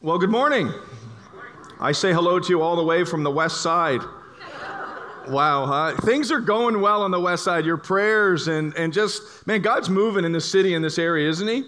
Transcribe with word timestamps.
Well, 0.00 0.16
good 0.16 0.30
morning. 0.30 0.72
I 1.80 1.90
say 1.90 2.12
hello 2.12 2.38
to 2.38 2.48
you 2.48 2.62
all 2.62 2.76
the 2.76 2.84
way 2.84 3.04
from 3.04 3.24
the 3.24 3.32
west 3.32 3.62
side. 3.62 4.00
Wow, 5.26 5.66
huh? 5.66 5.96
things 6.02 6.30
are 6.30 6.38
going 6.38 6.80
well 6.80 7.02
on 7.02 7.10
the 7.10 7.18
west 7.18 7.42
side. 7.42 7.66
Your 7.66 7.78
prayers 7.78 8.46
and, 8.46 8.72
and 8.74 8.92
just, 8.92 9.44
man, 9.48 9.60
God's 9.60 9.90
moving 9.90 10.24
in 10.24 10.30
this 10.30 10.48
city, 10.48 10.74
in 10.74 10.82
this 10.82 11.00
area, 11.00 11.28
isn't 11.28 11.48
He? 11.48 11.64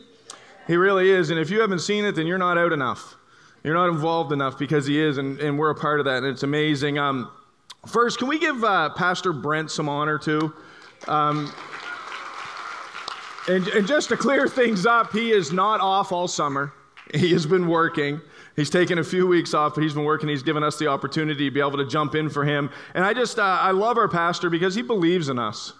He 0.68 0.76
really 0.76 1.10
is. 1.10 1.30
And 1.30 1.40
if 1.40 1.50
you 1.50 1.60
haven't 1.60 1.80
seen 1.80 2.04
it, 2.04 2.12
then 2.12 2.28
you're 2.28 2.38
not 2.38 2.56
out 2.56 2.72
enough. 2.72 3.16
You're 3.64 3.74
not 3.74 3.88
involved 3.88 4.30
enough 4.30 4.56
because 4.56 4.86
He 4.86 5.00
is, 5.00 5.18
and, 5.18 5.40
and 5.40 5.58
we're 5.58 5.70
a 5.70 5.74
part 5.74 5.98
of 5.98 6.06
that, 6.06 6.18
and 6.18 6.26
it's 6.26 6.44
amazing. 6.44 6.98
Um, 6.98 7.32
first, 7.88 8.20
can 8.20 8.28
we 8.28 8.38
give 8.38 8.62
uh, 8.62 8.90
Pastor 8.90 9.32
Brent 9.32 9.72
some 9.72 9.88
honor 9.88 10.18
too? 10.18 10.54
Um, 11.08 11.52
and, 13.48 13.66
and 13.66 13.88
just 13.88 14.08
to 14.10 14.16
clear 14.16 14.46
things 14.46 14.86
up, 14.86 15.10
he 15.10 15.32
is 15.32 15.52
not 15.52 15.80
off 15.80 16.12
all 16.12 16.28
summer. 16.28 16.72
He 17.14 17.32
has 17.32 17.46
been 17.46 17.68
working. 17.68 18.20
He's 18.56 18.70
taken 18.70 18.98
a 18.98 19.04
few 19.04 19.26
weeks 19.26 19.54
off, 19.54 19.74
but 19.74 19.82
he's 19.82 19.94
been 19.94 20.04
working. 20.04 20.28
He's 20.28 20.42
given 20.42 20.62
us 20.62 20.78
the 20.78 20.86
opportunity 20.86 21.48
to 21.48 21.50
be 21.50 21.60
able 21.60 21.78
to 21.78 21.86
jump 21.86 22.14
in 22.14 22.28
for 22.28 22.44
him. 22.44 22.70
And 22.94 23.04
I 23.04 23.14
just, 23.14 23.38
uh, 23.38 23.42
I 23.42 23.70
love 23.70 23.96
our 23.96 24.08
pastor 24.08 24.50
because 24.50 24.74
he 24.74 24.82
believes 24.82 25.28
in 25.28 25.38
us. 25.38 25.72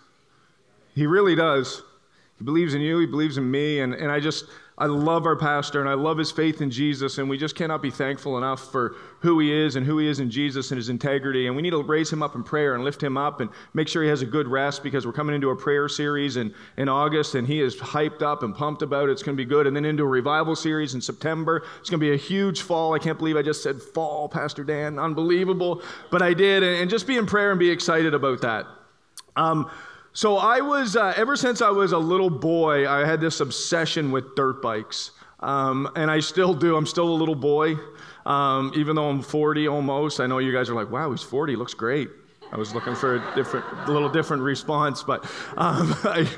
He 0.95 1.07
really 1.07 1.35
does. 1.35 1.83
He 2.39 2.45
believes 2.45 2.75
in 2.75 2.81
you, 2.81 2.99
he 2.99 3.07
believes 3.07 3.37
in 3.37 3.51
me. 3.51 3.81
And, 3.81 3.95
and 3.95 4.11
I 4.11 4.19
just, 4.19 4.47
I 4.81 4.87
love 4.87 5.27
our 5.27 5.37
pastor 5.37 5.79
and 5.81 5.91
I 5.91 5.93
love 5.93 6.17
his 6.17 6.31
faith 6.31 6.63
in 6.63 6.71
Jesus. 6.71 7.19
And 7.19 7.29
we 7.29 7.37
just 7.37 7.55
cannot 7.55 7.83
be 7.83 7.91
thankful 7.91 8.39
enough 8.39 8.73
for 8.73 8.97
who 9.21 9.39
he 9.39 9.53
is 9.53 9.77
and 9.77 9.85
who 9.85 9.99
he 9.99 10.09
is 10.09 10.21
in 10.21 10.31
Jesus 10.31 10.71
and 10.71 10.79
his 10.79 10.89
integrity. 10.89 11.47
And 11.47 11.55
we 11.55 11.61
need 11.61 11.73
to 11.73 11.83
raise 11.83 12.11
him 12.11 12.23
up 12.23 12.35
in 12.35 12.43
prayer 12.43 12.75
and 12.75 12.83
lift 12.83 13.03
him 13.03 13.19
up 13.19 13.43
and 13.43 13.51
make 13.75 13.89
sure 13.89 14.03
he 14.03 14.09
has 14.09 14.23
a 14.23 14.27
good 14.27 14.49
rest 14.49 14.83
because 14.83 15.05
we're 15.05 15.13
coming 15.13 15.35
into 15.35 15.51
a 15.51 15.57
prayer 15.57 15.87
series 15.87 16.39
in, 16.39 16.55
in 16.79 16.89
August 16.89 17.35
and 17.35 17.47
he 17.47 17.61
is 17.61 17.77
hyped 17.77 18.23
up 18.23 18.43
and 18.43 18.55
pumped 18.55 18.81
about 18.81 19.11
it. 19.11 19.13
It's 19.13 19.23
going 19.23 19.37
to 19.37 19.41
be 19.41 19.49
good. 19.49 19.67
And 19.67 19.77
then 19.77 19.85
into 19.85 20.03
a 20.03 20.09
revival 20.09 20.57
series 20.57 20.95
in 20.95 21.03
September. 21.03 21.63
It's 21.81 21.91
going 21.91 22.01
to 22.01 22.07
be 22.07 22.15
a 22.15 22.17
huge 22.17 22.63
fall. 22.63 22.95
I 22.95 22.99
can't 22.99 23.19
believe 23.19 23.37
I 23.37 23.43
just 23.43 23.63
said 23.63 23.83
fall, 23.83 24.31
Pastor 24.31 24.65
Dan. 24.65 24.99
Unbelievable. 24.99 25.83
But 26.11 26.23
I 26.23 26.33
did. 26.33 26.63
And, 26.63 26.81
and 26.81 26.91
just 26.91 27.07
be 27.07 27.19
in 27.19 27.27
prayer 27.27 27.51
and 27.51 27.61
be 27.61 27.69
excited 27.69 28.15
about 28.15 28.41
that. 28.41 28.65
Um, 29.37 29.71
so 30.21 30.37
I 30.37 30.61
was, 30.61 30.97
uh, 30.97 31.15
ever 31.17 31.35
since 31.35 31.63
I 31.63 31.71
was 31.71 31.93
a 31.93 31.99
little 31.99 32.29
boy, 32.29 32.87
I 32.87 33.07
had 33.07 33.23
this 33.23 33.41
obsession 33.41 34.13
with 34.13 34.35
dirt 34.35 34.61
bikes. 34.61 35.13
Um, 35.41 35.91
and 35.97 36.11
I 36.11 36.21
still 36.21 36.53
do. 36.53 36.77
I'm 36.77 36.85
still 36.85 37.09
a 37.09 37.17
little 37.17 37.35
boy, 37.35 37.77
um, 38.27 38.71
even 38.77 38.97
though 38.97 39.09
I'm 39.09 39.23
40 39.23 39.67
almost. 39.67 40.21
I 40.21 40.27
know 40.27 40.37
you 40.37 40.53
guys 40.53 40.69
are 40.69 40.75
like, 40.75 40.91
wow, 40.91 41.11
he's 41.11 41.23
40, 41.23 41.57
looks 41.57 41.73
great. 41.73 42.11
I 42.53 42.59
was 42.59 42.75
looking 42.75 42.95
for 42.95 43.17
a 43.17 43.35
different, 43.35 43.65
a 43.89 43.93
little 43.93 44.11
different 44.11 44.43
response, 44.43 45.03
but, 45.03 45.25
um, 45.57 45.97
I, 46.05 46.29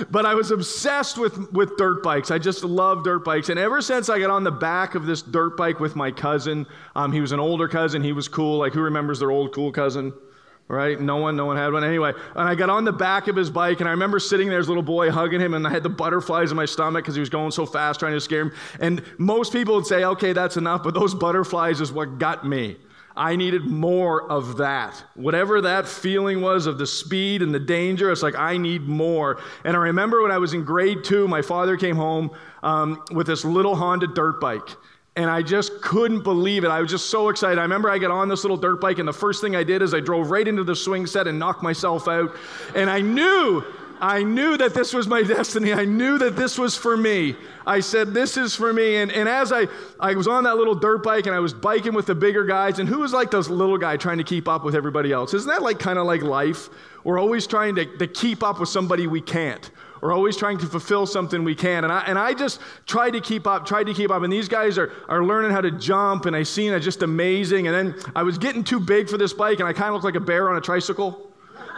but 0.10 0.26
I 0.26 0.34
was 0.34 0.50
obsessed 0.50 1.16
with, 1.16 1.52
with 1.52 1.76
dirt 1.76 2.02
bikes. 2.02 2.32
I 2.32 2.40
just 2.40 2.64
love 2.64 3.04
dirt 3.04 3.24
bikes. 3.24 3.50
And 3.50 3.58
ever 3.60 3.80
since 3.80 4.08
I 4.08 4.18
got 4.18 4.30
on 4.30 4.42
the 4.42 4.50
back 4.50 4.96
of 4.96 5.06
this 5.06 5.22
dirt 5.22 5.56
bike 5.56 5.78
with 5.78 5.94
my 5.94 6.10
cousin, 6.10 6.66
um, 6.96 7.12
he 7.12 7.20
was 7.20 7.30
an 7.30 7.38
older 7.38 7.68
cousin. 7.68 8.02
He 8.02 8.10
was 8.10 8.26
cool. 8.26 8.58
Like, 8.58 8.72
who 8.72 8.80
remembers 8.80 9.20
their 9.20 9.30
old 9.30 9.54
cool 9.54 9.70
cousin? 9.70 10.12
Right? 10.68 11.00
No 11.00 11.16
one, 11.16 11.34
no 11.34 11.46
one 11.46 11.56
had 11.56 11.72
one. 11.72 11.82
Anyway, 11.82 12.12
and 12.36 12.48
I 12.48 12.54
got 12.54 12.70
on 12.70 12.84
the 12.84 12.92
back 12.92 13.26
of 13.26 13.36
his 13.36 13.50
bike, 13.50 13.80
and 13.80 13.88
I 13.88 13.92
remember 13.92 14.18
sitting 14.18 14.48
there 14.48 14.58
as 14.58 14.66
a 14.66 14.70
little 14.70 14.82
boy 14.82 15.10
hugging 15.10 15.40
him, 15.40 15.54
and 15.54 15.66
I 15.66 15.70
had 15.70 15.82
the 15.82 15.88
butterflies 15.88 16.50
in 16.50 16.56
my 16.56 16.66
stomach 16.66 17.04
because 17.04 17.14
he 17.14 17.20
was 17.20 17.30
going 17.30 17.50
so 17.50 17.66
fast 17.66 18.00
trying 18.00 18.12
to 18.12 18.20
scare 18.20 18.42
him. 18.42 18.52
And 18.78 19.02
most 19.16 19.52
people 19.52 19.74
would 19.76 19.86
say, 19.86 20.04
okay, 20.04 20.32
that's 20.32 20.56
enough, 20.56 20.82
but 20.82 20.94
those 20.94 21.14
butterflies 21.14 21.80
is 21.80 21.90
what 21.90 22.18
got 22.18 22.46
me. 22.46 22.76
I 23.16 23.34
needed 23.34 23.64
more 23.64 24.30
of 24.30 24.58
that. 24.58 25.02
Whatever 25.14 25.60
that 25.62 25.88
feeling 25.88 26.40
was 26.40 26.66
of 26.66 26.78
the 26.78 26.86
speed 26.86 27.42
and 27.42 27.52
the 27.52 27.58
danger, 27.58 28.12
it's 28.12 28.22
like, 28.22 28.36
I 28.36 28.58
need 28.58 28.82
more. 28.82 29.40
And 29.64 29.76
I 29.76 29.80
remember 29.80 30.22
when 30.22 30.30
I 30.30 30.38
was 30.38 30.54
in 30.54 30.64
grade 30.64 31.02
two, 31.02 31.26
my 31.26 31.42
father 31.42 31.76
came 31.76 31.96
home 31.96 32.30
um, 32.62 33.02
with 33.10 33.26
this 33.26 33.44
little 33.44 33.74
Honda 33.74 34.06
dirt 34.06 34.40
bike 34.40 34.68
and 35.18 35.28
I 35.28 35.42
just 35.42 35.82
couldn't 35.82 36.20
believe 36.20 36.62
it. 36.62 36.68
I 36.68 36.80
was 36.80 36.92
just 36.92 37.10
so 37.10 37.28
excited. 37.28 37.58
I 37.58 37.62
remember 37.62 37.90
I 37.90 37.98
got 37.98 38.12
on 38.12 38.28
this 38.28 38.44
little 38.44 38.56
dirt 38.56 38.80
bike, 38.80 39.00
and 39.00 39.08
the 39.08 39.12
first 39.12 39.40
thing 39.40 39.56
I 39.56 39.64
did 39.64 39.82
is 39.82 39.92
I 39.92 39.98
drove 39.98 40.30
right 40.30 40.46
into 40.46 40.62
the 40.62 40.76
swing 40.76 41.06
set 41.06 41.26
and 41.26 41.40
knocked 41.40 41.60
myself 41.60 42.06
out. 42.06 42.36
And 42.76 42.88
I 42.88 43.00
knew, 43.00 43.64
I 44.00 44.22
knew 44.22 44.56
that 44.56 44.74
this 44.74 44.94
was 44.94 45.08
my 45.08 45.22
destiny. 45.36 45.72
I 45.72 45.84
knew 45.86 46.18
that 46.18 46.36
this 46.36 46.56
was 46.56 46.76
for 46.76 46.96
me. 46.96 47.34
I 47.66 47.80
said, 47.80 48.14
This 48.14 48.36
is 48.36 48.54
for 48.54 48.72
me. 48.72 48.98
And, 48.98 49.10
and 49.10 49.28
as 49.28 49.50
I, 49.50 49.66
I 49.98 50.14
was 50.14 50.28
on 50.28 50.44
that 50.44 50.56
little 50.56 50.76
dirt 50.76 51.02
bike 51.02 51.26
and 51.26 51.34
I 51.34 51.40
was 51.40 51.52
biking 51.52 51.94
with 51.94 52.06
the 52.06 52.14
bigger 52.14 52.44
guys, 52.44 52.78
and 52.78 52.88
who 52.88 53.00
was 53.00 53.12
like 53.12 53.32
this 53.32 53.50
little 53.50 53.76
guy 53.76 53.96
trying 53.96 54.18
to 54.18 54.24
keep 54.24 54.46
up 54.46 54.64
with 54.64 54.76
everybody 54.76 55.10
else? 55.10 55.34
Isn't 55.34 55.50
that 55.50 55.62
like 55.62 55.80
kind 55.80 55.98
of 55.98 56.06
like 56.06 56.22
life? 56.22 56.68
We're 57.02 57.18
always 57.18 57.48
trying 57.48 57.74
to, 57.74 57.86
to 57.98 58.06
keep 58.06 58.44
up 58.44 58.60
with 58.60 58.68
somebody 58.68 59.08
we 59.08 59.20
can't. 59.20 59.68
We're 60.00 60.12
always 60.12 60.36
trying 60.36 60.58
to 60.58 60.66
fulfill 60.66 61.06
something 61.06 61.44
we 61.44 61.54
can. 61.54 61.84
And 61.84 61.92
I, 61.92 62.00
and 62.00 62.18
I 62.18 62.34
just 62.34 62.60
tried 62.86 63.10
to 63.10 63.20
keep 63.20 63.46
up, 63.46 63.66
tried 63.66 63.84
to 63.84 63.94
keep 63.94 64.10
up. 64.10 64.22
And 64.22 64.32
these 64.32 64.48
guys 64.48 64.78
are, 64.78 64.92
are 65.08 65.24
learning 65.24 65.50
how 65.50 65.60
to 65.60 65.70
jump, 65.70 66.26
and 66.26 66.34
I 66.34 66.42
seen 66.42 66.72
it 66.72 66.80
just 66.80 67.02
amazing. 67.02 67.66
And 67.66 67.74
then 67.74 68.12
I 68.14 68.22
was 68.22 68.38
getting 68.38 68.64
too 68.64 68.80
big 68.80 69.08
for 69.08 69.18
this 69.18 69.32
bike, 69.32 69.60
and 69.60 69.68
I 69.68 69.72
kind 69.72 69.88
of 69.88 69.94
looked 69.94 70.04
like 70.04 70.14
a 70.14 70.20
bear 70.20 70.48
on 70.50 70.56
a 70.56 70.60
tricycle 70.60 71.27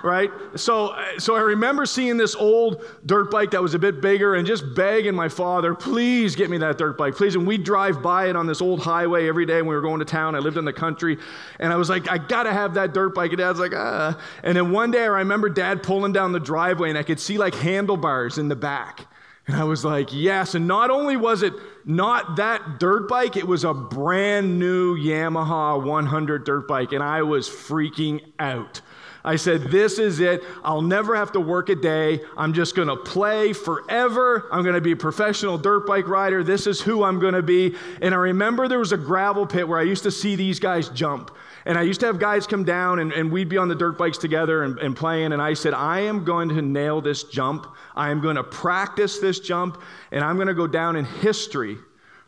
right? 0.03 0.31
So, 0.55 0.97
so 1.19 1.37
I 1.37 1.41
remember 1.41 1.87
seeing 1.87 2.17
this 2.17 2.35
old 2.35 2.85
dirt 3.07 3.31
bike 3.31 3.51
that 3.53 3.63
was 3.63 3.75
a 3.75 3.79
bit 3.79 4.01
bigger 4.01 4.35
and 4.35 4.47
just 4.47 4.75
begging 4.75 5.15
my 5.15 5.29
father, 5.29 5.75
please 5.75 6.37
get 6.37 6.51
me 6.51 6.59
that 6.59 6.79
dirt 6.79 6.97
bike, 6.97 7.15
please. 7.15 7.35
And 7.35 7.47
we'd 7.47 7.65
drive 7.65 8.03
by 8.03 8.29
it 8.29 8.37
on 8.37 8.47
this 8.47 8.61
old 8.61 8.81
highway 8.81 9.29
every 9.29 9.47
day 9.47 9.63
when 9.63 9.69
we 9.69 9.75
were 9.75 9.81
going 9.81 10.01
to 10.01 10.05
town. 10.05 10.35
I 10.35 10.39
lived 10.39 10.57
in 10.57 10.65
the 10.65 10.73
country. 10.73 11.19
And 11.59 11.73
I 11.73 11.77
was 11.77 11.89
like, 11.89 12.11
I 12.11 12.19
gotta 12.19 12.53
have 12.53 12.75
that 12.75 12.95
dirt 12.95 13.15
bike. 13.15 13.31
And 13.31 13.39
dad's 13.39 13.61
like, 13.61 13.75
ah. 13.75 14.19
And 14.43 14.57
then 14.57 14.71
one 14.73 14.91
day 14.91 15.03
I 15.03 15.07
remember 15.07 15.49
dad 15.49 15.83
pulling 15.83 16.13
down 16.13 16.33
the 16.33 16.41
driveway 16.41 16.89
and 16.89 16.99
I 16.99 17.03
could 17.03 17.21
see 17.21 17.39
like 17.39 17.55
handlebars 17.55 18.39
in 18.39 18.49
the 18.49 18.57
back. 18.57 19.07
And 19.47 19.57
I 19.57 19.65
was 19.65 19.85
like, 19.85 20.11
yes. 20.13 20.55
And 20.55 20.69
not 20.69 20.91
only 20.91 21.17
was 21.17 21.43
it 21.43 21.53
not 21.85 22.37
that 22.37 22.79
dirt 22.79 23.09
bike, 23.09 23.37
it 23.37 23.47
was 23.47 23.65
a 23.65 23.75
brand 23.75 24.59
new 24.61 24.97
Yamaha 24.97 25.83
100 25.83 26.45
dirt 26.45 26.69
bike. 26.69 26.93
And 26.93 27.03
I 27.03 27.23
was 27.23 27.49
freaking 27.49 28.21
out. 28.39 28.81
I 29.25 29.37
said, 29.37 29.65
This 29.71 29.99
is 29.99 30.21
it. 30.21 30.43
I'll 30.65 30.83
never 30.83 31.15
have 31.15 31.33
to 31.33 31.41
work 31.41 31.69
a 31.69 31.75
day. 31.75 32.21
I'm 32.37 32.53
just 32.53 32.75
going 32.75 32.89
to 32.89 32.97
play 32.97 33.53
forever. 33.53 34.49
I'm 34.51 34.63
going 34.63 34.75
to 34.75 34.81
be 34.81 34.93
a 34.93 34.97
professional 34.97 35.59
dirt 35.59 35.87
bike 35.87 36.09
rider. 36.09 36.43
This 36.43 36.67
is 36.67 36.81
who 36.81 37.03
I'm 37.05 37.19
going 37.19 37.35
to 37.35 37.43
be. 37.43 37.75
And 38.01 38.15
I 38.15 38.19
remember 38.19 38.69
there 38.69 38.79
was 38.79 38.93
a 38.93 38.97
gravel 38.97 39.47
pit 39.47 39.69
where 39.69 39.79
I 39.79 39.83
used 39.83 40.03
to 40.05 40.11
see 40.11 40.37
these 40.37 40.59
guys 40.59 40.89
jump. 40.89 41.31
And 41.67 41.77
I 41.77 41.83
used 41.83 42.01
to 42.01 42.07
have 42.07 42.19
guys 42.19 42.47
come 42.47 42.65
down 42.65 43.01
and, 43.01 43.13
and 43.13 43.31
we'd 43.31 43.49
be 43.49 43.59
on 43.59 43.69
the 43.69 43.75
dirt 43.75 43.99
bikes 43.99 44.17
together 44.17 44.65
and, 44.65 44.79
and 44.79 44.97
playing. 44.97 45.33
And 45.33 45.43
I 45.43 45.55
said, 45.55 45.75
I 45.75 46.01
am 46.01 46.25
going 46.25 46.49
to 46.49 46.63
nail 46.63 47.01
this 47.01 47.25
jump. 47.25 47.67
I 47.95 48.11
am 48.11 48.21
going 48.21 48.37
to 48.37 48.45
practice 48.45 49.19
this 49.19 49.41
jump. 49.41 49.83
And 50.11 50.25
I'm 50.25 50.37
going 50.37 50.49
to 50.49 50.55
go 50.55 50.67
down 50.67 50.97
in 50.97 51.05
history 51.05 51.77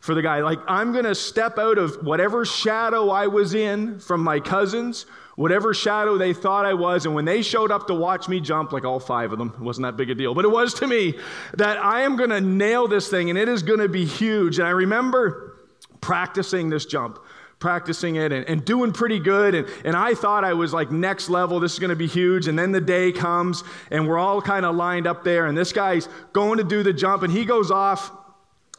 for 0.00 0.14
the 0.14 0.20
guy. 0.20 0.41
Like, 0.41 0.58
I'm 0.66 0.92
going 0.92 1.04
to 1.04 1.14
step 1.14 1.58
out 1.58 1.78
of 1.78 2.04
whatever 2.04 2.44
shadow 2.44 3.08
I 3.08 3.28
was 3.28 3.54
in 3.54 4.00
from 4.00 4.22
my 4.22 4.41
cousins 4.41 5.06
whatever 5.37 5.72
shadow 5.72 6.19
they 6.19 6.32
thought 6.32 6.66
I 6.66 6.75
was. 6.75 7.06
And 7.06 7.15
when 7.15 7.25
they 7.25 7.43
showed 7.43 7.70
up 7.70 7.87
to 7.87 7.94
watch 7.94 8.28
me 8.28 8.41
jump, 8.41 8.72
like 8.72 8.84
all 8.84 9.00
five 9.00 9.32
of 9.32 9.38
them, 9.38 9.53
it 9.54 9.60
wasn't 9.60 9.84
that 9.84 9.97
big 9.97 10.10
a 10.10 10.15
deal, 10.15 10.34
but 10.34 10.44
it 10.44 10.50
was 10.50 10.75
to 10.75 10.87
me 10.87 11.15
that 11.54 11.82
I 11.82 12.03
am 12.03 12.16
going 12.16 12.31
to 12.31 12.41
nail 12.41 12.88
this 12.88 13.09
thing 13.09 13.31
and 13.31 13.38
it 13.38 13.48
is 13.48 13.62
going 13.62 13.81
to 13.81 13.88
be 13.88 14.04
huge. 14.04 14.59
And 14.59 14.69
I 14.69 14.72
remember 14.72 15.59
practicing 16.00 16.69
this 16.69 16.87
jump. 16.87 17.19
Practicing 17.59 18.16
it 18.16 18.32
and, 18.32 18.44
and 18.48 18.65
doing 18.65 18.91
pretty 18.91 19.20
good. 19.20 19.54
And, 19.54 19.69
and 19.84 19.94
I 19.94 20.15
thought 20.15 20.43
I 20.43 20.53
was 20.53 20.75
like 20.75 20.91
next 20.91 21.28
level. 21.28 21.60
This 21.60 21.75
is 21.75 21.78
going 21.78 21.91
to 21.91 21.97
be 21.97 22.09
huge. 22.09 22.49
And 22.49 22.59
then 22.59 22.72
the 22.72 22.81
day 22.81 23.12
comes 23.12 23.62
and 23.93 24.09
we're 24.09 24.19
all 24.19 24.43
kind 24.43 24.66
of 24.66 24.75
lined 24.75 25.06
up 25.06 25.22
there. 25.22 25.47
And 25.47 25.56
this 25.56 25.72
guy's 25.72 26.09
going 26.32 26.59
to 26.59 26.64
do 26.64 26.82
the 26.82 26.93
jump 26.93 27.22
and 27.22 27.32
he 27.32 27.44
goes 27.44 27.70
off 27.70 28.10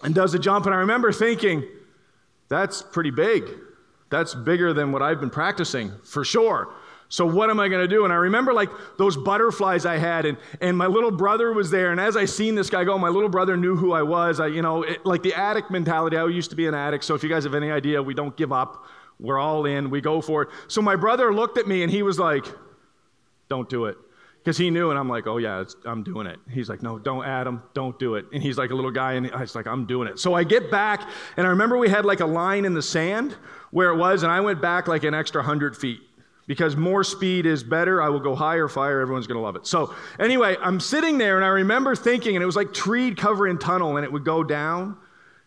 and 0.04 0.14
does 0.14 0.34
the 0.34 0.40
jump. 0.40 0.66
And 0.66 0.76
I 0.76 0.80
remember 0.80 1.14
thinking, 1.14 1.64
that's 2.50 2.82
pretty 2.82 3.12
big. 3.12 3.46
That's 4.10 4.36
bigger 4.36 4.74
than 4.74 4.92
what 4.92 5.02
I've 5.02 5.20
been 5.20 5.30
practicing, 5.30 5.92
for 6.04 6.24
sure. 6.24 6.74
So 7.10 7.28
what 7.28 7.52
am 7.52 7.60
I 7.60 7.68
going 7.68 7.82
to 7.82 7.88
do? 7.88 8.06
And 8.06 8.14
I 8.14 8.16
remember 8.16 8.54
like 8.54 8.72
those 8.98 9.16
butterflies 9.16 9.86
I 9.86 9.98
had, 9.98 10.26
and, 10.26 10.38
and 10.62 10.76
my 10.76 10.88
little 10.88 11.12
brother 11.12 11.54
was 11.54 11.70
there. 11.70 11.92
And 11.92 12.00
as 12.00 12.18
I 12.18 12.26
seen 12.26 12.56
this 12.56 12.72
guy 12.72 12.84
go, 12.84 12.98
my 12.98 13.10
little 13.10 13.30
brother 13.30 13.56
knew 13.56 13.76
who 13.76 13.94
I 13.94 14.02
was. 14.02 14.40
I, 14.40 14.48
you 14.48 14.64
know, 14.64 14.82
it, 14.82 15.06
like 15.06 15.22
the 15.22 15.34
addict 15.36 15.70
mentality. 15.70 16.18
I 16.18 16.26
used 16.26 16.50
to 16.50 16.56
be 16.56 16.66
an 16.66 16.74
addict. 16.74 17.04
So 17.04 17.14
if 17.14 17.22
you 17.22 17.30
guys 17.30 17.44
have 17.44 17.54
any 17.54 17.70
idea, 17.70 18.02
we 18.02 18.16
don't 18.16 18.36
give 18.36 18.52
up. 18.52 18.86
We're 19.20 19.38
all 19.38 19.66
in. 19.66 19.92
We 19.92 20.02
go 20.02 20.22
for 20.22 20.42
it. 20.42 20.50
So 20.68 20.82
my 20.82 20.96
brother 20.96 21.32
looked 21.32 21.60
at 21.60 21.68
me 21.68 21.84
and 21.84 21.92
he 21.92 22.02
was 22.02 22.18
like, 22.18 22.46
"Don't 23.48 23.70
do 23.70 23.86
it." 23.86 23.98
Because 24.44 24.58
he 24.58 24.70
knew, 24.70 24.90
and 24.90 25.00
I'm 25.00 25.08
like, 25.08 25.26
oh 25.26 25.38
yeah, 25.38 25.64
I'm 25.86 26.04
doing 26.04 26.28
it. 26.28 26.38
He's 26.52 26.68
like, 26.68 26.84
no, 26.84 27.00
don't, 27.00 27.24
Adam, 27.24 27.64
don't 27.74 27.98
do 27.98 28.16
it. 28.16 28.26
And 28.34 28.44
he's 28.44 28.58
like 28.58 28.72
a 28.72 28.76
little 28.76 28.92
guy, 28.92 29.14
and 29.14 29.32
I 29.32 29.40
was 29.40 29.56
like, 29.56 29.68
I'm 29.68 29.86
doing 29.86 30.10
it. 30.10 30.20
So 30.20 30.34
I 30.34 30.44
get 30.44 30.70
back, 30.70 31.08
and 31.38 31.48
I 31.48 31.50
remember 31.50 31.78
we 31.78 31.88
had 31.88 32.04
like 32.04 32.20
a 32.20 32.26
line 32.26 32.66
in 32.66 32.74
the 32.74 32.82
sand 32.82 33.38
where 33.72 33.90
it 33.90 33.96
was, 33.96 34.24
and 34.24 34.32
I 34.32 34.42
went 34.42 34.62
back 34.62 34.88
like 34.88 35.06
an 35.06 35.14
extra 35.14 35.40
100 35.40 35.78
feet 35.78 36.02
because 36.46 36.76
more 36.76 37.06
speed 37.06 37.46
is 37.46 37.64
better. 37.64 38.02
I 38.02 38.10
will 38.10 38.20
go 38.20 38.36
higher, 38.36 38.68
fire, 38.68 39.00
everyone's 39.00 39.28
to 39.40 39.44
love 39.46 39.56
it. 39.56 39.66
So, 39.66 39.96
anyway, 40.20 40.58
I'm 40.60 40.82
sitting 40.82 41.18
there 41.18 41.38
and 41.38 41.46
I 41.46 41.50
remember 41.50 41.96
thinking, 41.96 42.36
and 42.36 42.44
it 42.44 42.46
was 42.46 42.58
like 42.58 42.74
tree 42.74 43.16
covering 43.16 43.58
tunnel, 43.58 43.96
and 43.96 44.04
it 44.04 44.12
would 44.12 44.26
go 44.26 44.44
down 44.44 44.98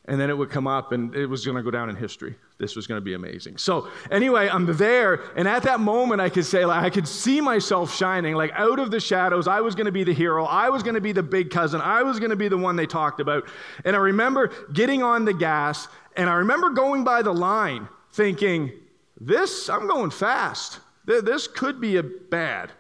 and 0.07 0.21
then 0.21 0.31
it 0.31 0.39
would 0.39 0.51
come 0.51 0.67
up 0.67 0.93
and 0.93 1.15
it 1.15 1.27
was 1.27 1.45
to 1.45 1.63
go 1.63 1.71
down 1.71 1.91
in 1.91 1.97
history 1.97 2.37
this 2.59 2.75
was 2.75 2.87
going 2.87 2.97
to 2.97 3.05
be 3.05 3.15
amazing 3.15 3.57
so 3.57 3.89
anyway 4.11 4.49
i'm 4.49 4.67
there 4.77 5.23
and 5.37 5.47
at 5.47 5.63
that 5.63 5.81
moment 5.81 6.21
i 6.21 6.29
could 6.29 6.45
say 6.45 6.65
like 6.65 6.83
i 6.83 6.91
could 6.91 7.07
see 7.07 7.41
myself 7.41 7.95
shining 7.95 8.35
like 8.35 8.51
out 8.55 8.79
of 8.79 8.91
the 8.91 9.01
shadows 9.01 9.47
i 9.47 9.61
was 9.61 9.75
going 9.75 9.87
to 9.87 9.93
be 9.93 10.05
the 10.05 10.13
hero 10.13 10.45
i 10.45 10.69
was 10.69 10.83
going 10.83 10.95
to 10.95 11.01
be 11.01 11.13
the 11.13 11.23
big 11.23 11.51
cousin 11.51 11.81
i 11.81 12.03
was 12.03 12.19
going 12.19 12.31
to 12.31 12.37
be 12.37 12.49
the 12.49 12.57
one 12.57 12.77
they 12.77 12.87
talked 12.87 13.21
about 13.21 13.47
and 13.85 13.95
i 13.95 13.99
remember 13.99 14.51
getting 14.73 15.03
on 15.03 15.25
the 15.25 15.35
gas 15.35 15.89
and 16.17 16.31
i 16.31 16.35
remember 16.35 16.71
going 16.71 17.05
by 17.05 17.23
the 17.23 17.33
line 17.33 17.89
thinking 18.13 18.73
this 19.21 19.69
i'm 19.69 19.87
going 19.87 20.11
fast 20.11 20.81
this 21.05 21.47
could 21.47 21.81
be 21.81 21.97
a 21.97 22.03
bad 22.03 22.73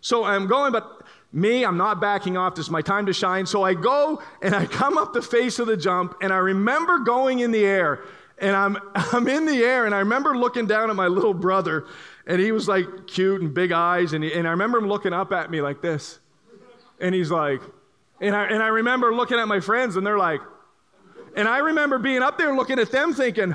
so 0.00 0.24
i'm 0.24 0.46
going 0.46 0.72
but 0.72 1.00
me, 1.32 1.64
I'm 1.64 1.76
not 1.76 2.00
backing 2.00 2.36
off. 2.36 2.56
This 2.56 2.66
is 2.66 2.70
my 2.70 2.82
time 2.82 3.06
to 3.06 3.12
shine. 3.12 3.46
So 3.46 3.62
I 3.62 3.74
go 3.74 4.20
and 4.42 4.54
I 4.54 4.66
come 4.66 4.98
up 4.98 5.12
the 5.12 5.22
face 5.22 5.58
of 5.58 5.68
the 5.68 5.76
jump, 5.76 6.16
and 6.20 6.32
I 6.32 6.38
remember 6.38 6.98
going 6.98 7.40
in 7.40 7.52
the 7.52 7.64
air. 7.64 8.02
And 8.40 8.56
I'm, 8.56 8.76
I'm 8.94 9.28
in 9.28 9.46
the 9.46 9.62
air, 9.62 9.86
and 9.86 9.94
I 9.94 10.00
remember 10.00 10.36
looking 10.36 10.66
down 10.66 10.90
at 10.90 10.96
my 10.96 11.06
little 11.06 11.34
brother, 11.34 11.86
and 12.26 12.40
he 12.40 12.52
was 12.52 12.68
like 12.68 13.06
cute 13.06 13.40
and 13.40 13.52
big 13.54 13.72
eyes. 13.72 14.12
And, 14.12 14.24
he, 14.24 14.32
and 14.32 14.48
I 14.48 14.50
remember 14.52 14.78
him 14.78 14.88
looking 14.88 15.12
up 15.12 15.32
at 15.32 15.50
me 15.50 15.60
like 15.60 15.80
this. 15.80 16.18
And 17.00 17.14
he's 17.14 17.30
like, 17.30 17.60
and 18.20 18.36
I, 18.36 18.44
and 18.46 18.62
I 18.62 18.68
remember 18.68 19.14
looking 19.14 19.38
at 19.38 19.46
my 19.46 19.60
friends, 19.60 19.96
and 19.96 20.06
they're 20.06 20.18
like, 20.18 20.40
and 21.34 21.48
I 21.48 21.58
remember 21.58 21.98
being 21.98 22.22
up 22.22 22.38
there 22.38 22.54
looking 22.54 22.78
at 22.78 22.90
them 22.90 23.14
thinking, 23.14 23.54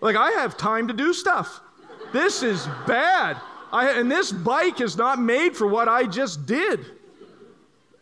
like, 0.00 0.16
I 0.16 0.32
have 0.32 0.56
time 0.56 0.88
to 0.88 0.94
do 0.94 1.12
stuff. 1.12 1.60
This 2.12 2.42
is 2.42 2.66
bad. 2.86 3.40
I, 3.72 3.90
and 3.98 4.10
this 4.10 4.30
bike 4.30 4.80
is 4.80 4.96
not 4.96 5.18
made 5.18 5.56
for 5.56 5.66
what 5.66 5.88
I 5.88 6.04
just 6.04 6.46
did. 6.46 6.84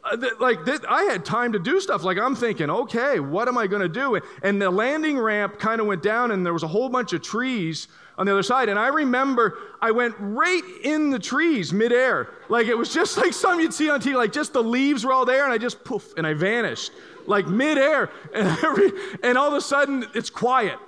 Uh, 0.05 0.17
like 0.39 0.65
th- 0.67 0.83
I 0.89 1.05
had 1.05 1.25
time 1.25 1.53
to 1.53 1.59
do 1.59 1.81
stuff. 1.81 2.03
Like 2.03 2.19
I'm 2.19 2.35
thinking, 2.35 2.69
okay, 2.69 3.21
what 3.21 3.49
am 3.49 3.56
I 3.56 3.67
going 3.67 3.83
to 3.83 3.89
do? 3.89 4.21
And 4.43 4.61
the 4.61 4.71
landing 4.71 5.19
ramp 5.19 5.59
kind 5.59 5.81
of 5.81 5.87
went 5.87 6.03
down, 6.03 6.31
and 6.31 6.45
there 6.45 6.53
was 6.53 6.62
a 6.62 6.69
whole 6.69 6.89
bunch 6.89 7.12
of 7.12 7.23
trees 7.23 7.89
on 8.19 8.27
the 8.27 8.33
other 8.33 8.43
side. 8.43 8.69
And 8.69 8.79
I 8.79 8.89
remember 8.89 9.59
I 9.81 9.91
went 9.91 10.15
right 10.19 10.62
in 10.83 11.11
the 11.11 11.19
trees 11.19 11.73
midair. 11.73 12.29
Like 12.49 12.67
it 12.67 12.77
was 12.77 12.93
just 12.93 13.17
like 13.23 13.33
some 13.33 13.61
you'd 13.61 13.73
see 13.73 13.89
on 13.89 14.01
TV. 14.01 14.15
Like 14.15 14.33
just 14.33 14.53
the 14.53 14.62
leaves 14.62 15.05
were 15.05 15.12
all 15.12 15.25
there, 15.25 15.45
and 15.45 15.53
I 15.53 15.59
just 15.59 15.85
poof, 15.85 16.12
and 16.17 16.27
I 16.27 16.35
vanished 16.35 16.93
like 17.27 17.47
midair. 17.47 18.11
And, 18.35 18.93
and 19.23 19.39
all 19.39 19.49
of 19.49 19.55
a 19.55 19.61
sudden, 19.61 20.06
it's 20.15 20.29
quiet. 20.29 20.79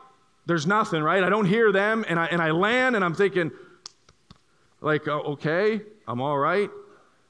There's 0.46 0.66
nothing, 0.66 1.02
right? 1.02 1.22
I 1.22 1.30
don't 1.30 1.46
hear 1.46 1.72
them, 1.72 2.04
and 2.08 2.20
I 2.20 2.26
and 2.26 2.42
I 2.42 2.50
land, 2.50 2.96
and 2.96 3.04
I'm 3.04 3.14
thinking 3.14 3.50
like, 4.80 5.08
uh, 5.08 5.18
okay, 5.20 5.80
I'm 6.06 6.20
all 6.20 6.38
right. 6.38 6.70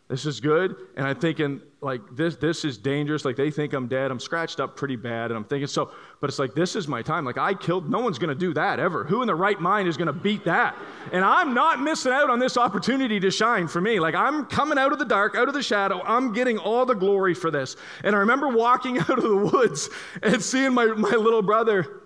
This 0.08 0.26
is 0.26 0.40
good. 0.40 0.76
And 0.96 1.06
I'm 1.06 1.16
thinking, 1.16 1.60
like, 1.86 2.02
this, 2.14 2.36
this 2.36 2.64
is 2.64 2.76
dangerous. 2.76 3.24
Like, 3.24 3.36
they 3.36 3.50
think 3.50 3.72
I'm 3.72 3.86
dead. 3.86 4.10
I'm 4.10 4.20
scratched 4.20 4.60
up 4.60 4.76
pretty 4.76 4.96
bad. 4.96 5.30
And 5.30 5.38
I'm 5.38 5.44
thinking, 5.44 5.66
so, 5.66 5.90
but 6.20 6.28
it's 6.28 6.38
like, 6.38 6.54
this 6.54 6.76
is 6.76 6.86
my 6.86 7.00
time. 7.00 7.24
Like, 7.24 7.38
I 7.38 7.54
killed, 7.54 7.88
no 7.88 8.00
one's 8.00 8.18
going 8.18 8.28
to 8.28 8.34
do 8.34 8.52
that 8.52 8.78
ever. 8.78 9.04
Who 9.04 9.22
in 9.22 9.26
the 9.26 9.34
right 9.34 9.58
mind 9.58 9.88
is 9.88 9.96
going 9.96 10.08
to 10.08 10.12
beat 10.12 10.44
that? 10.44 10.76
And 11.12 11.24
I'm 11.24 11.54
not 11.54 11.80
missing 11.80 12.12
out 12.12 12.28
on 12.28 12.38
this 12.38 12.58
opportunity 12.58 13.18
to 13.20 13.30
shine 13.30 13.68
for 13.68 13.80
me. 13.80 13.98
Like, 13.98 14.14
I'm 14.14 14.44
coming 14.44 14.76
out 14.76 14.92
of 14.92 14.98
the 14.98 15.06
dark, 15.06 15.34
out 15.34 15.48
of 15.48 15.54
the 15.54 15.62
shadow. 15.62 16.02
I'm 16.04 16.34
getting 16.34 16.58
all 16.58 16.84
the 16.84 16.94
glory 16.94 17.34
for 17.34 17.50
this. 17.50 17.76
And 18.04 18.14
I 18.14 18.18
remember 18.18 18.48
walking 18.48 18.98
out 18.98 19.16
of 19.16 19.22
the 19.22 19.36
woods 19.36 19.88
and 20.22 20.42
seeing 20.42 20.74
my, 20.74 20.84
my 20.86 21.16
little 21.16 21.42
brother 21.42 22.02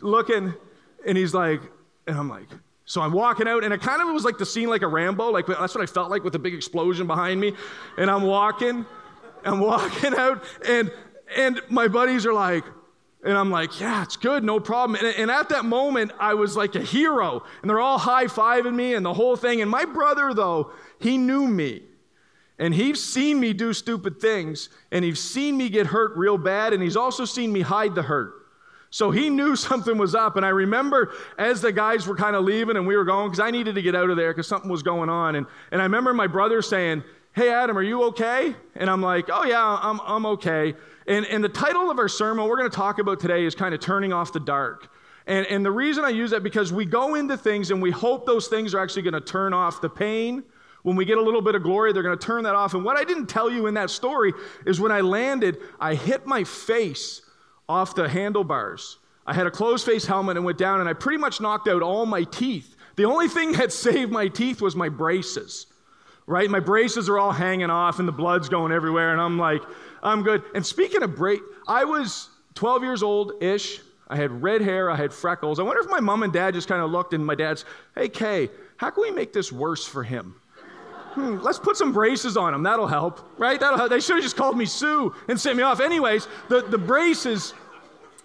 looking, 0.00 0.54
and 1.06 1.18
he's 1.18 1.34
like, 1.34 1.60
and 2.06 2.16
I'm 2.16 2.28
like, 2.28 2.48
so 2.86 3.00
I'm 3.00 3.12
walking 3.12 3.48
out, 3.48 3.64
and 3.64 3.72
it 3.72 3.80
kind 3.80 4.02
of 4.02 4.12
was 4.12 4.24
like 4.24 4.36
the 4.36 4.44
scene 4.44 4.68
like 4.68 4.82
a 4.82 4.86
Rambo. 4.86 5.30
Like 5.30 5.46
that's 5.46 5.74
what 5.74 5.82
I 5.82 5.86
felt 5.86 6.10
like 6.10 6.22
with 6.22 6.34
a 6.34 6.38
big 6.38 6.54
explosion 6.54 7.06
behind 7.06 7.40
me. 7.40 7.54
And 7.96 8.10
I'm 8.10 8.22
walking, 8.22 8.84
I'm 9.44 9.60
walking 9.60 10.14
out, 10.14 10.44
and 10.66 10.90
and 11.36 11.60
my 11.68 11.88
buddies 11.88 12.26
are 12.26 12.32
like, 12.32 12.64
and 13.24 13.36
I'm 13.36 13.50
like, 13.50 13.80
yeah, 13.80 14.02
it's 14.02 14.16
good, 14.16 14.44
no 14.44 14.60
problem. 14.60 15.02
And, 15.02 15.16
and 15.16 15.30
at 15.30 15.48
that 15.48 15.64
moment, 15.64 16.12
I 16.20 16.34
was 16.34 16.56
like 16.56 16.74
a 16.74 16.82
hero, 16.82 17.42
and 17.62 17.70
they're 17.70 17.80
all 17.80 17.98
high 17.98 18.26
fiving 18.26 18.74
me 18.74 18.94
and 18.94 19.04
the 19.04 19.14
whole 19.14 19.36
thing. 19.36 19.60
And 19.62 19.70
my 19.70 19.84
brother, 19.84 20.34
though, 20.34 20.72
he 21.00 21.16
knew 21.16 21.48
me. 21.48 21.82
And 22.58 22.72
he's 22.72 23.02
seen 23.02 23.40
me 23.40 23.52
do 23.52 23.72
stupid 23.72 24.20
things, 24.20 24.68
and 24.92 25.04
he's 25.04 25.20
seen 25.20 25.56
me 25.56 25.68
get 25.68 25.86
hurt 25.86 26.16
real 26.16 26.38
bad, 26.38 26.72
and 26.72 26.82
he's 26.82 26.96
also 26.96 27.24
seen 27.24 27.52
me 27.52 27.62
hide 27.62 27.94
the 27.94 28.02
hurt. 28.02 28.32
So 28.90 29.10
he 29.10 29.28
knew 29.28 29.56
something 29.70 29.98
was 29.98 30.14
up. 30.14 30.36
And 30.36 30.46
I 30.46 30.50
remember 30.50 31.12
as 31.36 31.60
the 31.60 31.72
guys 31.72 32.06
were 32.06 32.14
kind 32.14 32.36
of 32.36 32.44
leaving 32.44 32.76
and 32.76 32.86
we 32.86 32.96
were 32.96 33.04
going, 33.04 33.28
because 33.28 33.40
I 33.40 33.50
needed 33.50 33.74
to 33.74 33.82
get 33.82 33.96
out 33.96 34.08
of 34.08 34.16
there 34.16 34.32
because 34.32 34.46
something 34.46 34.70
was 34.70 34.84
going 34.84 35.10
on. 35.10 35.34
And, 35.34 35.48
and 35.72 35.82
I 35.82 35.84
remember 35.84 36.14
my 36.14 36.28
brother 36.28 36.62
saying, 36.62 37.02
Hey, 37.34 37.50
Adam, 37.50 37.76
are 37.76 37.82
you 37.82 38.04
okay? 38.04 38.54
And 38.76 38.88
I'm 38.88 39.02
like, 39.02 39.28
Oh, 39.30 39.44
yeah, 39.44 39.78
I'm, 39.82 40.00
I'm 40.04 40.24
okay. 40.26 40.74
And, 41.06 41.26
and 41.26 41.42
the 41.42 41.48
title 41.48 41.90
of 41.90 41.98
our 41.98 42.08
sermon 42.08 42.48
we're 42.48 42.56
going 42.56 42.70
to 42.70 42.76
talk 42.76 43.00
about 43.00 43.18
today 43.18 43.44
is 43.44 43.56
kind 43.56 43.74
of 43.74 43.80
turning 43.80 44.12
off 44.12 44.32
the 44.32 44.40
dark. 44.40 44.88
And, 45.26 45.44
and 45.48 45.64
the 45.64 45.70
reason 45.70 46.04
I 46.04 46.10
use 46.10 46.30
that 46.30 46.44
because 46.44 46.72
we 46.72 46.84
go 46.84 47.16
into 47.16 47.36
things 47.36 47.70
and 47.72 47.82
we 47.82 47.90
hope 47.90 48.24
those 48.24 48.46
things 48.46 48.72
are 48.72 48.78
actually 48.78 49.02
going 49.02 49.14
to 49.14 49.20
turn 49.20 49.52
off 49.52 49.80
the 49.80 49.88
pain. 49.88 50.44
When 50.82 50.96
we 50.96 51.04
get 51.04 51.18
a 51.18 51.22
little 51.22 51.42
bit 51.42 51.54
of 51.54 51.62
glory, 51.62 51.92
they're 51.92 52.02
going 52.02 52.16
to 52.16 52.24
turn 52.24 52.44
that 52.44 52.54
off. 52.54 52.74
And 52.74 52.84
what 52.84 52.98
I 52.98 53.04
didn't 53.04 53.26
tell 53.26 53.50
you 53.50 53.66
in 53.66 53.74
that 53.74 53.90
story 53.90 54.32
is 54.64 54.80
when 54.80 54.92
I 54.92 55.00
landed, 55.00 55.58
I 55.80 55.94
hit 55.94 56.26
my 56.26 56.44
face 56.44 57.22
off 57.68 57.94
the 57.94 58.08
handlebars. 58.08 58.98
I 59.26 59.32
had 59.32 59.46
a 59.46 59.50
closed 59.50 59.86
face 59.86 60.04
helmet 60.04 60.36
and 60.36 60.44
went 60.44 60.58
down, 60.58 60.80
and 60.80 60.88
I 60.88 60.92
pretty 60.92 61.18
much 61.18 61.40
knocked 61.40 61.66
out 61.66 61.82
all 61.82 62.04
my 62.04 62.24
teeth. 62.24 62.76
The 62.96 63.06
only 63.06 63.28
thing 63.28 63.52
that 63.52 63.72
saved 63.86 64.12
my 64.12 64.28
teeth 64.28 64.60
was 64.60 64.76
my 64.76 64.90
braces, 64.90 65.66
right? 66.26 66.48
My 66.48 66.60
braces 66.60 67.08
are 67.08 67.18
all 67.18 67.32
hanging 67.32 67.70
off, 67.70 67.98
and 67.98 68.08
the 68.08 68.12
blood's 68.12 68.48
going 68.48 68.72
everywhere, 68.72 69.12
and 69.12 69.20
I'm 69.20 69.38
like, 69.38 69.62
I'm 70.02 70.22
good. 70.22 70.42
And 70.54 70.64
speaking 70.64 71.02
of 71.02 71.14
brace, 71.16 71.40
I 71.66 71.84
was 71.84 72.30
12 72.54 72.82
years 72.82 73.02
old 73.02 73.42
ish. 73.42 73.80
I 74.08 74.16
had 74.16 74.42
red 74.42 74.60
hair, 74.60 74.90
I 74.90 74.96
had 74.96 75.12
freckles. 75.12 75.58
I 75.58 75.62
wonder 75.62 75.80
if 75.80 75.88
my 75.88 76.00
mom 76.00 76.22
and 76.22 76.32
dad 76.32 76.54
just 76.54 76.68
kind 76.68 76.82
of 76.82 76.90
looked, 76.90 77.14
and 77.14 77.24
my 77.24 77.34
dad's, 77.34 77.64
hey, 77.94 78.08
Kay, 78.08 78.50
how 78.76 78.90
can 78.90 79.02
we 79.02 79.10
make 79.10 79.32
this 79.32 79.50
worse 79.50 79.86
for 79.86 80.02
him? 80.02 80.36
Hmm, 81.14 81.38
let's 81.42 81.58
put 81.58 81.76
some 81.76 81.92
braces 81.92 82.36
on 82.36 82.52
him. 82.52 82.62
That'll 82.64 82.88
help, 82.88 83.20
right? 83.38 83.58
That'll 83.58 83.78
help. 83.78 83.90
They 83.90 84.00
should 84.00 84.16
have 84.16 84.24
just 84.24 84.36
called 84.36 84.58
me 84.58 84.66
Sue 84.66 85.14
and 85.28 85.40
sent 85.40 85.56
me 85.56 85.62
off. 85.62 85.80
Anyways, 85.80 86.26
the, 86.48 86.62
the 86.62 86.78
braces, 86.78 87.54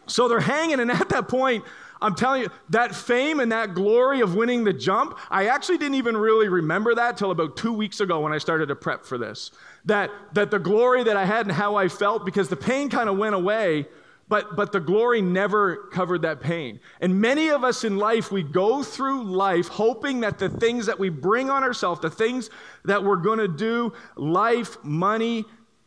so 0.07 0.27
they're 0.27 0.39
hanging, 0.39 0.79
and 0.79 0.91
at 0.91 1.07
that 1.09 1.27
point, 1.27 1.63
I'm 2.01 2.15
telling 2.15 2.43
you, 2.43 2.49
that 2.69 2.95
fame 2.95 3.39
and 3.39 3.51
that 3.51 3.73
glory 3.73 4.21
of 4.21 4.35
winning 4.35 4.63
the 4.63 4.73
jump, 4.73 5.17
I 5.29 5.47
actually 5.47 5.77
didn't 5.77 5.95
even 5.95 6.15
really 6.15 6.47
remember 6.47 6.95
that 6.95 7.17
till 7.17 7.31
about 7.31 7.57
two 7.57 7.73
weeks 7.73 7.99
ago 7.99 8.21
when 8.21 8.31
I 8.31 8.37
started 8.37 8.67
to 8.67 8.75
prep 8.75 9.05
for 9.05 9.17
this. 9.17 9.51
That, 9.85 10.09
that 10.33 10.49
the 10.51 10.59
glory 10.59 11.03
that 11.03 11.17
I 11.17 11.25
had 11.25 11.45
and 11.45 11.51
how 11.51 11.75
I 11.75 11.89
felt, 11.89 12.25
because 12.25 12.47
the 12.47 12.55
pain 12.55 12.89
kind 12.89 13.09
of 13.09 13.17
went 13.17 13.35
away, 13.35 13.87
but, 14.29 14.55
but 14.55 14.71
the 14.71 14.79
glory 14.79 15.21
never 15.21 15.87
covered 15.91 16.21
that 16.21 16.39
pain. 16.39 16.79
And 17.01 17.19
many 17.19 17.49
of 17.49 17.63
us 17.63 17.83
in 17.83 17.97
life, 17.97 18.31
we 18.31 18.43
go 18.43 18.83
through 18.83 19.23
life 19.23 19.67
hoping 19.67 20.21
that 20.21 20.37
the 20.37 20.49
things 20.49 20.85
that 20.85 20.99
we 20.99 21.09
bring 21.09 21.49
on 21.49 21.63
ourselves, 21.63 21.99
the 21.99 22.11
things 22.11 22.49
that 22.85 23.03
we're 23.03 23.17
going 23.17 23.39
to 23.39 23.47
do, 23.47 23.91
life, 24.15 24.77
money, 24.83 25.45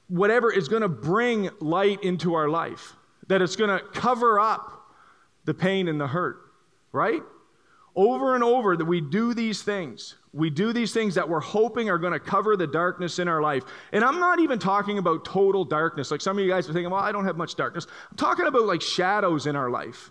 whatever, 0.08 0.52
is 0.52 0.68
going 0.68 0.82
to 0.82 0.88
bring 0.88 1.50
light 1.60 2.02
into 2.02 2.34
our 2.34 2.48
life, 2.48 2.96
that 3.28 3.40
it's 3.40 3.56
going 3.56 3.70
to 3.70 3.82
cover 3.92 4.40
up 4.40 4.81
the 5.44 5.54
pain 5.54 5.88
and 5.88 6.00
the 6.00 6.06
hurt, 6.06 6.38
right? 6.92 7.22
Over 7.94 8.34
and 8.34 8.42
over 8.42 8.76
that 8.76 8.84
we 8.84 9.00
do 9.00 9.34
these 9.34 9.62
things. 9.62 10.16
We 10.32 10.48
do 10.48 10.72
these 10.72 10.94
things 10.94 11.14
that 11.16 11.28
we're 11.28 11.40
hoping 11.40 11.90
are 11.90 11.98
going 11.98 12.14
to 12.14 12.20
cover 12.20 12.56
the 12.56 12.66
darkness 12.66 13.18
in 13.18 13.28
our 13.28 13.42
life. 13.42 13.64
And 13.92 14.02
I'm 14.02 14.18
not 14.18 14.40
even 14.40 14.58
talking 14.58 14.96
about 14.96 15.26
total 15.26 15.64
darkness. 15.64 16.10
Like 16.10 16.22
some 16.22 16.38
of 16.38 16.44
you 16.44 16.50
guys 16.50 16.68
are 16.68 16.72
thinking, 16.72 16.90
well, 16.90 17.02
I 17.02 17.12
don't 17.12 17.26
have 17.26 17.36
much 17.36 17.54
darkness. 17.54 17.86
I'm 18.10 18.16
talking 18.16 18.46
about 18.46 18.62
like 18.62 18.80
shadows 18.80 19.46
in 19.46 19.56
our 19.56 19.68
life. 19.68 20.10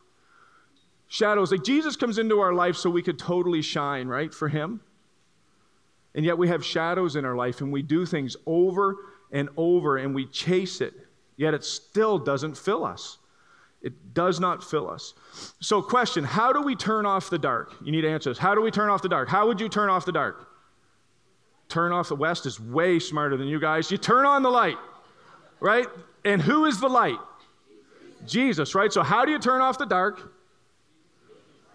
Shadows. 1.08 1.52
Like 1.52 1.64
Jesus 1.64 1.96
comes 1.96 2.20
into 2.20 2.40
our 2.40 2.54
life 2.54 2.76
so 2.76 2.90
we 2.90 3.02
could 3.02 3.18
totally 3.18 3.64
shine, 3.64 4.08
right, 4.08 4.32
for 4.32 4.48
Him. 4.48 4.82
And 6.14 6.24
yet 6.26 6.38
we 6.38 6.50
have 6.50 6.64
shadows 6.64 7.16
in 7.16 7.26
our 7.26 7.36
life 7.36 7.62
and 7.62 7.72
we 7.72 7.82
do 7.82 8.06
things 8.06 8.36
over 8.46 8.98
and 9.32 9.50
over 9.58 9.98
and 9.98 10.14
we 10.14 10.26
chase 10.28 10.82
it, 10.82 10.94
yet 11.38 11.54
it 11.54 11.64
still 11.64 12.20
doesn't 12.20 12.58
fill 12.58 12.86
us. 12.86 13.18
It 13.82 14.14
does 14.14 14.40
not 14.40 14.64
fill 14.64 14.90
us. 14.90 15.14
So, 15.60 15.82
question 15.82 16.24
How 16.24 16.54
do 16.54 16.62
we 16.62 16.76
turn 16.76 17.06
off 17.06 17.30
the 17.30 17.40
dark? 17.40 17.74
You 17.84 17.92
need 17.92 18.02
to 18.02 18.10
answer 18.10 18.30
this. 18.30 18.38
How 18.38 18.54
do 18.54 18.62
we 18.62 18.72
turn 18.72 18.90
off 18.90 19.02
the 19.02 19.10
dark? 19.10 19.30
How 19.30 19.48
would 19.48 19.60
you 19.60 19.70
turn 19.70 19.90
off 19.90 20.06
the 20.06 20.12
dark? 20.12 20.48
Turn 21.68 21.92
off 21.92 22.10
the 22.10 22.16
West 22.16 22.46
is 22.46 22.60
way 22.60 23.00
smarter 23.00 23.38
than 23.38 23.48
you 23.48 23.60
guys. 23.60 23.90
You 23.90 23.98
turn 23.98 24.26
on 24.26 24.44
the 24.44 24.50
light, 24.50 24.78
right? 25.60 25.88
And 26.26 26.42
who 26.42 26.66
is 26.66 26.80
the 26.80 26.90
light? 26.90 27.18
Jesus, 28.28 28.76
right? 28.76 28.92
So, 28.94 29.02
how 29.02 29.26
do 29.26 29.32
you 29.32 29.40
turn 29.40 29.62
off 29.62 29.78
the 29.78 29.86
dark? 29.86 30.34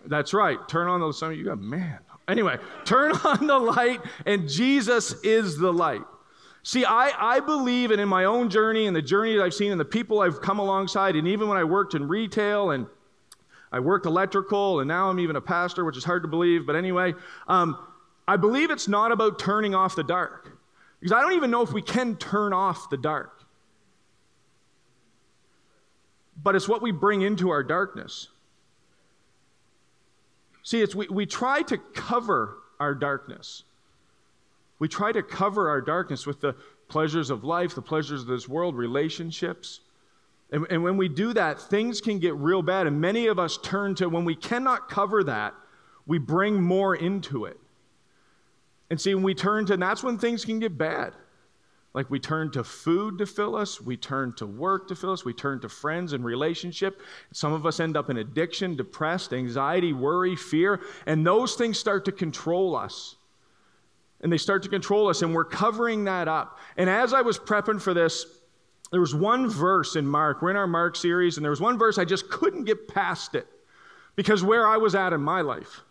That's 0.04 0.32
right. 0.32 0.58
Turn 0.68 0.86
on 0.86 1.00
the 1.00 1.12
some 1.12 1.32
of 1.32 1.36
you 1.36 1.44
got 1.44 1.58
man. 1.58 1.98
Anyway, 2.28 2.58
turn 2.84 3.12
on 3.24 3.46
the 3.46 3.58
light, 3.58 4.00
and 4.24 4.48
Jesus 4.48 5.12
is 5.22 5.58
the 5.58 5.72
light. 5.72 6.02
See, 6.66 6.84
I, 6.84 7.36
I 7.36 7.38
believe, 7.38 7.92
and 7.92 8.00
in 8.00 8.08
my 8.08 8.24
own 8.24 8.50
journey 8.50 8.86
and 8.86 8.96
the 8.96 9.00
journey 9.00 9.36
that 9.36 9.42
I've 9.44 9.54
seen 9.54 9.70
and 9.70 9.80
the 9.80 9.84
people 9.84 10.20
I've 10.20 10.40
come 10.40 10.58
alongside, 10.58 11.14
and 11.14 11.28
even 11.28 11.46
when 11.46 11.56
I 11.56 11.62
worked 11.62 11.94
in 11.94 12.08
retail 12.08 12.72
and 12.72 12.88
I 13.70 13.78
worked 13.78 14.04
electrical, 14.04 14.80
and 14.80 14.88
now 14.88 15.08
I'm 15.08 15.20
even 15.20 15.36
a 15.36 15.40
pastor, 15.40 15.84
which 15.84 15.96
is 15.96 16.02
hard 16.02 16.22
to 16.22 16.28
believe, 16.28 16.66
but 16.66 16.74
anyway, 16.74 17.14
um, 17.46 17.78
I 18.26 18.36
believe 18.36 18.72
it's 18.72 18.88
not 18.88 19.12
about 19.12 19.38
turning 19.38 19.76
off 19.76 19.94
the 19.94 20.02
dark. 20.02 20.58
Because 20.98 21.12
I 21.12 21.20
don't 21.20 21.34
even 21.34 21.52
know 21.52 21.62
if 21.62 21.72
we 21.72 21.82
can 21.82 22.16
turn 22.16 22.52
off 22.52 22.90
the 22.90 22.96
dark. 22.96 23.36
but 26.42 26.54
it's 26.54 26.68
what 26.68 26.82
we 26.82 26.90
bring 26.90 27.22
into 27.22 27.50
our 27.50 27.62
darkness. 27.62 28.28
See, 30.62 30.80
it's 30.80 30.94
we, 30.94 31.08
we 31.08 31.26
try 31.26 31.62
to 31.62 31.78
cover 31.78 32.58
our 32.78 32.94
darkness. 32.94 33.64
We 34.78 34.88
try 34.88 35.12
to 35.12 35.22
cover 35.22 35.68
our 35.68 35.80
darkness 35.80 36.26
with 36.26 36.40
the 36.40 36.54
pleasures 36.88 37.30
of 37.30 37.44
life, 37.44 37.74
the 37.74 37.82
pleasures 37.82 38.22
of 38.22 38.28
this 38.28 38.48
world, 38.48 38.76
relationships. 38.76 39.80
And, 40.50 40.66
and 40.70 40.82
when 40.82 40.96
we 40.96 41.08
do 41.08 41.32
that, 41.32 41.60
things 41.60 42.00
can 42.00 42.18
get 42.18 42.34
real 42.34 42.62
bad. 42.62 42.86
And 42.86 43.00
many 43.00 43.26
of 43.26 43.38
us 43.38 43.58
turn 43.62 43.94
to, 43.96 44.08
when 44.08 44.24
we 44.24 44.36
cannot 44.36 44.88
cover 44.88 45.24
that, 45.24 45.54
we 46.06 46.18
bring 46.18 46.62
more 46.62 46.94
into 46.94 47.46
it. 47.46 47.58
And 48.90 49.00
see, 49.00 49.14
when 49.14 49.24
we 49.24 49.34
turn 49.34 49.66
to, 49.66 49.72
and 49.72 49.82
that's 49.82 50.04
when 50.04 50.18
things 50.18 50.44
can 50.44 50.60
get 50.60 50.78
bad. 50.78 51.14
Like 51.94 52.10
we 52.10 52.20
turn 52.20 52.50
to 52.52 52.62
food 52.62 53.16
to 53.18 53.26
fill 53.26 53.56
us, 53.56 53.80
we 53.80 53.96
turn 53.96 54.34
to 54.34 54.46
work 54.46 54.86
to 54.88 54.94
fill 54.94 55.12
us, 55.12 55.24
we 55.24 55.32
turn 55.32 55.60
to 55.60 55.68
friends 55.70 56.12
and 56.12 56.22
relationship. 56.22 57.00
Some 57.32 57.54
of 57.54 57.64
us 57.64 57.80
end 57.80 57.96
up 57.96 58.10
in 58.10 58.18
addiction, 58.18 58.76
depressed, 58.76 59.32
anxiety, 59.32 59.94
worry, 59.94 60.36
fear, 60.36 60.82
and 61.06 61.26
those 61.26 61.54
things 61.54 61.78
start 61.78 62.04
to 62.04 62.12
control 62.12 62.76
us. 62.76 63.16
And 64.22 64.32
they 64.32 64.38
start 64.38 64.62
to 64.62 64.68
control 64.68 65.08
us, 65.08 65.22
and 65.22 65.34
we're 65.34 65.44
covering 65.44 66.04
that 66.04 66.26
up. 66.26 66.58
And 66.76 66.88
as 66.88 67.12
I 67.12 67.20
was 67.20 67.38
prepping 67.38 67.80
for 67.80 67.92
this, 67.94 68.26
there 68.90 69.00
was 69.00 69.14
one 69.14 69.48
verse 69.48 69.96
in 69.96 70.06
Mark. 70.06 70.42
We're 70.42 70.50
in 70.50 70.56
our 70.56 70.66
Mark 70.66 70.96
series, 70.96 71.36
and 71.36 71.44
there 71.44 71.50
was 71.50 71.60
one 71.60 71.78
verse 71.78 71.98
I 71.98 72.04
just 72.04 72.28
couldn't 72.30 72.64
get 72.64 72.88
past 72.88 73.34
it 73.34 73.46
because 74.14 74.42
where 74.42 74.66
I 74.66 74.78
was 74.78 74.94
at 74.94 75.12
in 75.12 75.20
my 75.20 75.42
life 75.42 75.82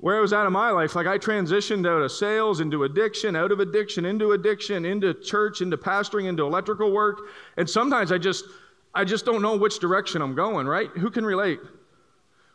where 0.00 0.16
I 0.16 0.20
was 0.20 0.32
at 0.32 0.46
in 0.46 0.52
my 0.52 0.70
life, 0.70 0.96
like 0.96 1.06
I 1.06 1.18
transitioned 1.18 1.86
out 1.86 2.02
of 2.02 2.10
sales 2.10 2.60
into 2.60 2.84
addiction, 2.84 3.36
out 3.36 3.52
of 3.52 3.60
addiction 3.60 4.06
into 4.06 4.32
addiction, 4.32 4.86
into 4.86 5.12
church, 5.14 5.60
into 5.60 5.76
pastoring, 5.76 6.26
into 6.26 6.42
electrical 6.42 6.90
work. 6.90 7.18
And 7.58 7.68
sometimes 7.68 8.10
I 8.10 8.18
just, 8.18 8.46
I 8.94 9.04
just 9.04 9.26
don't 9.26 9.42
know 9.42 9.56
which 9.56 9.78
direction 9.78 10.22
I'm 10.22 10.34
going, 10.34 10.66
right? 10.66 10.88
Who 10.90 11.10
can 11.10 11.24
relate? 11.24 11.60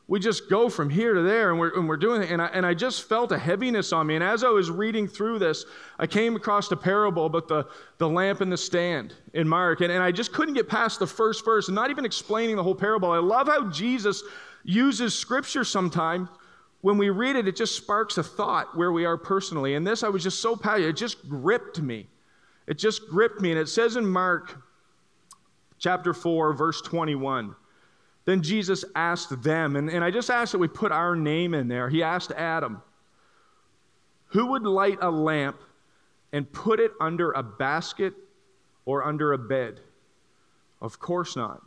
We 0.08 0.20
just 0.20 0.50
go 0.50 0.70
from 0.70 0.90
here 0.90 1.16
to 1.16 1.22
there 1.24 1.50
and 1.50 1.60
we're, 1.60 1.76
and 1.76 1.90
we're 1.90 1.98
doing 1.98 2.22
it. 2.22 2.30
And 2.30 2.40
I, 2.40 2.46
and 2.48 2.66
I 2.66 2.76
just 2.76 3.10
felt 3.10 3.32
a 3.32 3.40
heaviness 3.40 3.92
on 3.92 4.06
me. 4.06 4.16
And 4.16 4.24
as 4.24 4.44
I 4.44 4.50
was 4.50 4.70
reading 4.70 5.08
through 5.08 5.40
this, 5.40 5.66
I 5.98 6.06
came 6.06 6.36
across 6.36 6.72
a 6.72 6.78
parable 6.78 7.26
about 7.26 7.48
the, 7.48 7.66
the 7.98 8.08
lamp 8.08 8.42
and 8.42 8.52
the 8.52 8.58
stand 8.58 9.16
in 9.34 9.48
Mark. 9.48 9.82
And, 9.82 9.92
and 9.92 10.04
I 10.04 10.12
just 10.12 10.32
couldn't 10.32 10.54
get 10.54 10.70
past 10.70 11.00
the 11.00 11.08
first 11.08 11.44
verse 11.44 11.70
and 11.70 11.76
not 11.76 11.90
even 11.90 12.06
explaining 12.06 12.56
the 12.56 12.64
whole 12.64 12.76
parable. 12.76 13.12
I 13.12 13.18
love 13.18 13.48
how 13.48 13.70
Jesus 13.70 14.22
uses 14.64 15.18
scripture 15.18 15.64
sometimes 15.64 16.30
when 16.86 17.00
we 17.00 17.10
read 17.10 17.36
it, 17.36 17.48
it 17.48 17.56
just 17.56 17.76
sparks 17.76 18.20
a 18.20 18.24
thought 18.24 18.78
where 18.78 18.92
we 18.92 19.06
are 19.06 19.18
personally. 19.18 19.74
And 19.74 19.88
this, 19.88 20.04
I 20.04 20.10
was 20.10 20.22
just 20.22 20.40
so 20.40 20.56
passionate. 20.56 20.90
It 20.90 20.96
just 20.96 21.28
gripped 21.28 21.82
me. 21.82 22.08
It 22.68 22.78
just 22.78 23.10
gripped 23.10 23.42
me. 23.42 23.50
And 23.50 23.60
it 23.60 23.70
says 23.70 23.96
in 23.96 24.06
Mark 24.06 24.62
chapter 25.80 26.14
4, 26.14 26.54
verse 26.54 26.84
21, 26.84 27.56
then 28.26 28.42
Jesus 28.42 28.84
asked 28.96 29.44
them, 29.44 29.76
and, 29.76 29.90
and 29.90 30.04
I 30.04 30.12
just 30.12 30.30
asked 30.30 30.52
that 30.52 30.58
we 30.58 30.68
put 30.68 30.92
our 30.92 31.16
name 31.16 31.54
in 31.54 31.68
there. 31.68 31.90
He 31.90 32.02
asked 32.02 32.32
Adam, 32.32 32.82
Who 34.28 34.48
would 34.48 34.64
light 34.64 34.98
a 35.02 35.12
lamp 35.12 35.62
and 36.34 36.52
put 36.52 36.80
it 36.80 36.92
under 37.00 37.32
a 37.32 37.44
basket 37.44 38.14
or 38.86 39.06
under 39.06 39.34
a 39.34 39.38
bed? 39.38 39.80
Of 40.82 41.00
course 41.00 41.36
not. 41.36 41.62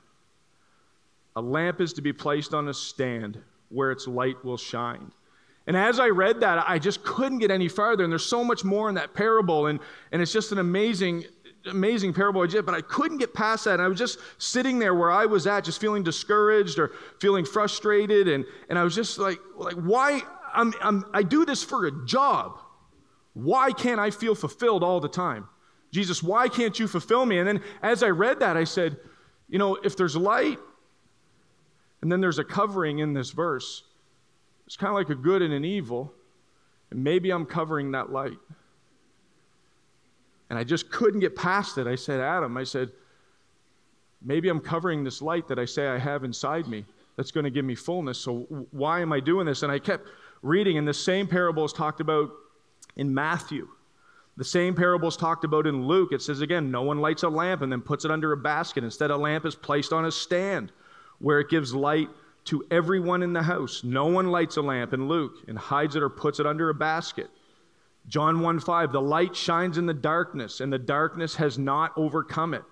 A 1.36 1.40
lamp 1.40 1.80
is 1.80 1.92
to 1.94 2.02
be 2.02 2.12
placed 2.12 2.52
on 2.52 2.68
a 2.68 2.74
stand 2.74 3.38
where 3.68 3.92
its 3.92 4.08
light 4.08 4.44
will 4.44 4.56
shine. 4.56 5.12
And 5.68 5.76
as 5.76 6.00
I 6.00 6.08
read 6.08 6.40
that, 6.40 6.64
I 6.66 6.78
just 6.78 7.04
couldn't 7.04 7.38
get 7.38 7.50
any 7.50 7.68
farther. 7.68 8.02
And 8.02 8.10
there's 8.10 8.24
so 8.24 8.42
much 8.42 8.64
more 8.64 8.88
in 8.88 8.94
that 8.94 9.12
parable. 9.12 9.66
And, 9.66 9.78
and 10.10 10.22
it's 10.22 10.32
just 10.32 10.50
an 10.50 10.58
amazing, 10.58 11.24
amazing 11.68 12.12
parable. 12.12 12.46
But 12.46 12.74
I 12.74 12.80
couldn't 12.80 13.18
get 13.18 13.34
past 13.34 13.64
that. 13.64 13.74
And 13.74 13.82
I 13.82 13.88
was 13.88 13.98
just 13.98 14.18
sitting 14.38 14.78
there 14.78 14.94
where 14.94 15.10
I 15.10 15.26
was 15.26 15.46
at, 15.46 15.64
just 15.64 15.80
feeling 15.80 16.02
discouraged 16.02 16.78
or 16.78 16.92
feeling 17.20 17.44
frustrated. 17.44 18.28
And, 18.28 18.44
and 18.68 18.78
I 18.78 18.84
was 18.84 18.94
just 18.94 19.18
like, 19.18 19.38
like 19.56 19.74
why? 19.74 20.22
I'm, 20.54 20.72
I'm, 20.82 21.04
I 21.12 21.22
do 21.22 21.44
this 21.44 21.62
for 21.62 21.86
a 21.86 22.06
job. 22.06 22.58
Why 23.34 23.70
can't 23.70 24.00
I 24.00 24.10
feel 24.10 24.34
fulfilled 24.34 24.82
all 24.82 25.00
the 25.00 25.08
time? 25.08 25.48
Jesus, 25.92 26.22
why 26.22 26.48
can't 26.48 26.78
you 26.78 26.88
fulfill 26.88 27.24
me? 27.24 27.38
And 27.38 27.46
then 27.46 27.62
as 27.82 28.02
I 28.02 28.08
read 28.08 28.40
that, 28.40 28.56
I 28.56 28.64
said, 28.64 28.96
you 29.48 29.58
know, 29.58 29.76
if 29.76 29.96
there's 29.96 30.16
light 30.16 30.58
and 32.02 32.10
then 32.12 32.20
there's 32.20 32.38
a 32.38 32.44
covering 32.44 32.98
in 32.98 33.12
this 33.12 33.30
verse. 33.30 33.84
It's 34.66 34.76
kind 34.76 34.90
of 34.90 34.94
like 34.94 35.08
a 35.08 35.14
good 35.14 35.42
and 35.42 35.52
an 35.52 35.64
evil. 35.64 36.12
And 36.90 37.02
maybe 37.02 37.30
I'm 37.30 37.46
covering 37.46 37.92
that 37.92 38.10
light. 38.10 38.38
And 40.50 40.58
I 40.58 40.64
just 40.64 40.90
couldn't 40.90 41.20
get 41.20 41.36
past 41.36 41.78
it. 41.78 41.86
I 41.86 41.94
said, 41.94 42.20
Adam, 42.20 42.56
I 42.56 42.64
said, 42.64 42.90
maybe 44.22 44.48
I'm 44.48 44.60
covering 44.60 45.04
this 45.04 45.20
light 45.20 45.46
that 45.48 45.58
I 45.58 45.64
say 45.64 45.88
I 45.88 45.98
have 45.98 46.24
inside 46.24 46.66
me 46.68 46.84
that's 47.16 47.30
going 47.30 47.44
to 47.44 47.50
give 47.50 47.64
me 47.64 47.74
fullness. 47.74 48.18
So 48.18 48.40
why 48.70 49.00
am 49.00 49.12
I 49.12 49.20
doing 49.20 49.46
this? 49.46 49.62
And 49.62 49.70
I 49.70 49.78
kept 49.78 50.08
reading, 50.42 50.78
and 50.78 50.86
the 50.86 50.94
same 50.94 51.26
parable 51.26 51.64
is 51.64 51.72
talked 51.72 52.00
about 52.00 52.30
in 52.96 53.12
Matthew. 53.12 53.68
The 54.36 54.44
same 54.44 54.74
parable 54.74 55.08
is 55.08 55.16
talked 55.16 55.44
about 55.44 55.66
in 55.66 55.86
Luke. 55.86 56.12
It 56.12 56.22
says 56.22 56.40
again, 56.42 56.70
no 56.70 56.82
one 56.82 57.00
lights 57.00 57.24
a 57.24 57.28
lamp 57.28 57.62
and 57.62 57.72
then 57.72 57.80
puts 57.80 58.04
it 58.04 58.10
under 58.10 58.32
a 58.32 58.36
basket. 58.36 58.84
Instead, 58.84 59.10
a 59.10 59.16
lamp 59.16 59.44
is 59.44 59.56
placed 59.56 59.92
on 59.92 60.04
a 60.04 60.12
stand 60.12 60.70
where 61.18 61.40
it 61.40 61.48
gives 61.48 61.74
light 61.74 62.08
to 62.44 62.64
everyone 62.70 63.24
in 63.24 63.32
the 63.32 63.42
house. 63.42 63.82
No 63.82 64.06
one 64.06 64.30
lights 64.30 64.56
a 64.56 64.62
lamp 64.62 64.92
in 64.92 65.08
Luke 65.08 65.32
and 65.48 65.58
hides 65.58 65.96
it 65.96 66.04
or 66.04 66.08
puts 66.08 66.38
it 66.38 66.46
under 66.46 66.70
a 66.70 66.74
basket. 66.74 67.28
John 68.08 68.40
1 68.40 68.60
5, 68.60 68.92
the 68.92 69.00
light 69.00 69.36
shines 69.36 69.76
in 69.76 69.86
the 69.86 69.94
darkness, 69.94 70.60
and 70.60 70.72
the 70.72 70.78
darkness 70.78 71.36
has 71.36 71.58
not 71.58 71.92
overcome 71.96 72.54
it. 72.54 72.64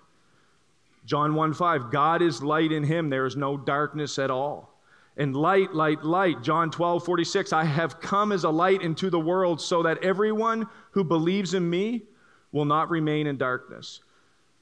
John 1.05 1.35
1 1.35 1.53
5, 1.53 1.91
God 1.91 2.21
is 2.21 2.41
light 2.41 2.71
in 2.71 2.83
him, 2.83 3.09
there 3.09 3.25
is 3.25 3.35
no 3.35 3.55
darkness 3.55 4.17
at 4.19 4.31
all. 4.31 4.73
And 5.15 5.35
light, 5.35 5.73
light, 5.73 6.03
light. 6.03 6.43
John 6.43 6.69
12 6.69 7.05
46, 7.05 7.53
I 7.53 7.63
have 7.63 7.99
come 7.99 8.31
as 8.31 8.43
a 8.43 8.49
light 8.49 8.81
into 8.81 9.09
the 9.09 9.19
world 9.19 9.61
so 9.61 9.83
that 9.83 10.03
everyone 10.03 10.67
who 10.91 11.03
believes 11.03 11.53
in 11.53 11.67
me 11.67 12.03
will 12.51 12.65
not 12.65 12.89
remain 12.89 13.27
in 13.27 13.37
darkness. 13.37 14.01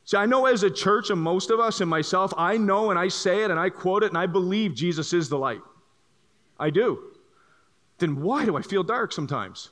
See, 0.05 0.17
I 0.17 0.25
know 0.25 0.45
as 0.45 0.63
a 0.63 0.69
church, 0.69 1.09
and 1.09 1.19
most 1.19 1.49
of 1.49 1.59
us 1.59 1.81
and 1.81 1.89
myself, 1.89 2.33
I 2.37 2.57
know 2.57 2.89
and 2.89 2.99
I 2.99 3.07
say 3.07 3.43
it 3.43 3.51
and 3.51 3.59
I 3.59 3.69
quote 3.69 4.03
it 4.03 4.09
and 4.09 4.17
I 4.17 4.27
believe 4.27 4.75
Jesus 4.75 5.13
is 5.13 5.29
the 5.29 5.37
light. 5.37 5.61
I 6.59 6.69
do. 6.69 7.11
Then 7.97 8.21
why 8.21 8.45
do 8.45 8.55
I 8.55 8.61
feel 8.61 8.83
dark 8.83 9.11
sometimes? 9.11 9.71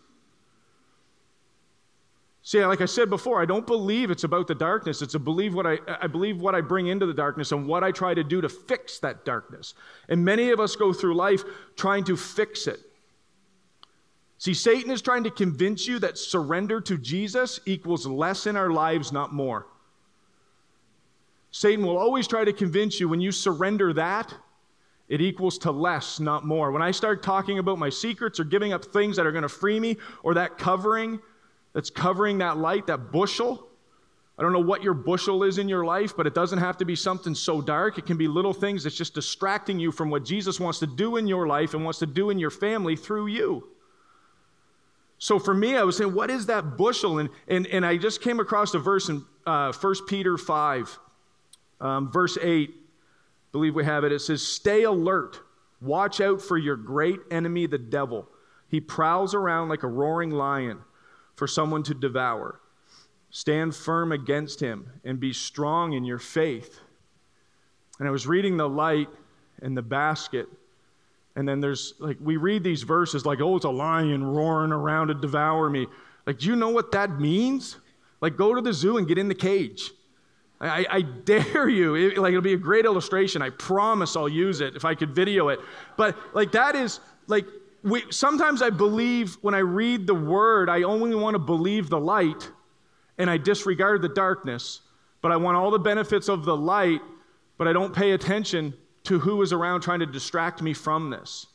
See, 2.45 2.63
like 2.65 2.81
I 2.81 2.85
said 2.85 3.09
before, 3.09 3.41
I 3.41 3.45
don't 3.45 3.65
believe 3.65 4.11
it's 4.11 4.25
about 4.25 4.47
the 4.47 4.55
darkness. 4.55 5.01
It's 5.01 5.15
a 5.15 5.19
believe 5.19 5.55
what 5.55 5.65
I, 5.65 5.79
I 6.01 6.07
believe 6.07 6.41
what 6.41 6.53
I 6.53 6.59
bring 6.59 6.87
into 6.87 7.05
the 7.05 7.13
darkness 7.13 7.53
and 7.53 7.65
what 7.65 7.85
I 7.85 7.91
try 7.91 8.13
to 8.13 8.23
do 8.23 8.41
to 8.41 8.49
fix 8.49 8.99
that 8.99 9.23
darkness. 9.23 9.75
And 10.09 10.25
many 10.25 10.51
of 10.51 10.59
us 10.59 10.75
go 10.75 10.91
through 10.91 11.15
life 11.15 11.43
trying 11.77 12.03
to 12.03 12.17
fix 12.17 12.67
it. 12.67 12.81
See, 14.39 14.53
Satan 14.53 14.91
is 14.91 15.01
trying 15.01 15.23
to 15.23 15.31
convince 15.31 15.87
you 15.87 15.99
that 15.99 16.17
surrender 16.17 16.81
to 16.81 16.97
Jesus 16.97 17.61
equals 17.65 18.05
less 18.05 18.45
in 18.45 18.57
our 18.57 18.71
lives, 18.71 19.13
not 19.13 19.33
more. 19.33 19.67
Satan 21.51 21.85
will 21.85 21.97
always 21.97 22.27
try 22.27 22.43
to 22.43 22.51
convince 22.51 22.99
you 22.99 23.07
when 23.07 23.21
you 23.21 23.31
surrender 23.31 23.93
that, 23.93 24.35
it 25.07 25.21
equals 25.21 25.57
to 25.59 25.71
less, 25.71 26.19
not 26.19 26.45
more. 26.45 26.73
When 26.73 26.81
I 26.81 26.91
start 26.91 27.23
talking 27.23 27.59
about 27.59 27.79
my 27.79 27.89
secrets 27.89 28.37
or 28.37 28.43
giving 28.43 28.73
up 28.73 28.83
things 28.83 29.15
that 29.15 29.25
are 29.25 29.31
going 29.31 29.43
to 29.43 29.49
free 29.49 29.79
me 29.79 29.95
or 30.23 30.33
that 30.33 30.57
covering 30.57 31.21
that's 31.73 31.89
covering 31.89 32.39
that 32.39 32.57
light, 32.57 32.87
that 32.87 33.11
bushel, 33.11 33.67
I 34.37 34.41
don't 34.41 34.51
know 34.51 34.59
what 34.59 34.81
your 34.81 34.95
bushel 34.95 35.43
is 35.43 35.59
in 35.59 35.69
your 35.69 35.85
life, 35.85 36.17
but 36.17 36.25
it 36.25 36.33
doesn't 36.33 36.57
have 36.57 36.77
to 36.77 36.85
be 36.85 36.95
something 36.95 37.35
so 37.35 37.61
dark. 37.61 37.99
It 37.99 38.07
can 38.07 38.17
be 38.17 38.27
little 38.27 38.53
things 38.53 38.83
that's 38.83 38.95
just 38.95 39.13
distracting 39.13 39.79
you 39.79 39.91
from 39.91 40.09
what 40.09 40.25
Jesus 40.25 40.59
wants 40.59 40.79
to 40.79 40.87
do 40.87 41.17
in 41.17 41.27
your 41.27 41.45
life 41.45 41.75
and 41.75 41.83
wants 41.83 41.99
to 41.99 42.07
do 42.07 42.31
in 42.31 42.39
your 42.39 42.49
family 42.49 42.95
through 42.95 43.27
you. 43.27 43.67
So 45.19 45.37
for 45.37 45.53
me, 45.53 45.77
I 45.77 45.83
was 45.83 45.97
saying, 45.97 46.13
what 46.13 46.31
is 46.31 46.47
that 46.47 46.77
bushel? 46.77 47.19
And, 47.19 47.29
and, 47.47 47.67
and 47.67 47.85
I 47.85 47.97
just 47.97 48.21
came 48.21 48.39
across 48.39 48.73
a 48.73 48.79
verse 48.79 49.07
in 49.07 49.23
uh, 49.45 49.71
1 49.71 49.95
Peter 50.07 50.37
5. 50.37 50.99
Um, 51.79 52.11
verse 52.11 52.37
8, 52.41 52.69
I 52.69 52.73
believe 53.51 53.75
we 53.75 53.85
have 53.85 54.03
it. 54.03 54.11
It 54.11 54.19
says, 54.19 54.45
Stay 54.45 54.83
alert. 54.83 55.39
Watch 55.79 56.21
out 56.21 56.41
for 56.41 56.57
your 56.57 56.75
great 56.75 57.19
enemy, 57.29 57.67
the 57.67 57.77
devil. 57.77 58.27
He 58.67 58.79
prowls 58.79 59.35
around 59.35 59.69
like 59.69 59.83
a 59.83 59.87
roaring 59.87 60.31
lion 60.31 60.79
for 61.35 61.47
someone 61.47 61.83
to 61.83 61.93
devour. 61.93 62.59
Stand 63.29 63.75
firm 63.75 64.11
against 64.11 64.59
him 64.59 64.87
and 65.03 65.19
be 65.19 65.33
strong 65.33 65.93
in 65.93 66.03
your 66.03 66.19
faith. 66.19 66.79
And 67.99 68.07
I 68.07 68.11
was 68.11 68.27
reading 68.27 68.57
the 68.57 68.69
light 68.69 69.09
and 69.61 69.75
the 69.75 69.81
basket. 69.81 70.47
And 71.35 71.47
then 71.47 71.59
there's 71.59 71.95
like, 71.99 72.17
we 72.21 72.37
read 72.37 72.63
these 72.63 72.83
verses 72.83 73.25
like, 73.25 73.41
oh, 73.41 73.55
it's 73.55 73.65
a 73.65 73.69
lion 73.69 74.23
roaring 74.23 74.71
around 74.71 75.07
to 75.07 75.15
devour 75.15 75.69
me. 75.69 75.87
Like, 76.27 76.39
do 76.39 76.47
you 76.47 76.55
know 76.55 76.69
what 76.69 76.91
that 76.91 77.19
means? 77.19 77.77
Like, 78.21 78.37
go 78.37 78.53
to 78.53 78.61
the 78.61 78.71
zoo 78.71 78.97
and 78.97 79.07
get 79.07 79.17
in 79.17 79.27
the 79.27 79.35
cage. 79.35 79.91
I, 80.61 80.85
I, 80.89 81.01
dare 81.01 81.67
you. 81.67 81.95
It, 81.95 82.17
like 82.17 82.29
it'll 82.29 82.41
be 82.41 82.53
a 82.53 82.57
great 82.57 82.85
illustration. 82.85 83.41
I 83.41 83.49
promise 83.49 84.15
I'll 84.15 84.29
use 84.29 84.61
it 84.61 84.75
if 84.75 84.85
I 84.85 84.95
could 84.95 85.13
video 85.13 85.49
it. 85.49 85.59
But 85.97 86.15
like 86.33 86.53
that 86.53 86.75
is 86.75 86.99
like 87.27 87.45
we, 87.83 88.03
sometimes 88.09 88.61
I 88.61 88.69
believe 88.69 89.37
when 89.41 89.53
I 89.53 89.59
read 89.59 90.07
the 90.07 90.15
word, 90.15 90.69
I 90.69 90.83
only 90.83 91.15
want 91.15 91.35
to 91.35 91.39
believe 91.39 91.89
the 91.89 91.99
light, 91.99 92.49
and 93.17 93.29
I 93.29 93.37
disregard 93.37 94.01
the 94.01 94.09
darkness. 94.09 94.81
But 95.21 95.31
I 95.31 95.37
want 95.37 95.57
all 95.57 95.71
the 95.71 95.79
benefits 95.79 96.29
of 96.29 96.45
the 96.45 96.55
light, 96.55 97.01
but 97.57 97.67
I 97.67 97.73
don't 97.73 97.93
pay 97.93 98.11
attention 98.11 98.73
to 99.03 99.19
who 99.19 99.41
is 99.41 99.53
around 99.53 99.81
trying 99.81 99.99
to 99.99 100.05
distract 100.05 100.61
me 100.61 100.73
from 100.73 101.09
this. 101.09 101.47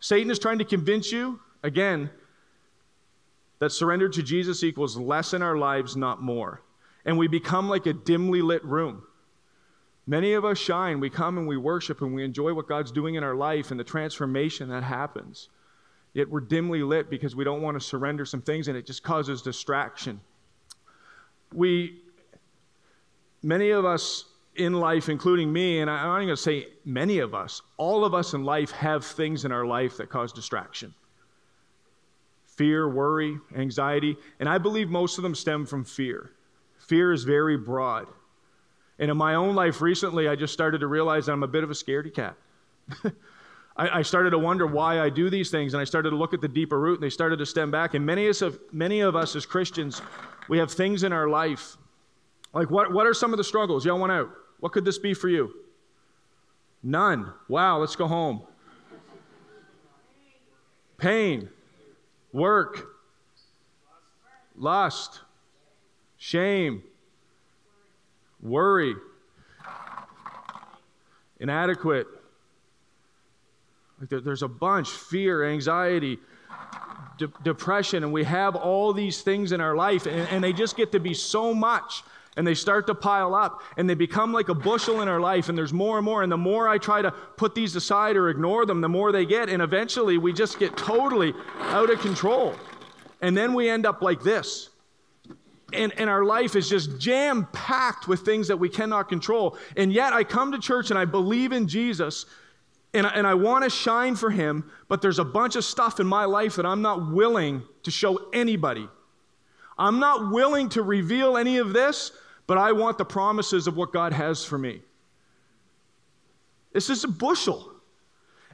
Satan 0.00 0.30
is 0.30 0.38
trying 0.38 0.58
to 0.58 0.64
convince 0.64 1.12
you, 1.12 1.40
again, 1.62 2.10
that 3.60 3.70
surrender 3.70 4.08
to 4.08 4.22
Jesus 4.22 4.64
equals 4.64 4.96
less 4.96 5.32
in 5.32 5.42
our 5.42 5.56
lives, 5.56 5.96
not 5.96 6.20
more. 6.20 6.62
And 7.04 7.16
we 7.16 7.28
become 7.28 7.68
like 7.68 7.86
a 7.86 7.92
dimly 7.92 8.42
lit 8.42 8.64
room. 8.64 9.04
Many 10.06 10.32
of 10.32 10.44
us 10.44 10.58
shine. 10.58 11.00
We 11.00 11.10
come 11.10 11.38
and 11.38 11.46
we 11.46 11.56
worship 11.56 12.02
and 12.02 12.14
we 12.14 12.24
enjoy 12.24 12.54
what 12.54 12.68
God's 12.68 12.90
doing 12.90 13.14
in 13.14 13.22
our 13.22 13.34
life 13.34 13.70
and 13.70 13.78
the 13.78 13.84
transformation 13.84 14.68
that 14.70 14.82
happens. 14.82 15.48
Yet 16.12 16.28
we're 16.28 16.40
dimly 16.40 16.82
lit 16.82 17.08
because 17.08 17.36
we 17.36 17.44
don't 17.44 17.62
want 17.62 17.78
to 17.78 17.80
surrender 17.80 18.24
some 18.24 18.42
things 18.42 18.68
and 18.68 18.76
it 18.76 18.84
just 18.84 19.02
causes 19.02 19.42
distraction. 19.42 20.20
We, 21.54 22.00
many 23.42 23.70
of 23.70 23.84
us 23.84 24.24
in 24.56 24.74
life, 24.74 25.08
including 25.08 25.52
me, 25.52 25.80
and 25.80 25.90
I'm 25.90 26.06
not 26.06 26.16
even 26.16 26.28
going 26.28 26.36
to 26.36 26.42
say 26.42 26.66
many 26.84 27.20
of 27.20 27.34
us, 27.34 27.62
all 27.78 28.04
of 28.04 28.12
us 28.12 28.34
in 28.34 28.44
life 28.44 28.70
have 28.72 29.04
things 29.04 29.44
in 29.44 29.52
our 29.52 29.64
life 29.64 29.96
that 29.98 30.10
cause 30.10 30.32
distraction 30.32 30.94
fear, 32.56 32.86
worry, 32.86 33.38
anxiety. 33.56 34.14
And 34.38 34.46
I 34.46 34.58
believe 34.58 34.90
most 34.90 35.18
of 35.18 35.22
them 35.22 35.34
stem 35.34 35.64
from 35.64 35.84
fear. 35.84 36.32
Fear 36.78 37.12
is 37.12 37.24
very 37.24 37.56
broad. 37.56 38.06
And 39.02 39.10
in 39.10 39.16
my 39.16 39.34
own 39.34 39.56
life 39.56 39.82
recently, 39.82 40.28
I 40.28 40.36
just 40.36 40.52
started 40.52 40.78
to 40.78 40.86
realize 40.86 41.26
that 41.26 41.32
I'm 41.32 41.42
a 41.42 41.48
bit 41.48 41.64
of 41.64 41.72
a 41.72 41.74
scaredy 41.74 42.14
cat. 42.14 42.36
I, 43.76 43.98
I, 43.98 44.02
started 44.02 44.30
to 44.30 44.38
wonder 44.38 44.64
why 44.64 45.00
I 45.00 45.10
do 45.10 45.28
these 45.28 45.50
things, 45.50 45.74
and 45.74 45.80
I 45.80 45.84
started 45.84 46.10
to 46.10 46.16
look 46.16 46.32
at 46.34 46.40
the 46.40 46.46
deeper 46.46 46.78
root, 46.78 47.00
and 47.00 47.02
they 47.02 47.10
started 47.10 47.40
to 47.40 47.46
stem 47.46 47.72
back. 47.72 47.94
And 47.94 48.06
many 48.06 48.28
of, 48.28 48.60
many 48.70 49.00
of 49.00 49.16
us 49.16 49.34
as 49.34 49.44
Christians, 49.44 50.00
we 50.48 50.56
have 50.58 50.70
things 50.70 51.02
in 51.02 51.12
our 51.12 51.28
life. 51.28 51.76
Like, 52.52 52.70
what, 52.70 52.92
what 52.92 53.04
are 53.04 53.12
some 53.12 53.32
of 53.32 53.38
the 53.38 53.44
struggles? 53.44 53.84
Y'all 53.84 53.98
want 53.98 54.12
out? 54.12 54.30
What 54.60 54.70
could 54.70 54.84
this 54.84 54.98
be 54.98 55.14
for 55.14 55.28
you? 55.28 55.52
None. 56.84 57.32
Wow, 57.48 57.78
let's 57.78 57.96
go 57.96 58.06
home. 58.06 58.42
Pain, 60.96 61.48
work, 62.32 62.86
lust, 64.54 65.22
shame, 66.18 66.84
worry, 68.42 68.94
inadequate. 71.40 72.06
Like 74.00 74.24
there's 74.24 74.42
a 74.42 74.48
bunch. 74.48 74.88
Fear, 74.88 75.44
anxiety, 75.44 76.18
de- 77.18 77.32
depression, 77.44 78.02
and 78.02 78.12
we 78.12 78.24
have 78.24 78.56
all 78.56 78.92
these 78.92 79.22
things 79.22 79.52
in 79.52 79.60
our 79.60 79.76
life, 79.76 80.06
and, 80.06 80.28
and 80.28 80.44
they 80.44 80.52
just 80.52 80.76
get 80.76 80.92
to 80.92 81.00
be 81.00 81.14
so 81.14 81.54
much 81.54 82.02
and 82.36 82.46
they 82.46 82.54
start 82.54 82.86
to 82.86 82.94
pile 82.94 83.34
up 83.34 83.60
and 83.76 83.88
they 83.88 83.94
become 83.94 84.32
like 84.32 84.48
a 84.48 84.54
bushel 84.54 85.02
in 85.02 85.08
our 85.08 85.20
life 85.20 85.50
and 85.50 85.58
there's 85.58 85.72
more 85.72 85.98
and 85.98 86.04
more 86.06 86.22
and 86.22 86.32
the 86.32 86.36
more 86.36 86.66
i 86.66 86.78
try 86.78 87.02
to 87.02 87.10
put 87.10 87.54
these 87.54 87.76
aside 87.76 88.16
or 88.16 88.30
ignore 88.30 88.64
them 88.64 88.80
the 88.80 88.88
more 88.88 89.12
they 89.12 89.26
get 89.26 89.50
and 89.50 89.60
eventually 89.60 90.16
we 90.16 90.32
just 90.32 90.58
get 90.58 90.74
totally 90.74 91.34
out 91.60 91.90
of 91.90 92.00
control. 92.00 92.54
And 93.20 93.36
then 93.36 93.54
we 93.54 93.70
end 93.70 93.86
up 93.86 94.02
like 94.02 94.22
this 94.22 94.68
and, 95.74 95.92
and 95.98 96.10
our 96.10 96.24
life 96.24 96.56
is 96.56 96.68
just 96.68 96.98
jam 96.98 97.46
packed 97.52 98.08
with 98.08 98.20
things 98.20 98.48
that 98.48 98.56
we 98.56 98.68
cannot 98.68 99.08
control 99.08 99.56
and 99.76 99.92
yet 99.92 100.12
i 100.12 100.24
come 100.24 100.52
to 100.52 100.58
church 100.58 100.90
and 100.90 100.98
i 100.98 101.04
believe 101.04 101.52
in 101.52 101.66
jesus 101.68 102.26
and 102.94 103.06
I, 103.06 103.10
and 103.10 103.26
I 103.26 103.32
want 103.32 103.64
to 103.64 103.70
shine 103.70 104.16
for 104.16 104.30
him 104.30 104.70
but 104.88 105.00
there's 105.00 105.18
a 105.18 105.24
bunch 105.24 105.56
of 105.56 105.64
stuff 105.64 106.00
in 106.00 106.06
my 106.06 106.24
life 106.24 106.56
that 106.56 106.66
i'm 106.66 106.82
not 106.82 107.12
willing 107.12 107.62
to 107.84 107.90
show 107.90 108.28
anybody 108.32 108.88
I'm 109.78 109.98
not 109.98 110.30
willing 110.30 110.68
to 110.70 110.82
reveal 110.82 111.36
any 111.36 111.58
of 111.58 111.72
this 111.72 112.12
but 112.46 112.58
I 112.58 112.72
want 112.72 112.98
the 112.98 113.04
promises 113.04 113.66
of 113.66 113.76
what 113.76 113.92
God 113.92 114.12
has 114.12 114.44
for 114.44 114.58
me. 114.58 114.82
This 116.72 116.90
is 116.90 117.04
a 117.04 117.08
bushel. 117.08 117.72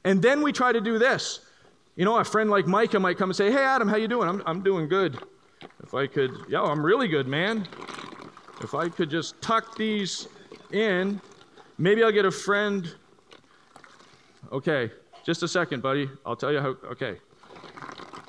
And 0.05 0.23
then 0.23 0.43
we 0.43 0.53
try 0.53 0.73
to 0.73 0.81
do 0.81 0.99
this. 0.99 1.41
You 1.97 2.05
know, 2.05 2.17
a 2.19 2.25
friend 2.25 2.51
like 2.51 2.67
Micah 2.67 3.01
might 3.01 3.19
come 3.19 3.31
and 3.31 3.37
say, 3.37 3.51
Hey, 3.51 3.65
Adam, 3.65 3.89
how 3.89 3.97
you 3.97 4.07
doing? 4.07 4.29
I'm, 4.29 4.43
I'm 4.47 4.63
doing 4.63 4.89
good. 4.89 5.19
If 5.83 5.95
I 5.95 6.07
could, 6.07 6.33
yo, 6.49 6.65
I'm 6.65 6.85
really 6.85 7.09
good, 7.09 7.27
man. 7.27 7.67
If 8.61 8.75
I 8.75 8.89
could 8.89 9.11
just 9.11 9.41
tuck 9.41 9.77
these 9.77 10.29
in, 10.73 11.21
maybe 11.79 12.03
I'll 12.03 12.13
get 12.13 12.25
a 12.25 12.31
friend. 12.31 12.95
Okay, 14.53 14.91
just 15.25 15.43
a 15.43 15.49
second, 15.49 15.83
buddy. 15.83 16.09
I'll 16.27 16.37
tell 16.37 16.53
you 16.53 16.61
how. 16.61 16.77
Okay. 16.91 17.19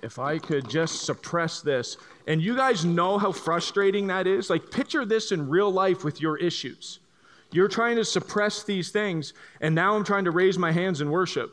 If 0.01 0.19
I 0.19 0.37
could 0.37 0.69
just 0.69 1.05
suppress 1.05 1.61
this. 1.61 1.97
And 2.27 2.41
you 2.41 2.55
guys 2.55 2.85
know 2.85 3.17
how 3.17 3.31
frustrating 3.31 4.07
that 4.07 4.27
is? 4.27 4.49
Like, 4.49 4.69
picture 4.69 5.03
this 5.03 5.31
in 5.31 5.49
real 5.49 5.71
life 5.71 6.03
with 6.03 6.21
your 6.21 6.37
issues. 6.37 6.99
You're 7.51 7.67
trying 7.67 7.95
to 7.95 8.05
suppress 8.05 8.63
these 8.63 8.91
things, 8.91 9.33
and 9.61 9.73
now 9.73 9.95
I'm 9.95 10.03
trying 10.03 10.25
to 10.25 10.31
raise 10.31 10.57
my 10.57 10.71
hands 10.71 11.01
in 11.01 11.09
worship. 11.09 11.51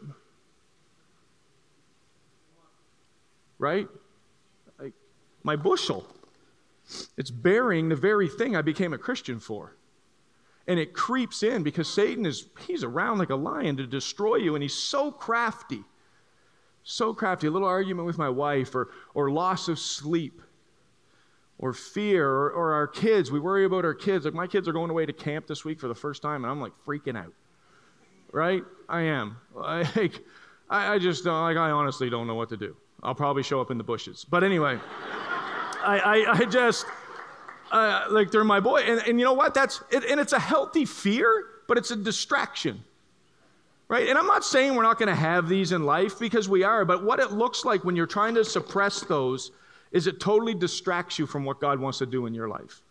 Right? 3.58 3.88
My 5.46 5.54
bushel. 5.54 6.04
It's 7.16 7.30
bearing 7.30 7.88
the 7.88 7.94
very 7.94 8.28
thing 8.28 8.56
I 8.56 8.62
became 8.62 8.92
a 8.92 8.98
Christian 8.98 9.38
for. 9.38 9.76
And 10.66 10.80
it 10.80 10.92
creeps 10.92 11.44
in 11.44 11.62
because 11.62 11.88
Satan 11.88 12.26
is, 12.26 12.48
he's 12.66 12.82
around 12.82 13.18
like 13.18 13.30
a 13.30 13.36
lion 13.36 13.76
to 13.76 13.86
destroy 13.86 14.36
you, 14.36 14.56
and 14.56 14.62
he's 14.62 14.74
so 14.74 15.12
crafty. 15.12 15.84
So 16.82 17.14
crafty. 17.14 17.46
A 17.46 17.50
little 17.52 17.68
argument 17.68 18.06
with 18.06 18.18
my 18.18 18.28
wife, 18.28 18.74
or, 18.74 18.88
or 19.14 19.30
loss 19.30 19.68
of 19.68 19.78
sleep 19.78 20.42
or 21.58 21.72
fear 21.72 22.28
or, 22.28 22.50
or, 22.50 22.72
our 22.72 22.88
kids. 22.88 23.30
We 23.30 23.38
worry 23.38 23.64
about 23.64 23.84
our 23.84 23.94
kids. 23.94 24.24
Like 24.24 24.34
my 24.34 24.48
kids 24.48 24.66
are 24.66 24.72
going 24.72 24.90
away 24.90 25.06
to 25.06 25.12
camp 25.12 25.46
this 25.46 25.64
week 25.64 25.78
for 25.78 25.86
the 25.86 25.94
first 25.94 26.22
time, 26.22 26.42
and 26.42 26.50
I'm 26.50 26.60
like 26.60 26.72
freaking 26.84 27.16
out. 27.16 27.32
Right? 28.32 28.64
I 28.88 29.02
am. 29.02 29.36
Like, 29.54 30.20
I, 30.68 30.94
I 30.94 30.98
just 30.98 31.22
don't, 31.22 31.40
like, 31.40 31.56
I 31.56 31.70
honestly 31.70 32.10
don't 32.10 32.26
know 32.26 32.34
what 32.34 32.48
to 32.48 32.56
do. 32.56 32.76
I'll 33.00 33.14
probably 33.14 33.44
show 33.44 33.60
up 33.60 33.70
in 33.70 33.78
the 33.78 33.84
bushes. 33.84 34.26
But 34.28 34.42
anyway, 34.42 34.80
I, 35.86 35.98
I, 35.98 36.32
I, 36.32 36.44
just, 36.44 36.86
uh, 37.70 38.06
like, 38.10 38.30
they're 38.30 38.44
my 38.44 38.60
boy. 38.60 38.80
And, 38.80 39.00
and 39.06 39.18
you 39.18 39.24
know 39.24 39.34
what? 39.34 39.54
That's, 39.54 39.82
it, 39.90 40.04
and 40.04 40.18
it's 40.18 40.32
a 40.32 40.38
healthy 40.38 40.84
fear, 40.84 41.44
but 41.68 41.78
it's 41.78 41.90
a 41.90 41.96
distraction. 41.96 42.82
Right? 43.88 44.08
And 44.08 44.18
I'm 44.18 44.26
not 44.26 44.44
saying 44.44 44.74
we're 44.74 44.82
not 44.82 44.98
going 44.98 45.08
to 45.08 45.14
have 45.14 45.48
these 45.48 45.70
in 45.70 45.84
life 45.84 46.18
because 46.18 46.48
we 46.48 46.64
are, 46.64 46.84
but 46.84 47.04
what 47.04 47.20
it 47.20 47.30
looks 47.30 47.64
like 47.64 47.84
when 47.84 47.94
you're 47.94 48.06
trying 48.06 48.34
to 48.34 48.44
suppress 48.44 49.00
those 49.00 49.52
is 49.92 50.08
it 50.08 50.18
totally 50.18 50.54
distracts 50.54 51.18
you 51.18 51.26
from 51.26 51.44
what 51.44 51.60
God 51.60 51.78
wants 51.78 51.98
to 51.98 52.06
do 52.06 52.26
in 52.26 52.34
your 52.34 52.48
life. 52.48 52.82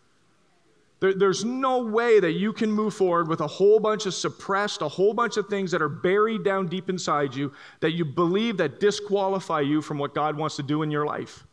There, 1.00 1.12
there's 1.12 1.44
no 1.44 1.84
way 1.84 2.20
that 2.20 2.32
you 2.32 2.52
can 2.52 2.72
move 2.72 2.94
forward 2.94 3.28
with 3.28 3.40
a 3.40 3.46
whole 3.46 3.78
bunch 3.78 4.06
of 4.06 4.14
suppressed, 4.14 4.80
a 4.80 4.88
whole 4.88 5.12
bunch 5.12 5.36
of 5.36 5.46
things 5.48 5.70
that 5.72 5.82
are 5.82 5.90
buried 5.90 6.42
down 6.42 6.68
deep 6.68 6.88
inside 6.88 7.34
you 7.34 7.52
that 7.80 7.92
you 7.92 8.04
believe 8.04 8.56
that 8.56 8.80
disqualify 8.80 9.60
you 9.60 9.82
from 9.82 9.98
what 9.98 10.14
God 10.14 10.36
wants 10.36 10.56
to 10.56 10.62
do 10.62 10.82
in 10.82 10.90
your 10.90 11.04
life. 11.04 11.45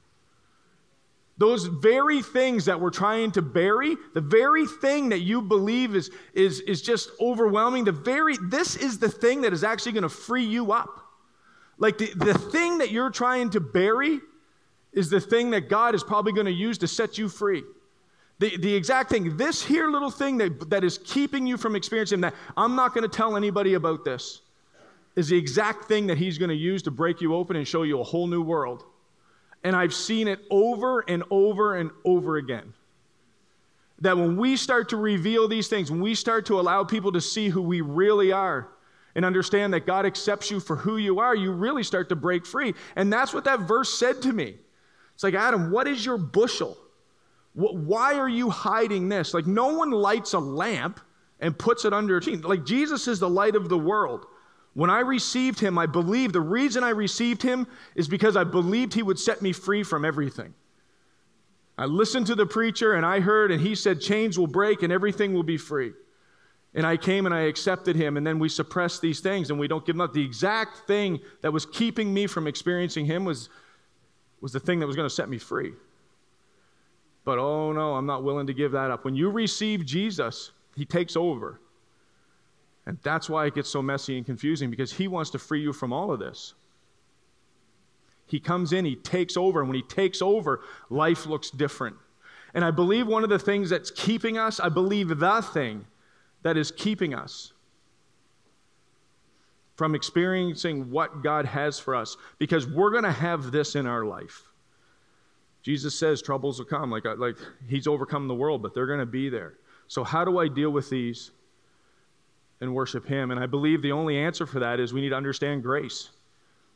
Those 1.37 1.65
very 1.65 2.21
things 2.21 2.65
that 2.65 2.79
we're 2.79 2.91
trying 2.91 3.31
to 3.31 3.41
bury, 3.41 3.97
the 4.13 4.21
very 4.21 4.67
thing 4.67 5.09
that 5.09 5.21
you 5.21 5.41
believe 5.41 5.95
is, 5.95 6.11
is, 6.33 6.59
is 6.61 6.81
just 6.81 7.09
overwhelming, 7.19 7.85
the 7.85 7.91
very, 7.91 8.37
this 8.49 8.75
is 8.75 8.99
the 8.99 9.09
thing 9.09 9.41
that 9.41 9.51
is 9.51 9.63
actually 9.63 9.93
going 9.93 10.03
to 10.03 10.09
free 10.09 10.45
you 10.45 10.71
up. 10.71 10.99
Like 11.79 11.97
the, 11.97 12.13
the 12.15 12.35
thing 12.35 12.77
that 12.77 12.91
you're 12.91 13.09
trying 13.09 13.49
to 13.51 13.59
bury 13.59 14.19
is 14.93 15.09
the 15.09 15.19
thing 15.19 15.49
that 15.51 15.69
God 15.69 15.95
is 15.95 16.03
probably 16.03 16.33
going 16.33 16.45
to 16.45 16.51
use 16.51 16.77
to 16.79 16.87
set 16.87 17.17
you 17.17 17.27
free. 17.27 17.63
The, 18.37 18.57
the 18.57 18.73
exact 18.75 19.09
thing, 19.09 19.35
this 19.35 19.63
here 19.63 19.89
little 19.89 20.11
thing 20.11 20.37
that, 20.37 20.69
that 20.69 20.83
is 20.83 20.99
keeping 20.99 21.47
you 21.47 21.57
from 21.57 21.75
experiencing 21.75 22.21
that, 22.21 22.35
I'm 22.55 22.75
not 22.75 22.93
going 22.93 23.09
to 23.09 23.15
tell 23.15 23.35
anybody 23.35 23.73
about 23.73 24.05
this, 24.05 24.41
is 25.15 25.29
the 25.29 25.37
exact 25.37 25.85
thing 25.85 26.07
that 26.07 26.17
He's 26.17 26.37
going 26.37 26.49
to 26.49 26.55
use 26.55 26.83
to 26.83 26.91
break 26.91 27.21
you 27.21 27.33
open 27.33 27.55
and 27.55 27.67
show 27.67 27.83
you 27.83 27.99
a 27.99 28.03
whole 28.03 28.27
new 28.27 28.41
world. 28.41 28.85
And 29.63 29.75
I've 29.75 29.93
seen 29.93 30.27
it 30.27 30.39
over 30.49 31.01
and 31.07 31.23
over 31.29 31.75
and 31.75 31.91
over 32.03 32.37
again. 32.37 32.73
That 33.99 34.17
when 34.17 34.35
we 34.35 34.57
start 34.57 34.89
to 34.89 34.97
reveal 34.97 35.47
these 35.47 35.67
things, 35.67 35.89
when 35.89 36.01
we 36.01 36.15
start 36.15 36.45
to 36.47 36.59
allow 36.59 36.83
people 36.83 37.11
to 37.13 37.21
see 37.21 37.49
who 37.49 37.61
we 37.61 37.81
really 37.81 38.31
are, 38.31 38.67
and 39.15 39.23
understand 39.23 39.73
that 39.73 39.85
God 39.85 40.05
accepts 40.05 40.49
you 40.49 40.59
for 40.59 40.75
who 40.75 40.97
you 40.97 41.19
are, 41.19 41.35
you 41.35 41.51
really 41.51 41.83
start 41.83 42.09
to 42.09 42.15
break 42.15 42.45
free. 42.45 42.73
And 42.95 43.13
that's 43.13 43.33
what 43.33 43.43
that 43.45 43.61
verse 43.61 43.93
said 43.93 44.21
to 44.23 44.33
me. 44.33 44.55
It's 45.13 45.23
like, 45.23 45.35
Adam, 45.35 45.71
what 45.71 45.87
is 45.87 46.03
your 46.05 46.17
bushel? 46.17 46.77
Why 47.53 48.15
are 48.15 48.29
you 48.29 48.49
hiding 48.49 49.09
this? 49.09 49.33
Like, 49.33 49.45
no 49.45 49.77
one 49.77 49.91
lights 49.91 50.33
a 50.33 50.39
lamp 50.39 50.99
and 51.39 51.57
puts 51.57 51.85
it 51.85 51.93
under 51.93 52.17
a 52.17 52.21
tree. 52.21 52.37
Like, 52.37 52.65
Jesus 52.65 53.07
is 53.07 53.19
the 53.19 53.29
light 53.29 53.55
of 53.55 53.69
the 53.69 53.77
world. 53.77 54.25
When 54.73 54.89
I 54.89 54.99
received 54.99 55.59
him, 55.59 55.77
I 55.77 55.85
believed 55.85 56.33
the 56.33 56.41
reason 56.41 56.83
I 56.83 56.89
received 56.89 57.43
him 57.43 57.67
is 57.95 58.07
because 58.07 58.35
I 58.35 58.43
believed 58.43 58.93
he 58.93 59.03
would 59.03 59.19
set 59.19 59.41
me 59.41 59.53
free 59.53 59.83
from 59.83 60.03
everything. 60.03 60.53
I 61.77 61.85
listened 61.85 62.27
to 62.27 62.35
the 62.35 62.45
preacher 62.45 62.93
and 62.93 63.05
I 63.05 63.19
heard, 63.19 63.51
and 63.51 63.61
he 63.61 63.75
said, 63.75 64.01
chains 64.01 64.37
will 64.37 64.47
break 64.47 64.83
and 64.83 64.91
everything 64.91 65.33
will 65.33 65.43
be 65.43 65.57
free. 65.57 65.93
And 66.75 66.87
I 66.87 66.97
came 66.97 67.27
and 67.27 67.35
I 67.35 67.41
accepted 67.41 67.95
him, 67.95 68.17
and 68.17 68.25
then 68.25 68.39
we 68.39 68.49
suppress 68.49 68.99
these 68.99 69.19
things 69.19 69.51
and 69.51 69.59
we 69.59 69.67
don't 69.67 69.85
give 69.85 69.95
them 69.95 70.01
up. 70.01 70.13
The 70.13 70.25
exact 70.25 70.87
thing 70.87 71.19
that 71.41 71.53
was 71.53 71.67
keeping 71.67 72.11
me 72.11 72.25
from 72.25 72.47
experiencing 72.47 73.05
him 73.05 73.25
was 73.25 73.49
was 74.41 74.51
the 74.51 74.59
thing 74.59 74.79
that 74.79 74.87
was 74.87 74.97
going 74.97 75.07
to 75.07 75.13
set 75.13 75.29
me 75.29 75.37
free. 75.37 75.71
But 77.23 77.39
oh 77.39 77.71
no, 77.71 77.93
I'm 77.93 78.05
not 78.05 78.23
willing 78.23 78.47
to 78.47 78.53
give 78.53 78.73
that 78.73 78.91
up. 78.91 79.05
When 79.05 79.15
you 79.15 79.29
receive 79.29 79.85
Jesus, 79.85 80.51
He 80.75 80.83
takes 80.83 81.15
over. 81.15 81.61
And 82.85 82.97
that's 83.01 83.29
why 83.29 83.45
it 83.45 83.55
gets 83.55 83.69
so 83.69 83.81
messy 83.81 84.17
and 84.17 84.25
confusing 84.25 84.69
because 84.69 84.93
He 84.93 85.07
wants 85.07 85.29
to 85.31 85.39
free 85.39 85.61
you 85.61 85.73
from 85.73 85.93
all 85.93 86.11
of 86.11 86.19
this. 86.19 86.53
He 88.25 88.39
comes 88.39 88.73
in, 88.73 88.85
He 88.85 88.95
takes 88.95 89.37
over, 89.37 89.59
and 89.59 89.69
when 89.69 89.75
He 89.75 89.83
takes 89.83 90.21
over, 90.21 90.61
life 90.89 91.25
looks 91.25 91.49
different. 91.49 91.95
And 92.53 92.63
I 92.63 92.71
believe 92.71 93.07
one 93.07 93.23
of 93.23 93.29
the 93.29 93.39
things 93.39 93.69
that's 93.69 93.91
keeping 93.91 94.37
us, 94.37 94.59
I 94.59 94.69
believe 94.69 95.07
the 95.07 95.41
thing 95.41 95.85
that 96.43 96.57
is 96.57 96.71
keeping 96.71 97.13
us 97.13 97.53
from 99.75 99.95
experiencing 99.95 100.91
what 100.91 101.23
God 101.23 101.45
has 101.45 101.79
for 101.79 101.95
us, 101.95 102.15
because 102.37 102.67
we're 102.67 102.91
going 102.91 103.03
to 103.03 103.11
have 103.11 103.51
this 103.51 103.75
in 103.75 103.87
our 103.87 104.05
life. 104.05 104.43
Jesus 105.63 105.97
says 105.97 106.21
troubles 106.21 106.59
will 106.59 106.65
come, 106.65 106.91
like, 106.91 107.05
like 107.17 107.37
He's 107.67 107.87
overcome 107.87 108.27
the 108.27 108.35
world, 108.35 108.61
but 108.61 108.73
they're 108.73 108.85
going 108.85 108.99
to 108.99 109.05
be 109.05 109.29
there. 109.29 109.53
So, 109.87 110.03
how 110.03 110.25
do 110.25 110.37
I 110.37 110.47
deal 110.47 110.69
with 110.69 110.89
these 110.89 111.31
and 112.61 112.73
worship 112.73 113.05
Him? 113.05 113.31
And 113.31 113.39
I 113.39 113.45
believe 113.45 113.81
the 113.81 113.91
only 113.91 114.17
answer 114.17 114.45
for 114.45 114.59
that 114.59 114.79
is 114.79 114.93
we 114.93 115.01
need 115.01 115.09
to 115.09 115.15
understand 115.15 115.63
grace. 115.63 116.09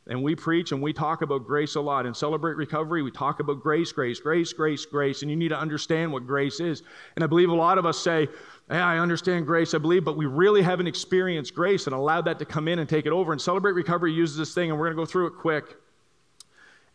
And 0.09 0.23
we 0.23 0.35
preach 0.35 0.71
and 0.71 0.81
we 0.81 0.93
talk 0.93 1.21
about 1.21 1.45
grace 1.45 1.75
a 1.75 1.81
lot. 1.81 2.05
In 2.05 2.13
Celebrate 2.13 2.55
Recovery, 2.55 3.01
we 3.03 3.11
talk 3.11 3.41
about 3.41 3.61
grace, 3.61 3.91
grace, 3.91 4.19
grace, 4.19 4.53
grace, 4.53 4.85
grace. 4.85 5.21
And 5.21 5.29
you 5.29 5.35
need 5.35 5.49
to 5.49 5.59
understand 5.59 6.13
what 6.13 6.25
grace 6.25 6.61
is. 6.61 6.83
And 7.15 7.23
I 7.23 7.27
believe 7.27 7.49
a 7.49 7.53
lot 7.53 7.77
of 7.77 7.85
us 7.85 7.99
say, 7.99 8.27
hey, 8.69 8.77
I 8.77 8.99
understand 8.99 9.45
grace, 9.45 9.73
I 9.73 9.79
believe, 9.79 10.05
but 10.05 10.15
we 10.15 10.25
really 10.25 10.61
haven't 10.61 10.87
experienced 10.87 11.53
grace 11.53 11.87
and 11.87 11.93
allowed 11.93 12.23
that 12.25 12.39
to 12.39 12.45
come 12.45 12.69
in 12.69 12.79
and 12.79 12.87
take 12.87 13.05
it 13.05 13.11
over. 13.11 13.33
And 13.33 13.41
Celebrate 13.41 13.73
Recovery 13.73 14.13
uses 14.13 14.37
this 14.37 14.53
thing, 14.53 14.69
and 14.69 14.79
we're 14.79 14.85
going 14.85 14.95
to 14.95 15.01
go 15.01 15.05
through 15.05 15.27
it 15.27 15.33
quick. 15.39 15.75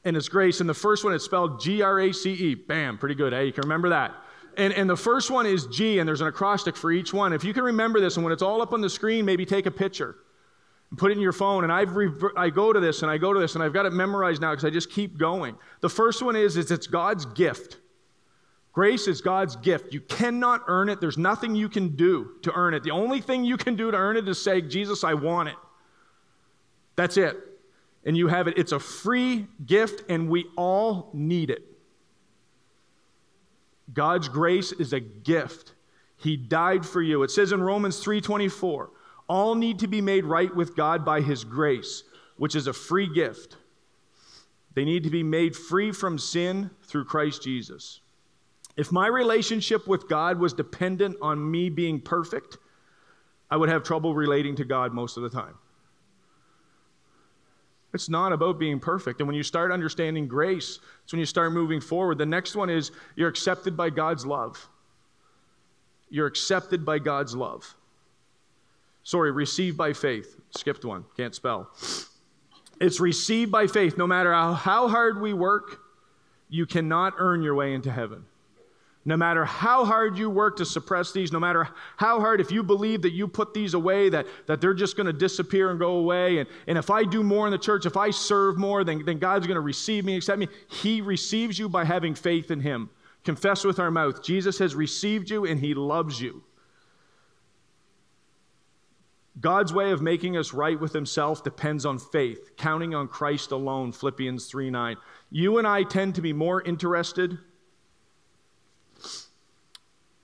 And 0.04 0.16
it's 0.16 0.28
grace. 0.28 0.60
And 0.60 0.68
the 0.68 0.74
first 0.74 1.04
one, 1.04 1.12
it's 1.12 1.24
spelled 1.24 1.60
G 1.60 1.82
R 1.82 2.00
A 2.00 2.12
C 2.12 2.32
E. 2.32 2.54
Bam, 2.54 2.96
pretty 2.96 3.14
good, 3.14 3.34
eh? 3.34 3.42
You 3.42 3.52
can 3.52 3.62
remember 3.62 3.90
that. 3.90 4.14
And, 4.56 4.72
and 4.72 4.88
the 4.88 4.96
first 4.96 5.30
one 5.30 5.46
is 5.46 5.66
G, 5.66 5.98
and 5.98 6.08
there's 6.08 6.20
an 6.20 6.26
acrostic 6.26 6.76
for 6.76 6.90
each 6.90 7.12
one. 7.12 7.32
If 7.32 7.44
you 7.44 7.54
can 7.54 7.64
remember 7.64 8.00
this, 8.00 8.16
and 8.16 8.24
when 8.24 8.32
it's 8.32 8.42
all 8.42 8.60
up 8.60 8.72
on 8.72 8.80
the 8.80 8.90
screen, 8.90 9.24
maybe 9.24 9.46
take 9.46 9.66
a 9.66 9.70
picture 9.70 10.16
and 10.90 10.98
put 10.98 11.10
it 11.10 11.14
in 11.14 11.20
your 11.20 11.32
phone. 11.32 11.64
And 11.64 11.72
I've 11.72 11.96
rever- 11.96 12.32
I 12.36 12.50
go 12.50 12.72
to 12.72 12.80
this 12.80 13.02
and 13.02 13.10
I 13.10 13.18
go 13.18 13.32
to 13.32 13.40
this, 13.40 13.54
and 13.54 13.64
I've 13.64 13.72
got 13.72 13.86
it 13.86 13.92
memorized 13.92 14.42
now 14.42 14.50
because 14.50 14.64
I 14.64 14.70
just 14.70 14.90
keep 14.90 15.18
going. 15.18 15.56
The 15.80 15.88
first 15.88 16.22
one 16.22 16.36
is, 16.36 16.56
is 16.56 16.70
it's 16.70 16.86
God's 16.86 17.24
gift. 17.26 17.78
Grace 18.72 19.06
is 19.06 19.20
God's 19.20 19.56
gift. 19.56 19.92
You 19.92 20.00
cannot 20.00 20.62
earn 20.66 20.88
it. 20.88 21.00
There's 21.00 21.18
nothing 21.18 21.54
you 21.54 21.68
can 21.68 21.94
do 21.94 22.32
to 22.42 22.52
earn 22.54 22.72
it. 22.74 22.82
The 22.82 22.90
only 22.90 23.20
thing 23.20 23.44
you 23.44 23.56
can 23.56 23.76
do 23.76 23.90
to 23.90 23.96
earn 23.96 24.16
it 24.16 24.26
is 24.26 24.42
say, 24.42 24.62
Jesus, 24.62 25.04
I 25.04 25.14
want 25.14 25.50
it. 25.50 25.56
That's 26.96 27.16
it. 27.16 27.36
And 28.04 28.16
you 28.16 28.28
have 28.28 28.48
it. 28.48 28.56
It's 28.56 28.72
a 28.72 28.80
free 28.80 29.46
gift, 29.64 30.10
and 30.10 30.28
we 30.28 30.46
all 30.56 31.10
need 31.12 31.50
it. 31.50 31.71
God's 33.92 34.28
grace 34.28 34.72
is 34.72 34.92
a 34.92 35.00
gift. 35.00 35.74
He 36.16 36.36
died 36.36 36.86
for 36.86 37.02
you. 37.02 37.22
It 37.22 37.30
says 37.30 37.52
in 37.52 37.62
Romans 37.62 38.02
3:24, 38.02 38.90
all 39.28 39.54
need 39.54 39.78
to 39.80 39.88
be 39.88 40.00
made 40.00 40.24
right 40.24 40.54
with 40.54 40.76
God 40.76 41.04
by 41.04 41.20
his 41.20 41.44
grace, 41.44 42.04
which 42.36 42.54
is 42.54 42.66
a 42.66 42.72
free 42.72 43.12
gift. 43.12 43.56
They 44.74 44.84
need 44.84 45.04
to 45.04 45.10
be 45.10 45.22
made 45.22 45.54
free 45.56 45.92
from 45.92 46.18
sin 46.18 46.70
through 46.84 47.04
Christ 47.04 47.42
Jesus. 47.42 48.00
If 48.76 48.90
my 48.90 49.06
relationship 49.06 49.86
with 49.86 50.08
God 50.08 50.38
was 50.38 50.52
dependent 50.52 51.16
on 51.20 51.50
me 51.50 51.68
being 51.68 52.00
perfect, 52.00 52.56
I 53.50 53.56
would 53.56 53.68
have 53.68 53.82
trouble 53.82 54.14
relating 54.14 54.56
to 54.56 54.64
God 54.64 54.94
most 54.94 55.16
of 55.18 55.22
the 55.22 55.30
time. 55.30 55.54
It's 57.94 58.08
not 58.08 58.32
about 58.32 58.58
being 58.58 58.80
perfect. 58.80 59.20
And 59.20 59.26
when 59.26 59.36
you 59.36 59.42
start 59.42 59.70
understanding 59.70 60.26
grace, 60.26 60.78
it's 61.04 61.12
when 61.12 61.20
you 61.20 61.26
start 61.26 61.52
moving 61.52 61.80
forward. 61.80 62.18
The 62.18 62.26
next 62.26 62.56
one 62.56 62.70
is 62.70 62.90
you're 63.16 63.28
accepted 63.28 63.76
by 63.76 63.90
God's 63.90 64.24
love. 64.24 64.68
You're 66.08 66.26
accepted 66.26 66.84
by 66.84 66.98
God's 66.98 67.34
love. 67.34 67.74
Sorry, 69.04 69.30
received 69.30 69.76
by 69.76 69.92
faith. 69.92 70.40
Skipped 70.56 70.84
one, 70.84 71.04
can't 71.16 71.34
spell. 71.34 71.70
It's 72.80 73.00
received 73.00 73.50
by 73.52 73.66
faith. 73.66 73.98
No 73.98 74.06
matter 74.06 74.32
how, 74.32 74.88
hard 74.88 75.20
we 75.20 75.32
work, 75.32 75.80
you 76.48 76.66
cannot 76.66 77.14
earn 77.18 77.42
your 77.42 77.54
way 77.54 77.74
into 77.74 77.90
heaven. 77.90 78.24
No 79.04 79.16
matter 79.16 79.44
how 79.44 79.84
hard 79.84 80.16
you 80.16 80.30
work 80.30 80.56
to 80.58 80.64
suppress 80.64 81.10
these, 81.10 81.32
no 81.32 81.40
matter 81.40 81.68
how 81.96 82.20
hard, 82.20 82.40
if 82.40 82.52
you 82.52 82.62
believe 82.62 83.02
that 83.02 83.12
you 83.12 83.26
put 83.26 83.52
these 83.52 83.74
away, 83.74 84.08
that, 84.10 84.26
that 84.46 84.60
they're 84.60 84.74
just 84.74 84.96
going 84.96 85.08
to 85.08 85.12
disappear 85.12 85.70
and 85.70 85.78
go 85.78 85.96
away, 85.96 86.38
and, 86.38 86.48
and 86.68 86.78
if 86.78 86.88
I 86.88 87.02
do 87.02 87.24
more 87.24 87.46
in 87.46 87.50
the 87.50 87.58
church, 87.58 87.84
if 87.84 87.96
I 87.96 88.10
serve 88.10 88.58
more, 88.58 88.84
then, 88.84 89.04
then 89.04 89.18
God's 89.18 89.48
going 89.48 89.56
to 89.56 89.60
receive 89.60 90.04
me, 90.04 90.16
accept 90.16 90.38
me. 90.38 90.46
He 90.68 91.00
receives 91.00 91.58
you 91.58 91.68
by 91.68 91.84
having 91.84 92.14
faith 92.14 92.52
in 92.52 92.60
Him. 92.60 92.90
Confess 93.24 93.64
with 93.64 93.80
our 93.80 93.90
mouth 93.90 94.22
Jesus 94.22 94.58
has 94.58 94.74
received 94.74 95.30
you 95.30 95.46
and 95.46 95.58
He 95.58 95.74
loves 95.74 96.20
you. 96.20 96.44
God's 99.40 99.72
way 99.72 99.90
of 99.90 100.02
making 100.02 100.36
us 100.36 100.52
right 100.52 100.78
with 100.78 100.92
Himself 100.92 101.42
depends 101.42 101.84
on 101.84 101.98
faith, 101.98 102.56
counting 102.56 102.94
on 102.94 103.08
Christ 103.08 103.50
alone, 103.50 103.90
Philippians 103.90 104.46
3 104.46 104.70
9. 104.70 104.96
You 105.30 105.58
and 105.58 105.66
I 105.66 105.82
tend 105.82 106.14
to 106.14 106.20
be 106.20 106.32
more 106.32 106.62
interested 106.62 107.38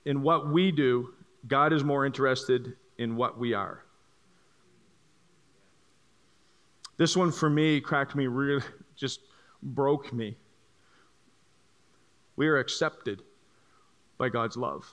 in 0.08 0.22
what 0.22 0.48
we 0.48 0.72
do, 0.72 1.10
God 1.46 1.70
is 1.74 1.84
more 1.84 2.06
interested 2.06 2.72
in 2.96 3.14
what 3.14 3.38
we 3.38 3.52
are. 3.52 3.84
This 6.96 7.14
one 7.14 7.30
for 7.30 7.50
me 7.50 7.78
cracked 7.78 8.16
me 8.16 8.26
really, 8.26 8.64
just 8.96 9.20
broke 9.62 10.10
me. 10.10 10.34
We 12.36 12.48
are 12.48 12.56
accepted 12.56 13.22
by 14.16 14.30
God's 14.30 14.56
love. 14.56 14.90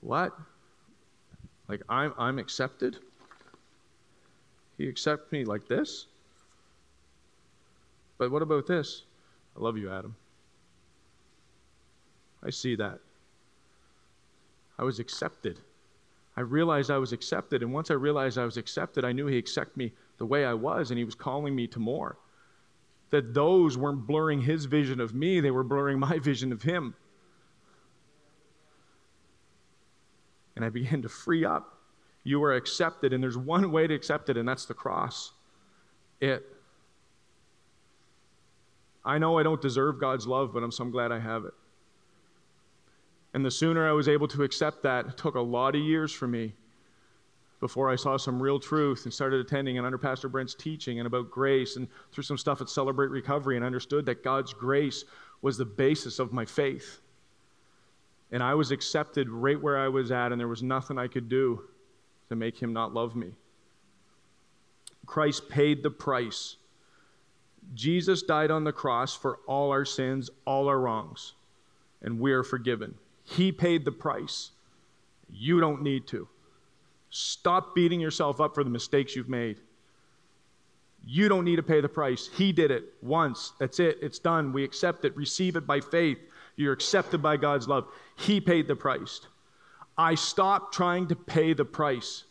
What? 0.00 0.32
Like 1.66 1.82
I'm, 1.88 2.14
I'm 2.16 2.38
accepted? 2.38 2.98
He 4.78 4.88
accepts 4.88 5.32
me 5.32 5.44
like 5.44 5.66
this? 5.66 6.06
But 8.16 8.30
what 8.30 8.42
about 8.42 8.68
this? 8.68 9.02
I 9.56 9.60
love 9.60 9.76
you, 9.76 9.90
Adam. 9.90 10.14
I 12.44 12.50
see 12.50 12.76
that. 12.76 13.00
I 14.78 14.84
was 14.84 14.98
accepted. 14.98 15.60
I 16.36 16.42
realized 16.42 16.90
I 16.90 16.98
was 16.98 17.12
accepted. 17.12 17.62
And 17.62 17.72
once 17.72 17.90
I 17.90 17.94
realized 17.94 18.38
I 18.38 18.44
was 18.44 18.56
accepted, 18.56 19.04
I 19.04 19.12
knew 19.12 19.26
He 19.26 19.38
accepted 19.38 19.76
me 19.76 19.92
the 20.18 20.26
way 20.26 20.44
I 20.44 20.54
was, 20.54 20.90
and 20.90 20.98
He 20.98 21.04
was 21.04 21.14
calling 21.14 21.54
me 21.54 21.66
to 21.68 21.78
more. 21.78 22.18
That 23.10 23.32
those 23.32 23.78
weren't 23.78 24.06
blurring 24.06 24.42
His 24.42 24.66
vision 24.66 25.00
of 25.00 25.14
me, 25.14 25.40
they 25.40 25.50
were 25.50 25.64
blurring 25.64 25.98
my 26.08 26.18
vision 26.18 26.52
of 26.52 26.62
Him. 26.62 26.94
And 30.54 30.64
I 30.64 30.68
began 30.70 31.02
to 31.02 31.08
free 31.08 31.44
up. 31.44 31.78
You 32.24 32.42
are 32.42 32.54
accepted, 32.54 33.12
and 33.12 33.22
there's 33.22 33.38
one 33.38 33.70
way 33.70 33.86
to 33.86 33.94
accept 33.94 34.28
it, 34.28 34.36
and 34.36 34.48
that's 34.48 34.64
the 34.64 34.74
cross. 34.74 35.32
It. 36.20 36.44
I 39.04 39.18
know 39.18 39.38
I 39.38 39.42
don't 39.44 39.60
deserve 39.60 40.00
God's 40.00 40.26
love, 40.26 40.52
but 40.52 40.64
I'm 40.64 40.72
so 40.72 40.86
glad 40.86 41.12
I 41.12 41.20
have 41.20 41.44
it. 41.44 41.54
And 43.36 43.44
the 43.44 43.50
sooner 43.50 43.86
I 43.86 43.92
was 43.92 44.08
able 44.08 44.28
to 44.28 44.44
accept 44.44 44.82
that, 44.84 45.08
it 45.08 45.18
took 45.18 45.34
a 45.34 45.40
lot 45.40 45.74
of 45.74 45.82
years 45.82 46.10
for 46.10 46.26
me 46.26 46.54
before 47.60 47.90
I 47.90 47.94
saw 47.94 48.16
some 48.16 48.42
real 48.42 48.58
truth 48.58 49.04
and 49.04 49.12
started 49.12 49.40
attending 49.40 49.76
and 49.76 49.84
under 49.84 49.98
Pastor 49.98 50.30
Brent's 50.30 50.54
teaching 50.54 51.00
and 51.00 51.06
about 51.06 51.30
grace 51.30 51.76
and 51.76 51.86
through 52.12 52.24
some 52.24 52.38
stuff 52.38 52.62
at 52.62 52.70
Celebrate 52.70 53.10
Recovery 53.10 53.56
and 53.56 53.62
understood 53.62 54.06
that 54.06 54.24
God's 54.24 54.54
grace 54.54 55.04
was 55.42 55.58
the 55.58 55.66
basis 55.66 56.18
of 56.18 56.32
my 56.32 56.46
faith. 56.46 57.02
And 58.32 58.42
I 58.42 58.54
was 58.54 58.70
accepted 58.70 59.28
right 59.28 59.60
where 59.60 59.76
I 59.76 59.88
was 59.88 60.10
at, 60.10 60.32
and 60.32 60.40
there 60.40 60.48
was 60.48 60.62
nothing 60.62 60.96
I 60.96 61.06
could 61.06 61.28
do 61.28 61.60
to 62.30 62.36
make 62.36 62.56
him 62.56 62.72
not 62.72 62.94
love 62.94 63.14
me. 63.14 63.32
Christ 65.04 65.50
paid 65.50 65.82
the 65.82 65.90
price. 65.90 66.56
Jesus 67.74 68.22
died 68.22 68.50
on 68.50 68.64
the 68.64 68.72
cross 68.72 69.14
for 69.14 69.40
all 69.46 69.72
our 69.72 69.84
sins, 69.84 70.30
all 70.46 70.68
our 70.68 70.80
wrongs, 70.80 71.34
and 72.00 72.18
we 72.18 72.32
are 72.32 72.42
forgiven. 72.42 72.94
He 73.26 73.52
paid 73.52 73.84
the 73.84 73.92
price. 73.92 74.52
You 75.30 75.60
don't 75.60 75.82
need 75.82 76.06
to. 76.08 76.28
Stop 77.10 77.74
beating 77.74 78.00
yourself 78.00 78.40
up 78.40 78.54
for 78.54 78.64
the 78.64 78.70
mistakes 78.70 79.14
you've 79.14 79.28
made. 79.28 79.60
You 81.04 81.28
don't 81.28 81.44
need 81.44 81.56
to 81.56 81.62
pay 81.62 81.80
the 81.80 81.88
price. 81.88 82.28
He 82.32 82.52
did 82.52 82.70
it 82.70 82.84
once. 83.02 83.52
That's 83.58 83.78
it. 83.78 83.98
It's 84.00 84.18
done. 84.18 84.52
We 84.52 84.64
accept 84.64 85.04
it. 85.04 85.16
Receive 85.16 85.56
it 85.56 85.66
by 85.66 85.80
faith. 85.80 86.18
You're 86.56 86.72
accepted 86.72 87.22
by 87.22 87.36
God's 87.36 87.68
love. 87.68 87.86
He 88.16 88.40
paid 88.40 88.66
the 88.66 88.76
price. 88.76 89.20
I 89.98 90.14
stopped 90.14 90.74
trying 90.74 91.08
to 91.08 91.16
pay 91.16 91.52
the 91.52 91.64
price. 91.64 92.24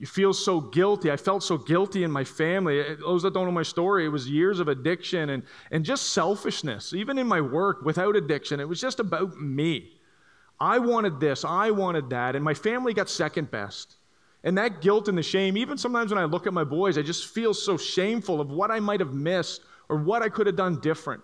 You 0.00 0.06
feel 0.06 0.32
so 0.32 0.62
guilty. 0.62 1.10
I 1.10 1.18
felt 1.18 1.42
so 1.42 1.58
guilty 1.58 2.04
in 2.04 2.10
my 2.10 2.24
family. 2.24 2.80
Uh, 2.80 2.96
those 2.98 3.22
that 3.22 3.34
don't 3.34 3.44
know 3.44 3.52
my 3.52 3.62
story, 3.62 4.06
it 4.06 4.08
was 4.08 4.26
years 4.26 4.58
of 4.58 4.66
addiction 4.68 5.28
and, 5.28 5.42
and 5.70 5.84
just 5.84 6.14
selfishness. 6.14 6.94
Even 6.94 7.18
in 7.18 7.26
my 7.26 7.42
work 7.42 7.82
without 7.82 8.16
addiction, 8.16 8.60
it 8.60 8.68
was 8.68 8.80
just 8.80 8.98
about 8.98 9.38
me. 9.38 10.00
I 10.58 10.78
wanted 10.78 11.20
this, 11.20 11.44
I 11.44 11.70
wanted 11.70 12.08
that, 12.10 12.34
and 12.34 12.42
my 12.42 12.54
family 12.54 12.94
got 12.94 13.10
second 13.10 13.50
best. 13.50 13.96
And 14.42 14.56
that 14.56 14.80
guilt 14.80 15.08
and 15.08 15.18
the 15.18 15.22
shame, 15.22 15.58
even 15.58 15.76
sometimes 15.76 16.10
when 16.10 16.22
I 16.22 16.24
look 16.24 16.46
at 16.46 16.54
my 16.54 16.64
boys, 16.64 16.96
I 16.96 17.02
just 17.02 17.26
feel 17.26 17.52
so 17.52 17.76
shameful 17.76 18.40
of 18.40 18.50
what 18.50 18.70
I 18.70 18.80
might 18.80 19.00
have 19.00 19.12
missed 19.12 19.60
or 19.90 19.98
what 19.98 20.22
I 20.22 20.30
could 20.30 20.46
have 20.46 20.56
done 20.56 20.80
different. 20.80 21.22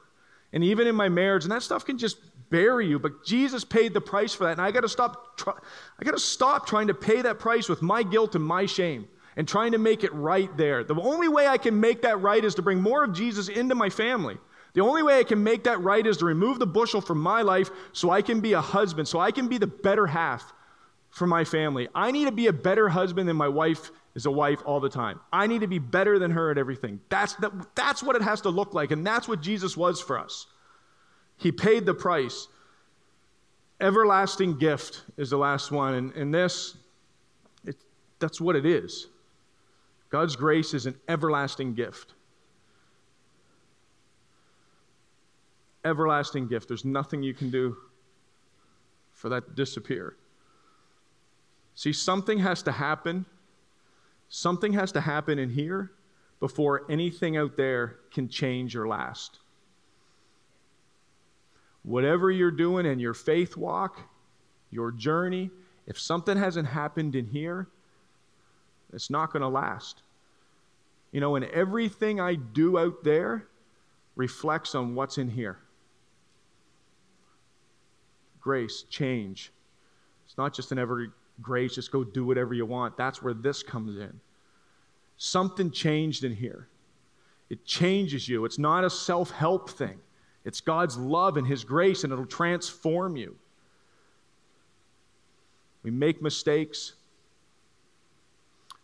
And 0.52 0.62
even 0.62 0.86
in 0.86 0.94
my 0.94 1.08
marriage, 1.08 1.44
and 1.44 1.52
that 1.52 1.62
stuff 1.62 1.86
can 1.86 1.96
just 1.96 2.18
bury 2.50 2.86
you, 2.86 2.98
but 2.98 3.24
Jesus 3.24 3.64
paid 3.64 3.94
the 3.94 4.00
price 4.00 4.34
for 4.34 4.44
that. 4.44 4.52
And 4.52 4.60
I 4.60 4.70
got 4.70 4.82
to 4.82 4.88
stop 4.88 5.36
try, 5.36 5.54
I 5.98 6.04
got 6.04 6.12
to 6.12 6.20
stop 6.20 6.66
trying 6.66 6.86
to 6.88 6.94
pay 6.94 7.22
that 7.22 7.38
price 7.38 7.68
with 7.68 7.82
my 7.82 8.02
guilt 8.02 8.34
and 8.34 8.44
my 8.44 8.66
shame 8.66 9.08
and 9.36 9.46
trying 9.46 9.72
to 9.72 9.78
make 9.78 10.02
it 10.04 10.12
right 10.14 10.54
there. 10.56 10.82
The 10.82 10.94
only 10.94 11.28
way 11.28 11.46
I 11.46 11.58
can 11.58 11.78
make 11.78 12.02
that 12.02 12.20
right 12.20 12.44
is 12.44 12.54
to 12.54 12.62
bring 12.62 12.80
more 12.80 13.04
of 13.04 13.12
Jesus 13.12 13.48
into 13.48 13.74
my 13.74 13.90
family. 13.90 14.38
The 14.72 14.82
only 14.82 15.02
way 15.02 15.18
I 15.18 15.24
can 15.24 15.42
make 15.42 15.64
that 15.64 15.80
right 15.80 16.06
is 16.06 16.18
to 16.18 16.26
remove 16.26 16.58
the 16.58 16.66
bushel 16.66 17.00
from 17.00 17.18
my 17.18 17.42
life 17.42 17.70
so 17.92 18.10
I 18.10 18.22
can 18.22 18.40
be 18.40 18.52
a 18.52 18.60
husband, 18.60 19.08
so 19.08 19.18
I 19.18 19.30
can 19.30 19.48
be 19.48 19.58
the 19.58 19.66
better 19.66 20.06
half 20.06 20.52
for 21.10 21.26
my 21.26 21.44
family. 21.44 21.88
I 21.94 22.10
need 22.10 22.26
to 22.26 22.32
be 22.32 22.46
a 22.46 22.52
better 22.52 22.88
husband 22.88 23.28
than 23.28 23.36
my 23.36 23.48
wife 23.48 23.90
is 24.14 24.26
a 24.26 24.30
wife 24.30 24.60
all 24.66 24.80
the 24.80 24.90
time. 24.90 25.20
I 25.32 25.46
need 25.46 25.62
to 25.62 25.66
be 25.66 25.78
better 25.78 26.18
than 26.18 26.30
her 26.32 26.50
at 26.50 26.58
everything. 26.58 27.00
That's, 27.08 27.34
the, 27.34 27.66
that's 27.74 28.02
what 28.02 28.16
it 28.16 28.22
has 28.22 28.42
to 28.42 28.50
look 28.50 28.74
like, 28.74 28.90
and 28.90 29.06
that's 29.06 29.26
what 29.28 29.40
Jesus 29.40 29.76
was 29.76 30.00
for 30.00 30.18
us. 30.18 30.46
He 31.36 31.52
paid 31.52 31.86
the 31.86 31.94
price. 31.94 32.48
Everlasting 33.80 34.58
gift 34.58 35.02
is 35.16 35.30
the 35.30 35.36
last 35.36 35.70
one, 35.70 35.94
and, 35.94 36.12
and 36.14 36.32
this, 36.32 36.76
it, 37.64 37.76
that's 38.18 38.40
what 38.40 38.56
it 38.56 38.64
is. 38.64 39.08
God's 40.08 40.36
grace 40.36 40.72
is 40.72 40.86
an 40.86 40.94
everlasting 41.08 41.74
gift. 41.74 42.14
Everlasting 45.84 46.48
gift. 46.48 46.68
There's 46.68 46.84
nothing 46.84 47.22
you 47.22 47.34
can 47.34 47.50
do 47.50 47.76
for 49.12 49.28
that 49.28 49.46
to 49.46 49.52
disappear. 49.54 50.16
See, 51.74 51.92
something 51.92 52.38
has 52.38 52.62
to 52.62 52.72
happen. 52.72 53.26
Something 54.28 54.72
has 54.72 54.90
to 54.92 55.00
happen 55.00 55.38
in 55.38 55.50
here 55.50 55.92
before 56.40 56.90
anything 56.90 57.36
out 57.36 57.56
there 57.56 57.96
can 58.10 58.28
change 58.28 58.74
or 58.74 58.88
last. 58.88 59.40
Whatever 61.86 62.32
you're 62.32 62.50
doing 62.50 62.84
in 62.84 62.98
your 62.98 63.14
faith 63.14 63.56
walk, 63.56 64.00
your 64.70 64.90
journey, 64.90 65.50
if 65.86 65.98
something 65.98 66.36
hasn't 66.36 66.66
happened 66.66 67.14
in 67.14 67.26
here, 67.26 67.68
it's 68.92 69.08
not 69.08 69.32
going 69.32 69.42
to 69.42 69.48
last. 69.48 70.02
You 71.12 71.20
know, 71.20 71.36
and 71.36 71.44
everything 71.46 72.20
I 72.20 72.34
do 72.34 72.76
out 72.76 73.04
there 73.04 73.46
reflects 74.16 74.74
on 74.74 74.94
what's 74.94 75.16
in 75.16 75.30
here 75.30 75.58
grace, 78.40 78.84
change. 78.90 79.50
It's 80.24 80.38
not 80.38 80.54
just 80.54 80.70
an 80.70 80.78
ever 80.78 81.12
grace, 81.42 81.74
just 81.74 81.90
go 81.90 82.04
do 82.04 82.24
whatever 82.24 82.54
you 82.54 82.66
want. 82.66 82.96
That's 82.96 83.20
where 83.22 83.34
this 83.34 83.62
comes 83.62 83.96
in. 83.96 84.20
Something 85.16 85.70
changed 85.70 86.22
in 86.22 86.32
here. 86.32 86.68
It 87.48 87.64
changes 87.64 88.28
you. 88.28 88.44
It's 88.44 88.58
not 88.58 88.84
a 88.84 88.90
self 88.90 89.30
help 89.30 89.70
thing, 89.70 89.98
it's 90.46 90.60
God's 90.60 90.96
love 90.96 91.36
and 91.36 91.46
His 91.46 91.64
grace, 91.64 92.04
and 92.04 92.12
it'll 92.12 92.24
transform 92.24 93.16
you. 93.16 93.36
We 95.82 95.90
make 95.90 96.22
mistakes. 96.22 96.94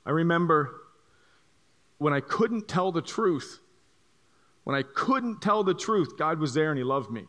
I 0.04 0.10
remember 0.10 0.74
when 1.98 2.12
I 2.12 2.20
couldn't 2.20 2.66
tell 2.66 2.90
the 2.90 3.00
truth, 3.00 3.60
when 4.64 4.74
I 4.74 4.82
couldn't 4.82 5.40
tell 5.40 5.62
the 5.62 5.72
truth, 5.72 6.18
God 6.18 6.40
was 6.40 6.52
there 6.52 6.70
and 6.70 6.78
He 6.78 6.84
loved 6.84 7.10
me 7.10 7.28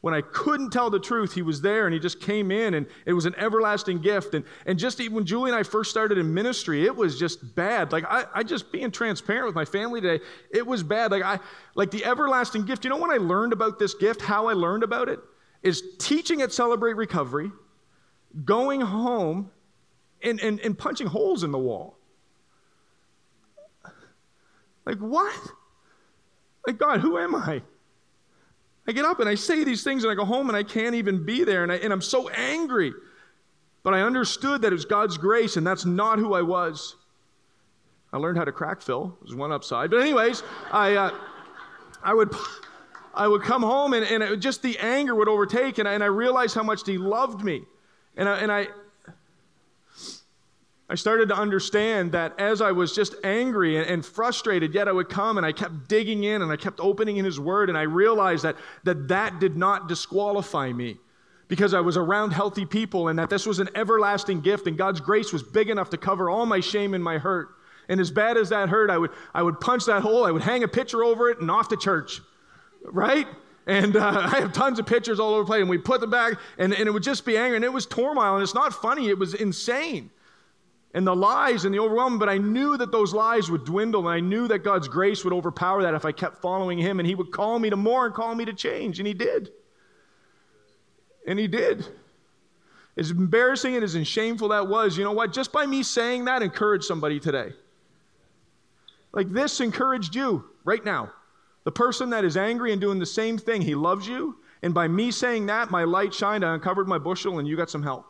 when 0.00 0.14
I 0.14 0.22
couldn't 0.22 0.70
tell 0.70 0.88
the 0.88 0.98
truth, 0.98 1.34
he 1.34 1.42
was 1.42 1.60
there 1.60 1.86
and 1.86 1.92
he 1.92 2.00
just 2.00 2.20
came 2.20 2.50
in 2.50 2.74
and 2.74 2.86
it 3.04 3.12
was 3.12 3.26
an 3.26 3.34
everlasting 3.36 4.00
gift. 4.00 4.34
And, 4.34 4.44
and 4.64 4.78
just 4.78 4.98
even 5.00 5.14
when 5.14 5.26
Julie 5.26 5.50
and 5.50 5.58
I 5.58 5.62
first 5.62 5.90
started 5.90 6.16
in 6.16 6.32
ministry, 6.32 6.86
it 6.86 6.96
was 6.96 7.18
just 7.18 7.54
bad. 7.54 7.92
Like 7.92 8.04
I, 8.08 8.24
I 8.34 8.42
just 8.42 8.72
being 8.72 8.90
transparent 8.90 9.46
with 9.46 9.54
my 9.54 9.66
family 9.66 10.00
today, 10.00 10.24
it 10.50 10.66
was 10.66 10.82
bad. 10.82 11.10
Like 11.10 11.22
I 11.22 11.38
like 11.74 11.90
the 11.90 12.04
everlasting 12.04 12.64
gift. 12.64 12.84
You 12.84 12.90
know 12.90 12.96
when 12.96 13.10
I 13.10 13.18
learned 13.18 13.52
about 13.52 13.78
this 13.78 13.92
gift, 13.94 14.22
how 14.22 14.48
I 14.48 14.54
learned 14.54 14.82
about 14.82 15.08
it? 15.10 15.20
Is 15.62 15.82
teaching 15.98 16.40
at 16.40 16.52
Celebrate 16.52 16.96
Recovery, 16.96 17.52
going 18.44 18.80
home 18.80 19.50
and, 20.22 20.40
and, 20.40 20.60
and 20.60 20.78
punching 20.78 21.06
holes 21.06 21.44
in 21.44 21.50
the 21.50 21.58
wall. 21.58 21.98
Like 24.86 24.98
what? 24.98 25.38
Like 26.66 26.78
God, 26.78 27.00
who 27.00 27.18
am 27.18 27.34
I? 27.34 27.62
I 28.90 28.92
get 28.92 29.04
up 29.04 29.20
and 29.20 29.28
I 29.28 29.36
say 29.36 29.62
these 29.62 29.84
things 29.84 30.02
and 30.02 30.10
I 30.10 30.16
go 30.16 30.24
home 30.24 30.48
and 30.48 30.56
I 30.56 30.64
can't 30.64 30.96
even 30.96 31.24
be 31.24 31.44
there 31.44 31.62
and, 31.62 31.70
I, 31.70 31.76
and 31.76 31.92
I'm 31.92 32.00
so 32.00 32.28
angry. 32.30 32.92
But 33.84 33.94
I 33.94 34.00
understood 34.00 34.62
that 34.62 34.72
it 34.72 34.74
was 34.74 34.84
God's 34.84 35.16
grace 35.16 35.56
and 35.56 35.64
that's 35.64 35.84
not 35.84 36.18
who 36.18 36.34
I 36.34 36.42
was. 36.42 36.96
I 38.12 38.16
learned 38.16 38.36
how 38.36 38.44
to 38.44 38.50
crack 38.50 38.82
fill. 38.82 39.16
There's 39.22 39.36
one 39.36 39.52
upside. 39.52 39.92
But, 39.92 40.00
anyways, 40.00 40.42
I, 40.72 40.96
uh, 40.96 41.10
I, 42.02 42.12
would, 42.12 42.34
I 43.14 43.28
would 43.28 43.42
come 43.42 43.62
home 43.62 43.92
and, 43.92 44.04
and 44.04 44.24
it, 44.24 44.36
just 44.40 44.60
the 44.60 44.76
anger 44.78 45.14
would 45.14 45.28
overtake 45.28 45.78
and 45.78 45.86
I, 45.86 45.92
and 45.92 46.02
I 46.02 46.08
realized 46.08 46.56
how 46.56 46.64
much 46.64 46.84
he 46.84 46.98
loved 46.98 47.44
me. 47.44 47.62
And 48.16 48.28
I, 48.28 48.38
and 48.38 48.50
I, 48.50 48.66
I 50.90 50.96
started 50.96 51.28
to 51.28 51.36
understand 51.36 52.10
that 52.12 52.34
as 52.40 52.60
I 52.60 52.72
was 52.72 52.92
just 52.92 53.14
angry 53.22 53.76
and, 53.76 53.86
and, 53.86 54.04
frustrated, 54.04 54.74
yet 54.74 54.88
I 54.88 54.92
would 54.92 55.08
come 55.08 55.36
and 55.36 55.46
I 55.46 55.52
kept 55.52 55.86
digging 55.88 56.24
in 56.24 56.42
and 56.42 56.50
I 56.50 56.56
kept 56.56 56.80
opening 56.80 57.16
in 57.16 57.24
His 57.24 57.38
Word, 57.38 57.68
and 57.68 57.78
I 57.78 57.82
realized 57.82 58.42
that 58.42 58.56
that, 58.82 59.06
that 59.06 59.38
did 59.38 59.56
not 59.56 59.86
disqualify 59.86 60.72
me 60.72 60.96
because 61.46 61.74
I 61.74 61.80
was 61.80 61.96
around 61.96 62.32
healthy 62.32 62.66
people 62.66 63.06
and 63.06 63.16
that 63.20 63.30
this 63.30 63.46
was 63.46 63.60
an 63.60 63.68
everlasting 63.76 64.40
gift, 64.40 64.66
and 64.66 64.76
God's 64.76 65.00
grace 65.00 65.32
was 65.32 65.44
big 65.44 65.70
enough 65.70 65.90
to 65.90 65.96
cover 65.96 66.28
all 66.28 66.44
my 66.44 66.58
shame 66.58 66.92
and 66.92 67.04
my 67.04 67.18
hurt. 67.18 67.50
And 67.88 68.00
as 68.00 68.10
bad 68.10 68.36
as 68.36 68.48
that 68.48 68.68
hurt, 68.68 68.90
I 68.90 68.98
would, 68.98 69.12
I 69.32 69.44
would 69.44 69.60
punch 69.60 69.84
that 69.84 70.02
hole, 70.02 70.24
I 70.24 70.32
would 70.32 70.42
hang 70.42 70.64
a 70.64 70.68
picture 70.68 71.04
over 71.04 71.30
it, 71.30 71.38
and 71.40 71.48
off 71.52 71.68
to 71.68 71.76
church, 71.76 72.20
right? 72.82 73.28
And 73.68 73.94
uh, 73.94 74.28
I 74.32 74.40
have 74.40 74.52
tons 74.52 74.80
of 74.80 74.86
pictures 74.86 75.20
all 75.20 75.34
over 75.34 75.42
the 75.42 75.46
place, 75.46 75.60
and 75.60 75.70
we 75.70 75.78
put 75.78 76.00
them 76.00 76.10
back, 76.10 76.34
and, 76.58 76.74
and 76.74 76.88
it 76.88 76.90
would 76.90 77.04
just 77.04 77.24
be 77.24 77.36
anger, 77.36 77.54
and 77.54 77.64
it 77.64 77.72
was 77.72 77.86
turmoil, 77.86 78.34
and 78.34 78.42
it's 78.42 78.54
not 78.54 78.74
funny, 78.74 79.08
it 79.08 79.18
was 79.20 79.34
insane 79.34 80.10
and 80.92 81.06
the 81.06 81.14
lies 81.14 81.64
and 81.64 81.74
the 81.74 81.78
overwhelming, 81.78 82.18
but 82.18 82.28
I 82.28 82.38
knew 82.38 82.76
that 82.76 82.90
those 82.90 83.14
lies 83.14 83.50
would 83.50 83.64
dwindle, 83.64 84.08
and 84.08 84.14
I 84.14 84.20
knew 84.20 84.48
that 84.48 84.64
God's 84.64 84.88
grace 84.88 85.24
would 85.24 85.32
overpower 85.32 85.82
that 85.82 85.94
if 85.94 86.04
I 86.04 86.12
kept 86.12 86.42
following 86.42 86.78
Him, 86.78 86.98
and 86.98 87.06
He 87.06 87.14
would 87.14 87.30
call 87.30 87.58
me 87.58 87.70
to 87.70 87.76
more 87.76 88.06
and 88.06 88.14
call 88.14 88.34
me 88.34 88.44
to 88.44 88.52
change, 88.52 88.98
and 88.98 89.06
He 89.06 89.14
did. 89.14 89.50
And 91.26 91.38
He 91.38 91.46
did. 91.46 91.86
As 92.96 93.12
embarrassing 93.12 93.76
and 93.76 93.84
as 93.84 94.06
shameful 94.06 94.48
that 94.48 94.66
was, 94.66 94.98
you 94.98 95.04
know 95.04 95.12
what? 95.12 95.32
Just 95.32 95.52
by 95.52 95.64
me 95.64 95.82
saying 95.82 96.24
that 96.24 96.42
encouraged 96.42 96.84
somebody 96.84 97.20
today. 97.20 97.52
Like 99.12 99.30
this 99.30 99.60
encouraged 99.60 100.14
you 100.14 100.44
right 100.64 100.84
now. 100.84 101.12
The 101.64 101.72
person 101.72 102.10
that 102.10 102.24
is 102.24 102.36
angry 102.36 102.72
and 102.72 102.80
doing 102.80 102.98
the 102.98 103.06
same 103.06 103.38
thing, 103.38 103.62
he 103.62 103.74
loves 103.74 104.08
you. 104.08 104.36
And 104.62 104.74
by 104.74 104.88
me 104.88 105.10
saying 105.10 105.46
that, 105.46 105.70
my 105.70 105.84
light 105.84 106.12
shined, 106.12 106.44
I 106.44 106.54
uncovered 106.54 106.88
my 106.88 106.98
bushel, 106.98 107.38
and 107.38 107.46
you 107.46 107.56
got 107.56 107.70
some 107.70 107.82
help. 107.82 108.09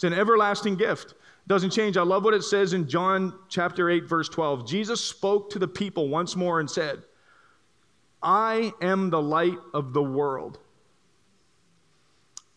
It's 0.00 0.04
an 0.04 0.14
everlasting 0.14 0.76
gift. 0.76 1.12
Doesn't 1.46 1.68
change. 1.68 1.98
I 1.98 2.02
love 2.02 2.24
what 2.24 2.32
it 2.32 2.42
says 2.42 2.72
in 2.72 2.88
John 2.88 3.34
chapter 3.50 3.90
8, 3.90 4.08
verse 4.08 4.30
12. 4.30 4.66
Jesus 4.66 4.98
spoke 4.98 5.50
to 5.50 5.58
the 5.58 5.68
people 5.68 6.08
once 6.08 6.34
more 6.36 6.58
and 6.58 6.70
said, 6.70 7.02
I 8.22 8.72
am 8.80 9.10
the 9.10 9.20
light 9.20 9.58
of 9.74 9.92
the 9.92 10.02
world. 10.02 10.58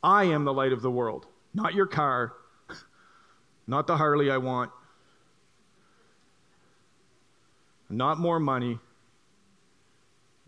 I 0.02 0.24
am 0.24 0.46
the 0.46 0.54
light 0.54 0.72
of 0.72 0.82
the 0.82 0.90
world, 0.90 1.26
not 1.54 1.74
your 1.74 1.86
car, 1.86 2.32
not 3.68 3.88
the 3.88 3.98
Harley 3.98 4.32
I 4.32 4.38
want, 4.38 4.72
not 7.90 8.20
more 8.20 8.40
money, 8.40 8.80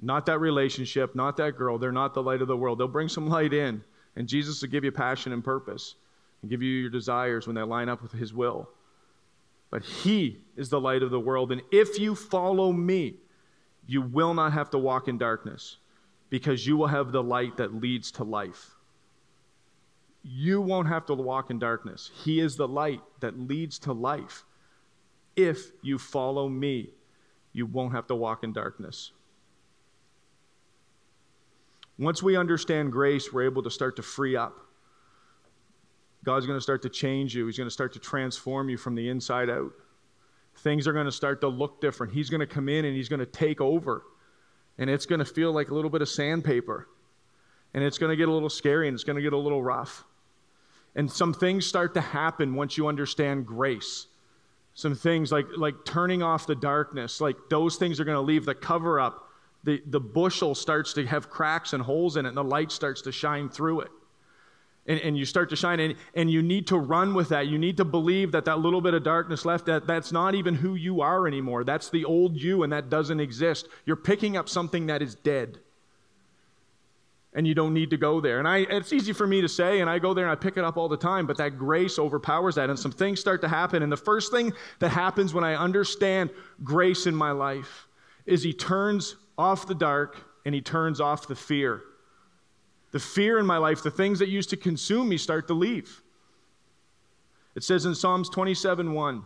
not 0.02 0.26
that 0.28 0.40
relationship, 0.40 1.14
not 1.14 1.36
that 1.36 1.58
girl. 1.58 1.78
They're 1.78 1.92
not 1.92 2.14
the 2.14 2.24
light 2.24 2.42
of 2.42 2.48
the 2.48 2.56
world. 2.56 2.80
They'll 2.80 2.88
bring 2.88 3.10
some 3.10 3.28
light 3.28 3.52
in, 3.52 3.84
and 4.16 4.30
Jesus 4.30 4.62
will 4.62 4.70
give 4.70 4.86
you 4.86 4.94
passion 4.94 5.34
and 5.34 5.44
purpose 5.44 5.96
and 6.46 6.50
give 6.52 6.62
you 6.62 6.80
your 6.80 6.92
desires 6.92 7.48
when 7.48 7.56
they 7.56 7.64
line 7.64 7.90
up 7.90 8.04
with 8.04 8.12
His 8.12 8.32
will. 8.32 8.70
But 9.72 9.82
He 9.82 10.44
is 10.56 10.70
the 10.70 10.80
light 10.80 11.02
of 11.02 11.10
the 11.10 11.20
world. 11.20 11.52
And 11.52 11.64
if 11.72 11.98
you 11.98 12.14
follow 12.14 12.72
me, 12.72 13.16
you 13.88 14.04
will 14.04 14.36
not 14.36 14.54
have 14.54 14.70
to 14.70 14.78
walk 14.78 15.08
in 15.08 15.18
darkness 15.18 15.78
because 16.30 16.68
you 16.68 16.78
will 16.78 16.86
have 16.86 17.12
the 17.12 17.24
light 17.24 17.58
that 17.58 17.74
leads 17.74 18.12
to 18.12 18.24
life. 18.24 18.76
You 20.22 20.62
won't 20.62 20.88
have 20.88 21.08
to 21.08 21.16
walk 21.16 21.50
in 21.50 21.58
darkness. 21.58 22.12
He 22.24 22.40
is 22.40 22.56
the 22.56 22.68
light 22.68 23.02
that 23.22 23.40
leads 23.40 23.80
to 23.80 23.94
life. 23.94 24.44
If 25.36 25.72
you 25.82 25.98
follow 25.98 26.48
me, 26.48 26.92
you 27.54 27.66
won't 27.66 27.94
have 27.94 28.06
to 28.08 28.16
walk 28.16 28.44
in 28.44 28.54
darkness. 28.54 29.14
Once 31.98 32.22
we 32.22 32.38
understand 32.38 32.92
grace, 32.92 33.34
we're 33.34 33.46
able 33.46 33.64
to 33.64 33.72
start 33.72 33.96
to 33.96 34.04
free 34.04 34.36
up 34.36 34.60
God's 36.26 36.46
going 36.46 36.58
to 36.58 36.62
start 36.62 36.82
to 36.82 36.90
change 36.90 37.36
you. 37.36 37.46
He's 37.46 37.58
going 37.58 37.68
to 37.68 37.74
start 37.74 37.94
to 37.94 38.00
transform 38.00 38.70
you 38.70 38.78
from 38.78 38.96
the 38.96 39.10
inside 39.10 39.50
out. 39.50 39.72
Things 40.58 40.88
are 40.88 40.94
going 40.94 41.06
to 41.06 41.12
start 41.12 41.42
to 41.42 41.48
look 41.48 41.80
different. 41.82 42.14
He's 42.14 42.30
going 42.30 42.40
to 42.40 42.48
come 42.48 42.68
in 42.68 42.86
and 42.86 42.96
he's 42.96 43.10
going 43.10 43.20
to 43.20 43.26
take 43.26 43.62
over. 43.62 44.04
And 44.78 44.90
it's 44.90 45.06
going 45.06 45.20
to 45.20 45.26
feel 45.26 45.52
like 45.52 45.70
a 45.70 45.74
little 45.74 45.90
bit 45.90 46.02
of 46.02 46.10
sandpaper. 46.10 46.88
And 47.74 47.84
it's 47.84 47.98
going 47.98 48.10
to 48.10 48.16
get 48.16 48.28
a 48.28 48.32
little 48.32 48.50
scary 48.50 48.88
and 48.88 48.96
it's 48.96 49.04
going 49.04 49.18
to 49.18 49.22
get 49.22 49.34
a 49.34 49.38
little 49.38 49.64
rough. 49.64 50.04
And 50.96 51.12
some 51.12 51.34
things 51.34 51.66
start 51.66 51.94
to 51.94 52.02
happen 52.02 52.56
once 52.56 52.78
you 52.78 52.88
understand 52.88 53.46
grace. 53.46 54.08
Some 54.74 54.96
things 54.96 55.32
like, 55.32 55.46
like 55.58 55.76
turning 55.86 56.24
off 56.24 56.48
the 56.48 56.56
darkness, 56.56 57.22
like 57.22 57.38
those 57.50 57.76
things 57.78 58.00
are 58.00 58.06
going 58.06 58.16
to 58.16 58.22
leave 58.22 58.46
the 58.46 58.56
cover 58.56 59.00
up 59.00 59.26
the, 59.66 59.82
the 59.88 60.00
bushel 60.00 60.54
starts 60.54 60.94
to 60.94 61.06
have 61.08 61.30
cracks 61.30 61.74
and 61.74 61.82
holes 61.82 62.18
in 62.18 62.26
it, 62.26 62.30
and 62.30 62.38
the 62.38 62.44
light 62.44 62.72
starts 62.72 63.02
to 63.02 63.12
shine 63.12 63.50
through 63.50 63.82
it. 63.82 63.92
And, 64.88 65.00
and 65.00 65.18
you 65.18 65.26
start 65.26 65.50
to 65.50 65.56
shine, 65.56 65.80
and, 65.80 65.96
and 66.14 66.30
you 66.30 66.44
need 66.44 66.68
to 66.68 66.78
run 66.78 67.16
with 67.16 67.30
that. 67.30 67.48
You 67.48 67.58
need 67.58 67.78
to 67.78 67.86
believe 67.86 68.32
that 68.34 68.46
that 68.46 68.60
little 68.60 68.82
bit 68.82 68.94
of 68.94 69.04
darkness 69.04 69.44
left, 69.44 69.66
that 69.66 69.88
that's 69.88 70.12
not 70.12 70.36
even 70.36 70.54
who 70.54 70.76
you 70.76 71.02
are 71.02 71.28
anymore. 71.28 71.64
That's 71.64 71.90
the 71.90 72.06
old 72.06 72.38
you, 72.38 72.62
and 72.62 72.72
that 72.72 72.90
doesn't 72.90 73.20
exist. 73.20 73.68
You're 73.86 73.96
picking 73.96 74.38
up 74.38 74.48
something 74.48 74.86
that 74.86 75.02
is 75.02 75.16
dead 75.16 75.60
and 77.36 77.46
you 77.46 77.54
don't 77.54 77.74
need 77.74 77.90
to 77.90 77.98
go 77.98 78.22
there. 78.22 78.40
And 78.40 78.48
I, 78.48 78.60
it's 78.60 78.94
easy 78.94 79.12
for 79.12 79.28
me 79.28 79.42
to 79.42 79.50
say, 79.50 79.82
and 79.82 79.90
I 79.90 80.00
go 80.00 80.14
there 80.14 80.24
and 80.26 80.32
I 80.32 80.36
pick 80.36 80.56
it 80.56 80.64
up 80.64 80.78
all 80.78 80.88
the 80.88 80.98
time, 80.98 81.28
but 81.28 81.38
that 81.38 81.58
grace 81.58 82.00
overpowers 82.00 82.56
that, 82.56 82.70
and 82.70 82.80
some 82.80 82.94
things 82.94 83.20
start 83.20 83.42
to 83.42 83.50
happen. 83.50 83.84
And 83.84 83.92
the 83.92 83.98
first 83.98 84.32
thing 84.32 84.54
that 84.80 84.90
happens 84.90 85.34
when 85.34 85.44
I 85.44 85.56
understand 85.56 86.30
grace 86.64 87.06
in 87.06 87.14
my 87.14 87.32
life 87.32 87.88
is 88.26 88.42
He 88.42 88.54
turns 88.54 89.18
off 89.38 89.68
the 89.68 89.76
dark 89.76 90.18
and 90.46 90.56
He 90.56 90.62
turns 90.62 91.02
off 91.02 91.28
the 91.28 91.36
fear. 91.36 91.82
The 92.96 93.00
fear 93.02 93.40
in 93.40 93.46
my 93.46 93.58
life, 93.58 93.84
the 93.84 93.92
things 93.92 94.20
that 94.20 94.30
used 94.30 94.50
to 94.52 94.56
consume 94.56 95.10
me, 95.10 95.18
start 95.18 95.48
to 95.48 95.54
leave. 95.54 96.02
It 97.54 97.62
says 97.62 97.86
in 97.86 97.94
Psalms 97.94 98.30
27 98.30 98.94
1, 98.94 99.26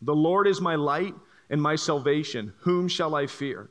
The 0.00 0.14
Lord 0.14 0.46
is 0.46 0.62
my 0.62 0.74
light 0.74 1.14
and 1.50 1.60
my 1.60 1.76
salvation. 1.76 2.54
Whom 2.60 2.88
shall 2.88 3.14
I 3.14 3.26
fear? 3.26 3.68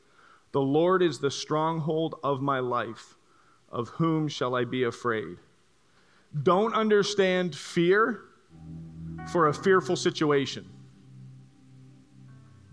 The 0.51 0.61
Lord 0.61 1.01
is 1.01 1.17
the 1.17 1.31
stronghold 1.31 2.19
of 2.23 2.43
my 2.43 2.59
life. 2.59 3.15
Of 3.71 3.87
whom 3.87 4.27
shall 4.27 4.53
I 4.53 4.65
be 4.65 4.83
afraid? 4.83 5.39
Don't 6.43 6.75
understand 6.75 7.55
fear 7.55 8.25
for 9.31 9.47
a 9.47 9.53
fearful 9.55 9.95
situation. 9.95 10.69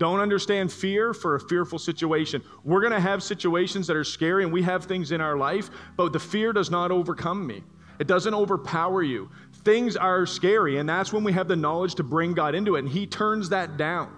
Don't 0.01 0.19
understand 0.19 0.73
fear 0.73 1.13
for 1.13 1.35
a 1.35 1.41
fearful 1.41 1.79
situation. 1.79 2.43
We're 2.65 2.81
going 2.81 2.95
to 2.95 3.01
have 3.01 3.23
situations 3.23 3.87
that 3.87 3.97
are 3.97 4.03
scary 4.03 4.45
and 4.45 4.53
we 4.53 4.63
have 4.63 4.87
things 4.87 5.13
in 5.13 5.21
our 5.21 5.37
life, 5.37 5.69
but 5.99 6.15
the 6.15 6.19
fear 6.19 6.55
does 6.55 6.71
not 6.71 6.91
overcome 6.91 7.47
me. 7.47 7.63
It 7.99 8.07
doesn't 8.07 8.33
overpower 8.33 9.03
you. 9.03 9.29
Things 9.63 9.99
are 9.99 10.25
scary, 10.25 10.79
and 10.79 10.89
that's 10.89 11.13
when 11.13 11.23
we 11.23 11.33
have 11.35 11.49
the 11.49 11.57
knowledge 11.57 11.97
to 11.97 12.03
bring 12.03 12.33
God 12.33 12.55
into 12.55 12.77
it, 12.77 12.79
and 12.79 12.89
He 12.89 13.07
turns 13.07 13.51
that 13.51 13.77
down. 13.77 14.11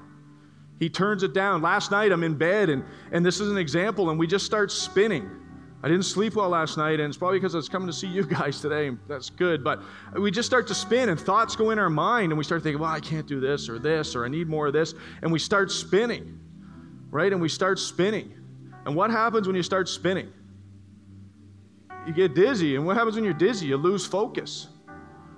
He 0.79 0.89
turns 0.89 1.25
it 1.25 1.35
down. 1.35 1.63
Last 1.63 1.91
night 1.91 2.13
I'm 2.13 2.23
in 2.23 2.37
bed, 2.37 2.71
and, 2.71 2.85
and 3.11 3.27
this 3.27 3.41
is 3.41 3.51
an 3.51 3.59
example, 3.59 4.11
and 4.11 4.21
we 4.21 4.29
just 4.29 4.47
start 4.47 4.71
spinning. 4.71 5.29
I 5.85 5.89
didn't 5.89 6.05
sleep 6.05 6.37
well 6.37 6.49
last 6.49 6.77
night, 6.77 7.01
and 7.01 7.09
it's 7.09 7.17
probably 7.17 7.39
because 7.39 7.57
I 7.57 7.59
was 7.59 7.69
coming 7.69 7.89
to 7.89 7.93
see 7.93 8.07
you 8.07 8.25
guys 8.41 8.61
today. 8.61 8.91
That's 9.09 9.31
good. 9.31 9.65
But 9.65 9.83
we 10.15 10.31
just 10.31 10.47
start 10.47 10.69
to 10.69 10.75
spin, 10.75 11.09
and 11.09 11.19
thoughts 11.19 11.57
go 11.57 11.71
in 11.71 11.79
our 11.79 11.91
mind, 11.91 12.31
and 12.31 12.39
we 12.39 12.45
start 12.45 12.63
thinking, 12.63 12.81
well, 12.81 12.91
I 12.91 13.01
can't 13.01 13.27
do 13.27 13.41
this 13.41 13.69
or 13.69 13.79
this, 13.79 14.15
or 14.15 14.25
I 14.25 14.29
need 14.29 14.49
more 14.49 14.69
of 14.69 14.73
this. 14.73 14.95
And 15.23 15.33
we 15.33 15.41
start 15.41 15.73
spinning, 15.73 16.39
right? 17.11 17.33
And 17.33 17.43
we 17.43 17.49
start 17.49 17.81
spinning. 17.81 18.33
And 18.87 18.95
what 18.95 19.11
happens 19.11 19.47
when 19.47 19.57
you 19.57 19.63
start 19.63 19.89
spinning? 19.89 20.33
You 22.07 22.13
get 22.13 22.35
dizzy. 22.35 22.77
And 22.77 22.87
what 22.87 22.97
happens 22.97 23.17
when 23.17 23.25
you're 23.25 23.35
dizzy? 23.35 23.67
You 23.67 23.77
lose 23.77 24.07
focus. 24.07 24.69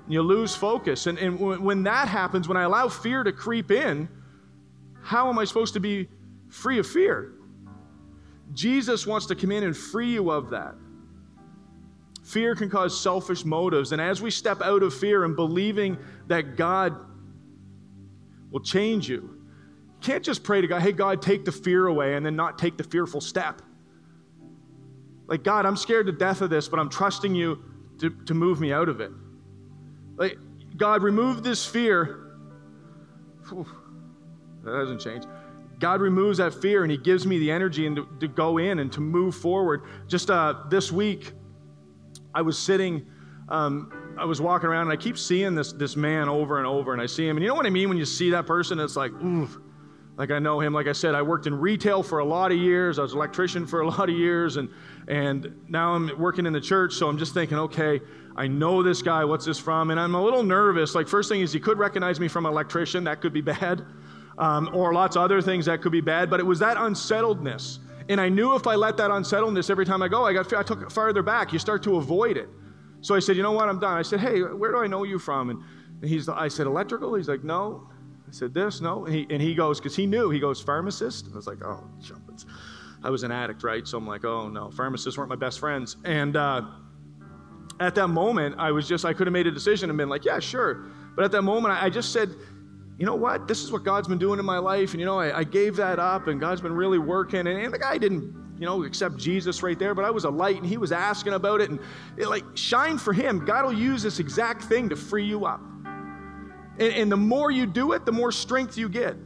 You 0.09 0.23
lose 0.23 0.55
focus. 0.55 1.07
And, 1.07 1.19
and 1.19 1.39
when 1.39 1.83
that 1.85 2.09
happens, 2.09 2.49
when 2.49 2.57
I 2.57 2.63
allow 2.63 2.89
fear 2.89 3.23
to 3.23 3.33
creep 3.33 3.71
in, 3.71 4.09
how 5.03 5.29
am 5.29 5.39
I 5.39 5.45
supposed 5.45 5.75
to 5.75 5.81
be 5.81 6.09
free 6.49 6.79
of 6.79 6.87
fear? 6.87 7.34
Jesus 8.55 9.07
wants 9.07 9.27
to 9.27 9.35
come 9.35 9.53
in 9.53 9.65
and 9.65 9.77
free 9.77 10.13
you 10.13 10.31
of 10.31 10.51
that. 10.51 10.75
Fear 12.23 12.55
can 12.55 12.71
cause 12.71 12.99
selfish 12.99 13.45
motives. 13.45 13.93
And 13.93 14.01
as 14.01 14.23
we 14.23 14.31
step 14.31 14.63
out 14.63 14.83
of 14.83 14.95
fear 14.95 15.25
and 15.25 15.37
believing 15.37 15.99
that 16.29 16.57
God 16.57 16.97
will 18.51 18.61
change 18.61 19.09
you, 19.09 19.17
you 19.17 20.01
can't 20.01 20.25
just 20.25 20.43
pray 20.43 20.61
to 20.61 20.67
God, 20.67 20.81
hey, 20.81 20.93
God, 20.93 21.21
take 21.21 21.45
the 21.45 21.53
fear 21.53 21.87
away, 21.87 22.15
and 22.15 22.25
then 22.25 22.37
not 22.37 22.59
take 22.59 22.79
the 22.79 22.85
fearful 22.85 23.21
step. 23.21 23.61
Like, 25.27 25.43
God, 25.43 25.67
I'm 25.67 25.77
scared 25.77 26.07
to 26.07 26.13
death 26.13 26.41
of 26.41 26.51
this, 26.51 26.69
but 26.69 26.79
I'm 26.79 26.89
trusting 26.89 27.35
you 27.35 27.63
to, 27.99 28.11
to 28.11 28.35
move 28.35 28.61
me 28.61 28.73
out 28.73 28.89
of 28.89 29.01
it. 29.01 29.11
Like, 30.17 30.39
God, 30.77 31.03
remove 31.03 31.43
this 31.43 31.67
fear. 31.67 32.37
Whew, 33.49 33.67
that 34.65 34.75
hasn't 34.75 35.01
changed. 35.01 35.27
God 35.85 36.01
removes 36.01 36.39
that 36.39 36.55
fear 36.55 36.83
and 36.83 36.91
He 36.91 36.97
gives 36.97 37.27
me 37.27 37.39
the 37.39 37.51
energy 37.51 37.87
and 37.87 37.97
to, 37.97 38.09
to 38.21 38.27
go 38.27 38.57
in 38.57 38.79
and 38.79 38.91
to 38.93 39.03
move 39.03 39.35
forward. 39.35 39.83
Just 40.09 40.31
uh, 40.31 40.55
this 40.71 40.91
week, 40.91 41.33
I 42.35 42.41
was 42.41 42.59
sitting, 42.59 43.07
um, 43.51 44.17
I 44.19 44.25
was 44.25 44.41
walking 44.41 44.71
around 44.71 44.91
and 44.91 44.93
I 44.93 44.97
keep 44.97 45.19
seeing 45.19 45.55
this, 45.55 45.75
this 45.75 45.95
man 45.95 46.27
over 46.31 46.57
and 46.57 46.67
over. 46.67 46.95
And 46.95 47.03
I 47.03 47.05
see 47.05 47.29
him. 47.29 47.37
And 47.37 47.45
you 47.45 47.51
know 47.51 47.55
what 47.55 47.67
I 47.67 47.71
mean 47.71 47.91
when 47.91 47.99
you 47.99 48.07
see 48.07 48.31
that 48.31 48.47
person? 48.47 48.81
It's 48.81 48.97
like, 48.97 49.13
ooh, 49.13 49.47
like 50.17 50.31
I 50.31 50.39
know 50.39 50.59
him. 50.59 50.73
Like 50.73 50.87
I 50.87 50.93
said, 50.93 51.15
I 51.15 51.21
worked 51.21 51.47
in 51.47 51.55
retail 51.55 52.03
for 52.03 52.21
a 52.21 52.25
lot 52.25 52.51
of 52.51 52.57
years. 52.57 52.99
I 52.99 53.03
was 53.03 53.13
an 53.13 53.19
electrician 53.19 53.67
for 53.67 53.83
a 53.83 53.87
lot 53.91 54.09
of 54.09 54.17
years. 54.17 54.57
And, 54.57 54.71
and 55.07 55.55
now 55.69 55.93
I'm 55.93 56.19
working 56.19 56.47
in 56.47 56.55
the 56.55 56.63
church. 56.63 56.95
So 56.95 57.11
I'm 57.11 57.19
just 57.19 57.35
thinking, 57.35 57.59
okay, 57.59 58.01
I 58.37 58.47
know 58.47 58.83
this 58.83 59.03
guy. 59.03 59.23
What's 59.23 59.45
this 59.45 59.59
from? 59.59 59.91
And 59.91 60.01
I'm 60.01 60.15
a 60.15 60.25
little 60.25 60.45
nervous. 60.45 60.95
Like, 60.95 61.09
first 61.09 61.29
thing 61.29 61.43
is, 61.43 61.53
he 61.53 61.61
could 61.61 61.77
recognize 61.77 62.19
me 62.19 62.29
from 62.29 62.47
an 62.47 62.53
electrician. 62.53 63.05
That 63.05 63.21
could 63.21 63.35
be 63.35 63.41
bad 63.43 63.85
um, 64.39 64.71
or 64.73 64.93
lots 64.93 65.17
of 65.17 65.23
other 65.23 65.41
things 65.41 65.67
that 65.67 65.83
could 65.83 65.93
be 65.93 66.01
bad, 66.01 66.31
but 66.31 66.41
it 66.41 66.45
was 66.45 66.59
that 66.59 66.77
unsettledness. 66.77 67.79
And 68.09 68.21
I 68.21 68.29
knew 68.29 68.55
if 68.55 68.67
I 68.67 68.75
let 68.75 68.97
that 68.99 69.11
unsettledness 69.11 69.71
every 69.71 69.87
time 69.87 70.03
I 70.03 70.09
go, 70.09 70.25
I 70.25 70.33
got 70.33 70.53
I 70.53 70.63
took 70.63 70.83
it 70.83 70.93
farther 70.93 71.23
back. 71.23 71.53
You 71.53 71.59
start 71.59 71.83
to 71.85 71.97
avoid 71.97 72.37
it. 72.37 72.49
So 73.01 73.15
I 73.15 73.19
said, 73.19 73.37
you 73.37 73.43
know 73.43 73.53
what, 73.53 73.69
I'm 73.69 73.79
done. 73.79 73.97
I 73.97 74.03
said, 74.03 74.21
hey, 74.21 74.41
where 74.43 74.73
do 74.73 74.79
I 74.79 74.87
know 74.87 75.05
you 75.05 75.19
from? 75.19 75.51
And 75.51 75.63
he's, 76.03 76.29
I 76.29 76.49
said, 76.49 76.67
electrical. 76.67 77.15
He's 77.15 77.29
like, 77.29 77.45
no. 77.45 77.89
I 78.27 78.33
said, 78.33 78.55
this, 78.55 78.81
no. 78.81 79.05
And 79.05 79.15
he, 79.15 79.27
and 79.31 79.43
he 79.43 79.55
goes, 79.55 79.79
because 79.79 79.95
he 79.95 80.07
knew, 80.07 80.31
he 80.31 80.41
goes, 80.41 80.61
pharmacist. 80.61 81.29
I 81.33 81.37
was 81.37 81.47
like, 81.47 81.63
oh. 81.63 81.89
I 83.03 83.11
was 83.11 83.23
an 83.23 83.31
addict, 83.31 83.63
right? 83.63 83.87
So 83.87 83.99
I'm 83.99 84.07
like, 84.07 84.25
oh 84.25 84.49
no, 84.49 84.71
pharmacists 84.71 85.19
weren't 85.19 85.29
my 85.29 85.37
best 85.37 85.61
friends. 85.61 85.99
And 86.05 86.37
uh, 86.37 86.63
at 87.79 87.95
that 87.97 88.09
moment, 88.09 88.57
I 88.59 88.73
was 88.73 88.89
just, 88.89 89.05
I 89.05 89.13
could 89.13 89.27
have 89.27 89.33
made 89.33 89.47
a 89.47 89.53
decision 89.53 89.91
and 89.91 89.99
been 89.99 90.09
like, 90.09 90.25
yeah, 90.25 90.41
sure. 90.41 90.87
But 91.15 91.27
at 91.27 91.33
that 91.33 91.43
moment, 91.43 91.81
I 91.81 91.91
just 91.91 92.13
said, 92.13 92.31
you 92.99 93.07
know 93.07 93.17
what? 93.17 93.49
This 93.49 93.63
is 93.63 93.73
what 93.73 93.83
God's 93.83 94.07
been 94.07 94.19
doing 94.19 94.39
in 94.39 94.45
my 94.45 94.59
life. 94.59 94.93
And, 94.93 95.01
you 95.01 95.07
know, 95.07 95.19
I, 95.19 95.39
I 95.39 95.45
gave 95.45 95.77
that 95.77 95.99
up 95.99 96.29
and 96.29 96.41
God's 96.41 96.61
been 96.61 96.75
really 96.75 96.99
working. 96.99 97.41
And, 97.41 97.49
and, 97.49 97.75
the 97.75 97.79
guy 97.79 97.99
didn't, 97.99 98.35
you 98.59 98.67
know, 98.67 98.85
accept 98.85 99.17
Jesus 99.17 99.63
right 99.63 99.79
there, 99.79 99.95
but 99.95 100.05
I 100.05 100.11
was 100.11 100.25
a 100.25 100.31
light 100.31 100.57
and 100.57 100.67
he 100.67 100.77
was 100.77 100.93
asking 100.93 101.33
about 101.33 101.61
it. 101.61 101.71
And 101.71 101.81
it, 102.17 102.29
like, 102.29 102.45
shine 102.55 102.99
for 102.99 103.13
him. 103.13 103.45
God 103.45 103.65
will 103.65 103.73
use 103.73 104.03
this 104.03 104.21
exact 104.21 104.63
thing 104.65 104.89
to 104.91 104.97
free 104.97 105.27
you 105.27 105.45
up. 105.45 105.61
And, 106.79 106.93
and 106.93 107.13
the 107.13 107.17
more 107.17 107.51
you 107.51 107.67
do 107.67 107.93
it, 107.93 108.07
the 108.07 108.13
more 108.13 108.31
strength 108.31 108.79
you 108.79 108.89
get. 108.89 109.17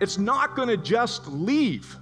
It's 0.00 0.18
not 0.18 0.54
going 0.54 0.68
to 0.68 0.76
just 0.76 1.26
leave. 1.26 1.96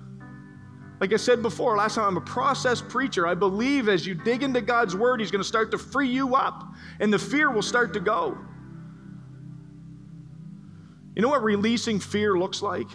Like 0.98 1.12
I 1.12 1.16
said 1.16 1.42
before, 1.42 1.76
last 1.76 1.96
time 1.96 2.04
I'm 2.04 2.16
a 2.16 2.20
process 2.20 2.80
preacher. 2.80 3.26
I 3.26 3.34
believe 3.34 3.88
as 3.88 4.06
you 4.06 4.14
dig 4.14 4.42
into 4.42 4.60
God's 4.60 4.96
word, 4.96 5.20
He's 5.20 5.30
going 5.30 5.42
to 5.42 5.48
start 5.48 5.70
to 5.72 5.78
free 5.78 6.08
you 6.08 6.34
up, 6.36 6.74
and 7.00 7.12
the 7.12 7.18
fear 7.18 7.50
will 7.50 7.62
start 7.62 7.92
to 7.94 8.00
go. 8.00 8.38
You 11.14 11.20
know 11.20 11.28
what 11.28 11.42
releasing 11.42 12.00
fear 12.00 12.38
looks 12.38 12.62
like? 12.62 12.88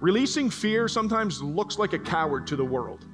Releasing 0.00 0.50
fear 0.50 0.86
sometimes 0.86 1.42
looks 1.42 1.78
like 1.78 1.92
a 1.92 1.98
coward 1.98 2.46
to 2.48 2.56
the 2.56 2.64
world. 2.64 3.06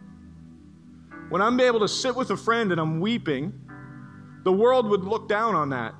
When 1.30 1.40
I'm 1.40 1.58
able 1.60 1.80
to 1.80 1.88
sit 1.88 2.14
with 2.14 2.30
a 2.30 2.36
friend 2.36 2.72
and 2.72 2.80
I'm 2.80 3.00
weeping, 3.00 3.52
the 4.44 4.52
world 4.52 4.88
would 4.88 5.04
look 5.04 5.28
down 5.28 5.54
on 5.54 5.70
that. 5.70 5.94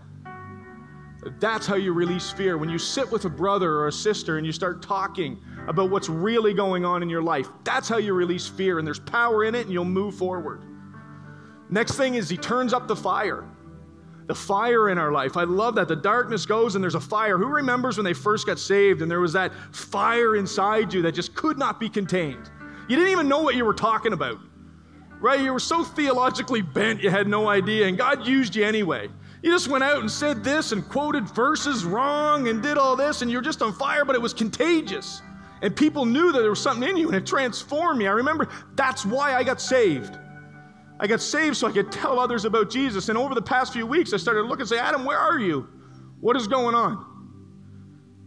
That's 1.38 1.66
how 1.66 1.76
you 1.76 1.92
release 1.92 2.30
fear. 2.30 2.58
When 2.58 2.68
you 2.68 2.78
sit 2.78 3.10
with 3.10 3.24
a 3.26 3.30
brother 3.30 3.72
or 3.74 3.88
a 3.88 3.92
sister 3.92 4.38
and 4.38 4.46
you 4.46 4.52
start 4.52 4.82
talking 4.82 5.38
about 5.68 5.90
what's 5.90 6.08
really 6.08 6.52
going 6.52 6.84
on 6.84 7.02
in 7.02 7.08
your 7.08 7.22
life, 7.22 7.48
that's 7.64 7.88
how 7.88 7.98
you 7.98 8.12
release 8.12 8.46
fear. 8.46 8.78
And 8.78 8.86
there's 8.86 9.00
power 9.00 9.44
in 9.44 9.54
it 9.54 9.62
and 9.62 9.72
you'll 9.72 9.84
move 9.84 10.14
forward. 10.14 10.64
Next 11.68 11.92
thing 11.92 12.14
is 12.16 12.28
he 12.28 12.36
turns 12.36 12.72
up 12.72 12.88
the 12.88 12.96
fire 12.96 13.46
the 14.30 14.34
fire 14.36 14.90
in 14.90 14.96
our 14.96 15.10
life. 15.10 15.36
I 15.36 15.42
love 15.42 15.74
that. 15.74 15.88
The 15.88 15.96
darkness 15.96 16.46
goes 16.46 16.76
and 16.76 16.84
there's 16.84 16.94
a 16.94 17.00
fire. 17.00 17.36
Who 17.36 17.48
remembers 17.48 17.98
when 17.98 18.04
they 18.04 18.12
first 18.14 18.46
got 18.46 18.60
saved 18.60 19.02
and 19.02 19.10
there 19.10 19.18
was 19.18 19.32
that 19.32 19.50
fire 19.72 20.36
inside 20.36 20.94
you 20.94 21.02
that 21.02 21.16
just 21.16 21.34
could 21.34 21.58
not 21.58 21.80
be 21.80 21.88
contained? 21.88 22.48
You 22.88 22.94
didn't 22.94 23.10
even 23.10 23.26
know 23.26 23.42
what 23.42 23.56
you 23.56 23.64
were 23.64 23.74
talking 23.74 24.12
about, 24.12 24.38
right? 25.20 25.40
You 25.40 25.52
were 25.52 25.58
so 25.58 25.82
theologically 25.82 26.62
bent, 26.62 27.02
you 27.02 27.10
had 27.10 27.26
no 27.26 27.48
idea, 27.48 27.88
and 27.88 27.98
God 27.98 28.24
used 28.24 28.54
you 28.54 28.64
anyway. 28.64 29.08
You 29.42 29.50
just 29.50 29.66
went 29.66 29.82
out 29.82 29.98
and 29.98 30.08
said 30.08 30.44
this 30.44 30.70
and 30.70 30.88
quoted 30.88 31.28
verses 31.28 31.84
wrong 31.84 32.46
and 32.46 32.62
did 32.62 32.78
all 32.78 32.94
this, 32.94 33.22
and 33.22 33.32
you're 33.32 33.42
just 33.42 33.62
on 33.62 33.72
fire, 33.72 34.04
but 34.04 34.14
it 34.14 34.22
was 34.22 34.32
contagious. 34.32 35.22
And 35.62 35.74
people 35.74 36.06
knew 36.06 36.30
that 36.30 36.38
there 36.38 36.50
was 36.50 36.62
something 36.62 36.88
in 36.88 36.96
you, 36.96 37.08
and 37.08 37.16
it 37.16 37.26
transformed 37.26 37.98
me. 37.98 38.06
I 38.06 38.12
remember 38.12 38.46
that's 38.76 39.04
why 39.04 39.34
I 39.34 39.42
got 39.42 39.60
saved. 39.60 40.16
I 41.00 41.06
got 41.06 41.22
saved 41.22 41.56
so 41.56 41.66
I 41.66 41.72
could 41.72 41.90
tell 41.90 42.20
others 42.20 42.44
about 42.44 42.70
Jesus. 42.70 43.08
And 43.08 43.16
over 43.16 43.34
the 43.34 43.40
past 43.40 43.72
few 43.72 43.86
weeks, 43.86 44.12
I 44.12 44.18
started 44.18 44.42
to 44.42 44.46
look 44.46 44.60
and 44.60 44.68
say, 44.68 44.78
Adam, 44.78 45.06
where 45.06 45.18
are 45.18 45.38
you? 45.38 45.66
What 46.20 46.36
is 46.36 46.46
going 46.46 46.74
on? 46.74 47.06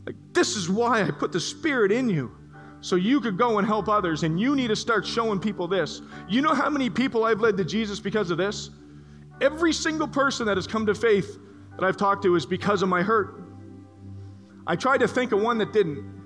Like, 0.07 0.15
this 0.33 0.55
is 0.55 0.71
why 0.71 1.03
I 1.03 1.11
put 1.11 1.31
the 1.31 1.39
Spirit 1.39 1.91
in 1.91 2.09
you. 2.09 2.35
So 2.81 2.95
you 2.95 3.21
could 3.21 3.37
go 3.37 3.59
and 3.59 3.67
help 3.67 3.87
others. 3.87 4.23
And 4.23 4.39
you 4.39 4.55
need 4.55 4.69
to 4.69 4.75
start 4.75 5.05
showing 5.05 5.39
people 5.39 5.67
this. 5.67 6.01
You 6.27 6.41
know 6.41 6.55
how 6.55 6.67
many 6.67 6.89
people 6.89 7.25
I've 7.25 7.41
led 7.41 7.57
to 7.57 7.63
Jesus 7.63 7.99
because 7.99 8.31
of 8.31 8.39
this? 8.39 8.71
Every 9.39 9.71
single 9.71 10.07
person 10.07 10.47
that 10.47 10.57
has 10.57 10.65
come 10.65 10.87
to 10.87 10.95
faith 10.95 11.37
that 11.75 11.85
I've 11.85 11.95
talked 11.95 12.23
to 12.23 12.35
is 12.35 12.43
because 12.43 12.81
of 12.81 12.89
my 12.89 13.03
hurt. 13.03 13.43
I 14.65 14.75
tried 14.75 14.99
to 14.99 15.07
think 15.07 15.31
of 15.31 15.41
one 15.41 15.59
that 15.59 15.73
didn't. 15.73 16.22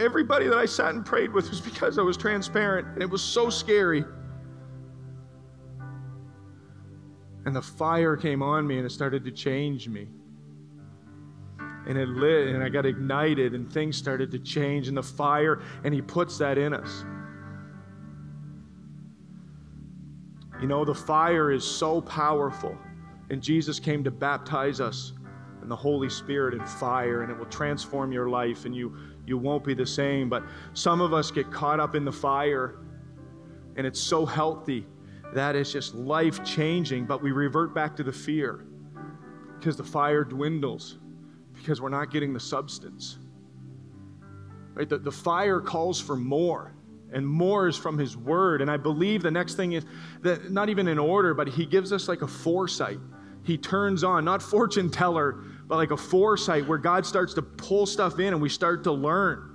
Everybody 0.00 0.48
that 0.48 0.56
I 0.56 0.66
sat 0.66 0.94
and 0.94 1.04
prayed 1.04 1.32
with 1.32 1.50
was 1.50 1.60
because 1.60 1.98
I 1.98 2.02
was 2.02 2.16
transparent, 2.16 2.88
and 2.88 3.02
it 3.02 3.10
was 3.10 3.22
so 3.22 3.50
scary. 3.50 4.04
And 7.46 7.54
the 7.54 7.62
fire 7.62 8.16
came 8.16 8.42
on 8.42 8.66
me 8.66 8.76
and 8.76 8.86
it 8.86 8.90
started 8.90 9.24
to 9.24 9.30
change 9.30 9.88
me. 9.88 10.08
And 11.86 11.96
it 11.96 12.08
lit 12.08 12.48
and 12.48 12.62
I 12.62 12.68
got 12.68 12.84
ignited 12.84 13.54
and 13.54 13.72
things 13.72 13.96
started 13.96 14.30
to 14.32 14.38
change 14.38 14.88
and 14.88 14.96
the 14.96 15.02
fire, 15.02 15.62
and 15.84 15.94
He 15.94 16.02
puts 16.02 16.36
that 16.38 16.58
in 16.58 16.74
us. 16.74 17.04
You 20.60 20.66
know, 20.66 20.84
the 20.84 20.94
fire 20.94 21.50
is 21.50 21.64
so 21.64 22.02
powerful, 22.02 22.76
and 23.30 23.42
Jesus 23.42 23.80
came 23.80 24.04
to 24.04 24.10
baptize 24.10 24.78
us 24.78 25.14
in 25.62 25.70
the 25.70 25.76
Holy 25.76 26.10
Spirit 26.10 26.52
and 26.52 26.68
fire, 26.68 27.22
and 27.22 27.32
it 27.32 27.38
will 27.38 27.46
transform 27.46 28.12
your 28.12 28.28
life, 28.28 28.66
and 28.66 28.76
you, 28.76 28.94
you 29.30 29.38
won't 29.38 29.64
be 29.64 29.72
the 29.72 29.86
same. 29.86 30.28
But 30.28 30.42
some 30.74 31.00
of 31.00 31.14
us 31.14 31.30
get 31.30 31.50
caught 31.50 31.80
up 31.80 31.94
in 31.94 32.04
the 32.04 32.12
fire, 32.12 32.80
and 33.76 33.86
it's 33.86 34.00
so 34.00 34.26
healthy 34.26 34.86
that 35.32 35.56
is 35.56 35.72
just 35.72 35.94
life 35.94 36.44
changing, 36.44 37.06
but 37.06 37.22
we 37.22 37.30
revert 37.30 37.74
back 37.74 37.96
to 37.96 38.02
the 38.02 38.12
fear 38.12 38.66
because 39.58 39.76
the 39.76 39.84
fire 39.84 40.24
dwindles, 40.24 40.98
because 41.54 41.80
we're 41.80 41.88
not 41.88 42.10
getting 42.10 42.32
the 42.32 42.40
substance. 42.40 43.18
Right? 44.74 44.88
The, 44.88 44.98
the 44.98 45.12
fire 45.12 45.60
calls 45.60 46.00
for 46.00 46.16
more, 46.16 46.74
and 47.12 47.26
more 47.26 47.68
is 47.68 47.76
from 47.76 47.96
His 47.96 48.16
Word. 48.16 48.60
And 48.60 48.70
I 48.70 48.76
believe 48.76 49.22
the 49.22 49.30
next 49.30 49.54
thing 49.54 49.72
is 49.72 49.84
that 50.22 50.50
not 50.50 50.68
even 50.68 50.88
in 50.88 50.98
order, 50.98 51.32
but 51.34 51.48
He 51.48 51.64
gives 51.64 51.92
us 51.92 52.08
like 52.08 52.22
a 52.22 52.28
foresight. 52.28 52.98
He 53.44 53.56
turns 53.56 54.02
on, 54.02 54.24
not 54.24 54.42
fortune 54.42 54.90
teller, 54.90 55.44
but 55.70 55.76
like 55.76 55.90
a 55.90 55.96
foresight 55.96 56.66
where 56.66 56.76
God 56.76 57.06
starts 57.06 57.32
to 57.34 57.42
pull 57.42 57.86
stuff 57.86 58.18
in 58.18 58.34
and 58.34 58.42
we 58.42 58.50
start 58.50 58.84
to 58.84 58.92
learn. 58.92 59.46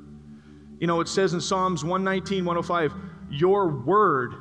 You 0.79 0.87
know, 0.87 0.99
it 1.01 1.07
says 1.07 1.33
in 1.33 1.41
Psalms 1.41 1.83
119, 1.83 2.43
105, 2.43 2.93
Your 3.29 3.67
word 3.85 4.33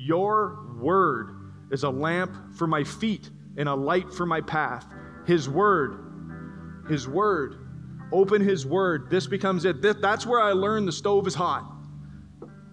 your 0.00 0.66
word 0.80 1.52
is 1.70 1.82
a 1.82 1.90
lamp 1.90 2.56
for 2.56 2.66
my 2.66 2.82
feet 2.82 3.30
and 3.58 3.68
a 3.68 3.74
light 3.74 4.12
for 4.12 4.24
my 4.24 4.40
path. 4.40 4.86
His 5.26 5.48
word, 5.48 6.84
His 6.88 7.06
word. 7.06 7.66
Open 8.10 8.42
His 8.42 8.66
word. 8.66 9.10
This 9.10 9.26
becomes 9.26 9.66
it. 9.66 9.82
This, 9.82 9.96
that's 10.00 10.26
where 10.26 10.40
I 10.40 10.52
learned 10.52 10.88
the 10.88 10.92
stove 10.92 11.26
is 11.26 11.34
hot. 11.34 11.70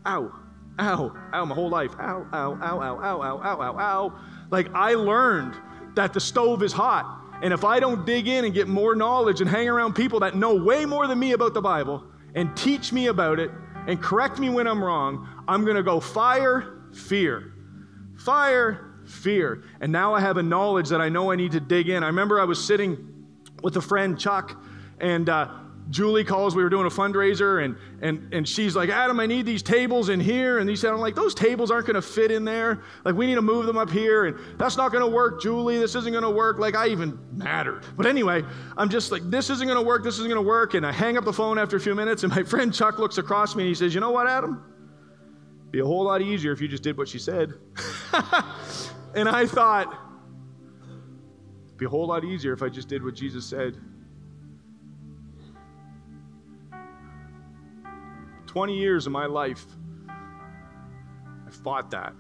Ow, 0.06 0.32
ow, 0.80 1.14
ow, 1.34 1.46
my 1.46 1.54
whole 1.54 1.70
life. 1.70 1.92
Ow, 2.00 2.26
ow, 2.34 2.58
ow, 2.62 2.82
ow, 2.82 3.02
ow, 3.04 3.22
ow, 3.22 3.42
ow, 3.44 3.62
ow, 3.62 3.78
ow. 3.78 4.20
Like 4.50 4.74
I 4.74 4.94
learned 4.94 5.54
that 5.96 6.14
the 6.14 6.22
stove 6.22 6.64
is 6.64 6.72
hot. 6.72 7.27
And 7.42 7.54
if 7.54 7.64
I 7.64 7.80
don't 7.80 8.06
dig 8.06 8.28
in 8.28 8.46
and 8.46 8.54
get 8.54 8.68
more 8.68 8.96
knowledge 8.96 9.42
and 9.42 9.50
hang 9.50 9.70
around 9.70 9.94
people 9.94 10.20
that 10.22 10.36
know 10.36 10.56
way 10.56 10.86
more 10.86 11.08
than 11.08 11.20
me 11.20 11.34
about 11.34 11.54
the 11.54 11.62
Bible 11.62 12.04
and 12.36 12.56
teach 12.58 12.92
me 12.92 13.08
about 13.08 13.40
it 13.40 13.52
and 13.88 14.02
correct 14.02 14.40
me 14.40 14.50
when 14.50 14.68
I'm 14.68 14.84
wrong, 14.84 15.28
I'm 15.48 15.64
going 15.64 15.78
to 15.78 15.84
go 15.84 16.00
fire 16.00 16.82
fear. 16.94 17.54
Fire, 18.18 19.02
fear. 19.06 19.64
And 19.80 19.92
now 19.92 20.14
I 20.14 20.20
have 20.20 20.38
a 20.38 20.44
knowledge 20.44 20.90
that 20.90 21.02
I 21.02 21.10
know 21.10 21.32
I 21.32 21.36
need 21.36 21.52
to 21.52 21.60
dig 21.60 21.90
in. 21.90 22.04
I 22.04 22.08
remember 22.08 22.40
I 22.40 22.46
was 22.46 22.64
sitting 22.64 23.26
with 23.62 23.78
a 23.78 23.82
friend, 23.82 24.20
Chuck, 24.20 24.62
and 25.00 25.30
uh, 25.30 25.50
Julie 25.90 26.24
calls. 26.24 26.56
We 26.56 26.64
were 26.64 26.70
doing 26.70 26.86
a 26.86 26.90
fundraiser, 26.90 27.64
and, 27.64 27.78
and, 28.02 28.34
and 28.34 28.48
she's 28.48 28.76
like, 28.76 28.90
Adam, 28.90 29.20
I 29.20 29.26
need 29.26 29.46
these 29.46 29.64
tables 29.64 30.10
in 30.10 30.20
here. 30.20 30.60
And 30.60 30.70
he 30.70 30.76
said, 30.76 30.92
I'm 30.92 31.00
like, 31.00 31.16
those 31.16 31.34
tables 31.34 31.72
aren't 31.72 31.86
going 31.86 31.96
to 31.96 32.02
fit 32.02 32.32
in 32.32 32.44
there. 32.44 32.82
Like, 33.06 33.16
we 33.16 33.26
need 33.26 33.36
to 33.36 33.42
move 33.42 33.66
them 33.66 33.78
up 33.78 33.90
here. 33.90 34.26
And 34.26 34.38
that's 34.58 34.78
not 34.78 34.92
going 34.92 35.04
to 35.04 35.10
work, 35.10 35.42
Julie. 35.42 35.78
This 35.78 35.96
isn't 35.96 36.12
going 36.12 36.24
to 36.24 36.30
work. 36.30 36.60
Like, 36.60 36.76
I 36.76 36.88
even 36.88 37.18
mattered. 37.32 37.84
But 37.96 38.06
anyway, 38.06 38.44
I'm 38.76 38.90
just 38.90 39.12
like, 39.12 39.24
this 39.30 39.50
isn't 39.50 39.66
going 39.66 39.80
to 39.80 39.86
work. 39.86 40.04
This 40.04 40.16
isn't 40.16 40.30
going 40.30 40.44
to 40.44 40.48
work. 40.48 40.74
And 40.74 40.86
I 40.86 40.92
hang 40.92 41.18
up 41.18 41.26
the 41.26 41.34
phone 41.34 41.58
after 41.58 41.78
a 41.78 41.80
few 41.80 41.96
minutes, 41.96 42.24
and 42.24 42.36
my 42.36 42.44
friend 42.44 42.74
Chuck 42.74 43.00
looks 43.00 43.18
across 43.18 43.56
me 43.56 43.64
and 43.64 43.70
he 43.70 43.76
says, 43.76 43.94
You 43.94 44.02
know 44.02 44.12
what, 44.12 44.28
Adam? 44.28 44.64
Be 45.72 45.80
a 45.80 45.86
whole 45.86 46.06
lot 46.06 46.22
easier 46.22 46.52
if 46.52 46.62
you 46.62 46.68
just 46.68 46.84
did 46.84 46.98
what 46.98 47.08
she 47.08 47.20
said. 47.20 47.54
and 49.14 49.28
I 49.28 49.46
thought, 49.46 50.08
be 51.78 51.86
a 51.86 51.90
whole 51.90 52.08
lot 52.08 52.24
easier 52.24 52.54
if 52.54 52.64
I 52.64 52.70
just 52.70 52.88
did 52.88 53.04
what 53.04 53.14
Jesus 53.14 53.46
said. 53.46 53.76
20 58.58 58.76
years 58.76 59.06
of 59.06 59.12
my 59.12 59.28
life, 59.28 59.68
I 60.10 61.52
fought 61.64 61.92
that. 61.92 62.12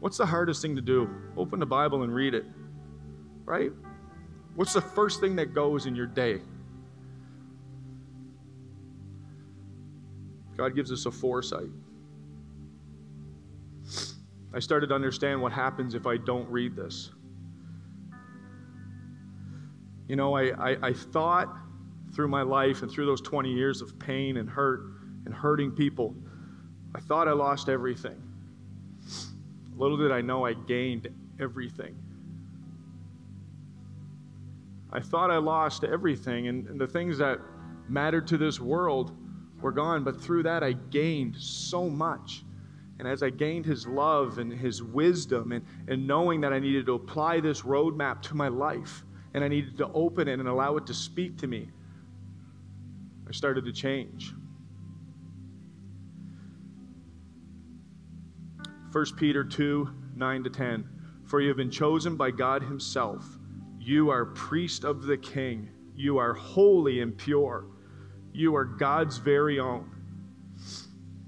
What's 0.00 0.16
the 0.16 0.24
hardest 0.24 0.62
thing 0.62 0.74
to 0.74 0.80
do? 0.80 1.06
Open 1.36 1.60
the 1.60 1.66
Bible 1.66 2.02
and 2.02 2.14
read 2.14 2.32
it, 2.32 2.46
right? 3.44 3.72
What's 4.54 4.72
the 4.72 4.80
first 4.80 5.20
thing 5.20 5.36
that 5.36 5.52
goes 5.52 5.84
in 5.84 5.94
your 5.94 6.06
day? 6.06 6.40
God 10.56 10.74
gives 10.74 10.90
us 10.90 11.04
a 11.04 11.10
foresight. 11.10 11.68
I 14.54 14.60
started 14.60 14.86
to 14.86 14.94
understand 14.94 15.42
what 15.42 15.52
happens 15.52 15.94
if 15.94 16.06
I 16.06 16.16
don't 16.16 16.48
read 16.48 16.74
this. 16.74 17.10
You 20.08 20.16
know, 20.16 20.34
I, 20.34 20.70
I, 20.70 20.76
I, 20.82 20.92
thought 20.94 21.54
through 22.16 22.28
my 22.28 22.40
life 22.40 22.80
and 22.82 22.90
through 22.90 23.04
those 23.04 23.20
20 23.20 23.52
years 23.52 23.82
of 23.82 23.98
pain 23.98 24.38
and 24.38 24.48
hurt 24.48 24.80
and 25.26 25.34
hurting 25.34 25.70
people, 25.70 26.14
I 26.94 27.00
thought 27.00 27.28
I 27.28 27.32
lost 27.32 27.68
everything. 27.68 28.20
Little 29.76 29.98
did 29.98 30.10
I 30.10 30.22
know 30.22 30.46
I 30.46 30.54
gained 30.54 31.08
everything. 31.38 31.94
I 34.90 35.00
thought 35.00 35.30
I 35.30 35.36
lost 35.36 35.84
everything, 35.84 36.48
and, 36.48 36.66
and 36.68 36.80
the 36.80 36.86
things 36.86 37.18
that 37.18 37.38
mattered 37.86 38.26
to 38.28 38.38
this 38.38 38.60
world 38.60 39.14
were 39.60 39.72
gone, 39.72 40.02
but 40.02 40.18
through 40.18 40.44
that 40.44 40.64
I 40.64 40.72
gained 40.72 41.36
so 41.36 41.90
much. 41.90 42.44
And 42.98 43.06
as 43.06 43.22
I 43.22 43.28
gained 43.28 43.66
his 43.66 43.86
love 43.86 44.38
and 44.38 44.50
his 44.50 44.82
wisdom 44.82 45.52
and, 45.52 45.66
and 45.86 46.06
knowing 46.06 46.40
that 46.40 46.54
I 46.54 46.60
needed 46.60 46.86
to 46.86 46.94
apply 46.94 47.40
this 47.40 47.60
roadmap 47.60 48.22
to 48.22 48.34
my 48.34 48.48
life 48.48 49.04
and 49.34 49.44
I 49.44 49.48
needed 49.48 49.76
to 49.78 49.88
open 49.92 50.28
it 50.28 50.38
and 50.38 50.48
allow 50.48 50.78
it 50.78 50.86
to 50.86 50.94
speak 50.94 51.36
to 51.38 51.46
me, 51.46 51.68
I 53.28 53.32
started 53.32 53.64
to 53.64 53.72
change. 53.72 54.32
1 58.92 59.04
Peter 59.16 59.44
2 59.44 59.90
9 60.14 60.44
to 60.44 60.50
10. 60.50 60.88
For 61.26 61.40
you 61.40 61.48
have 61.48 61.56
been 61.56 61.70
chosen 61.70 62.16
by 62.16 62.30
God 62.30 62.62
Himself. 62.62 63.38
You 63.78 64.10
are 64.10 64.24
priest 64.24 64.84
of 64.84 65.02
the 65.02 65.16
King. 65.16 65.68
You 65.94 66.18
are 66.18 66.32
holy 66.32 67.00
and 67.00 67.16
pure. 67.16 67.66
You 68.32 68.54
are 68.54 68.64
God's 68.64 69.18
very 69.18 69.58
own. 69.58 69.90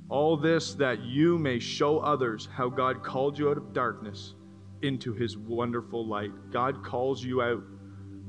All 0.08 0.36
this 0.36 0.74
that 0.74 1.02
you 1.02 1.38
may 1.38 1.58
show 1.58 1.98
others 1.98 2.48
how 2.52 2.68
God 2.68 3.02
called 3.02 3.38
you 3.38 3.50
out 3.50 3.58
of 3.58 3.72
darkness 3.72 4.34
into 4.82 5.12
his 5.12 5.36
wonderful 5.36 6.06
light. 6.06 6.30
God 6.50 6.84
calls 6.84 7.22
you 7.22 7.42
out 7.42 7.62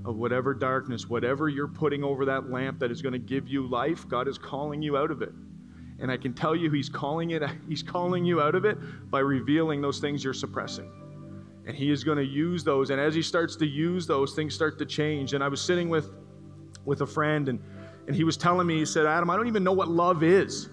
of 0.05 0.15
whatever 0.15 0.53
darkness, 0.53 1.09
whatever 1.09 1.49
you're 1.49 1.67
putting 1.67 2.03
over 2.03 2.25
that 2.25 2.49
lamp 2.49 2.79
that 2.79 2.91
is 2.91 3.01
going 3.01 3.13
to 3.13 3.19
give 3.19 3.47
you 3.47 3.67
life, 3.67 4.07
God 4.07 4.27
is 4.27 4.37
calling 4.37 4.81
you 4.81 4.97
out 4.97 5.11
of 5.11 5.21
it. 5.21 5.31
And 5.99 6.09
I 6.09 6.17
can 6.17 6.33
tell 6.33 6.55
you 6.55 6.71
he's 6.71 6.89
calling 6.89 7.31
it 7.31 7.43
he's 7.69 7.83
calling 7.83 8.25
you 8.25 8.41
out 8.41 8.55
of 8.55 8.65
it 8.65 8.77
by 9.09 9.19
revealing 9.19 9.81
those 9.81 9.99
things 9.99 10.23
you're 10.23 10.33
suppressing. 10.33 10.91
And 11.67 11.75
he 11.75 11.91
is 11.91 12.03
going 12.03 12.17
to 12.17 12.25
use 12.25 12.63
those 12.63 12.89
and 12.89 12.99
as 12.99 13.13
he 13.13 13.21
starts 13.21 13.55
to 13.57 13.65
use 13.65 14.07
those 14.07 14.33
things 14.33 14.55
start 14.55 14.79
to 14.79 14.85
change. 14.85 15.33
And 15.33 15.43
I 15.43 15.47
was 15.47 15.61
sitting 15.61 15.89
with 15.89 16.09
with 16.85 17.01
a 17.01 17.07
friend 17.07 17.49
and 17.49 17.59
and 18.07 18.15
he 18.15 18.23
was 18.23 18.37
telling 18.37 18.65
me 18.65 18.79
he 18.79 18.85
said, 18.85 19.05
"Adam, 19.05 19.29
I 19.29 19.35
don't 19.35 19.47
even 19.47 19.63
know 19.63 19.73
what 19.73 19.87
love 19.87 20.23
is." 20.23 20.69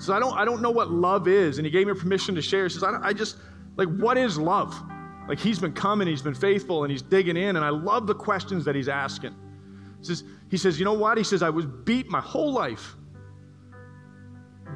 So 0.00 0.14
I 0.14 0.18
don't, 0.18 0.34
I 0.34 0.46
don't 0.46 0.62
know 0.62 0.70
what 0.70 0.90
love 0.90 1.28
is. 1.28 1.58
And 1.58 1.66
he 1.66 1.70
gave 1.70 1.86
me 1.86 1.92
permission 1.92 2.34
to 2.34 2.40
share. 2.40 2.64
He 2.64 2.70
says, 2.70 2.82
I, 2.82 2.98
I 3.02 3.12
just, 3.12 3.36
like, 3.76 3.88
what 3.88 4.16
is 4.16 4.38
love? 4.38 4.74
Like, 5.30 5.38
he's 5.38 5.60
been 5.60 5.72
coming, 5.72 6.08
he's 6.08 6.22
been 6.22 6.34
faithful, 6.34 6.82
and 6.82 6.90
he's 6.90 7.02
digging 7.02 7.36
in. 7.36 7.54
And 7.54 7.64
I 7.64 7.68
love 7.68 8.08
the 8.08 8.16
questions 8.16 8.64
that 8.64 8.74
he's 8.74 8.88
asking. 8.88 9.32
He 10.00 10.04
says, 10.04 10.24
he 10.50 10.56
says, 10.56 10.76
You 10.76 10.84
know 10.84 10.92
what? 10.92 11.16
He 11.18 11.22
says, 11.22 11.40
I 11.40 11.50
was 11.50 11.66
beat 11.66 12.08
my 12.08 12.20
whole 12.20 12.52
life. 12.52 12.96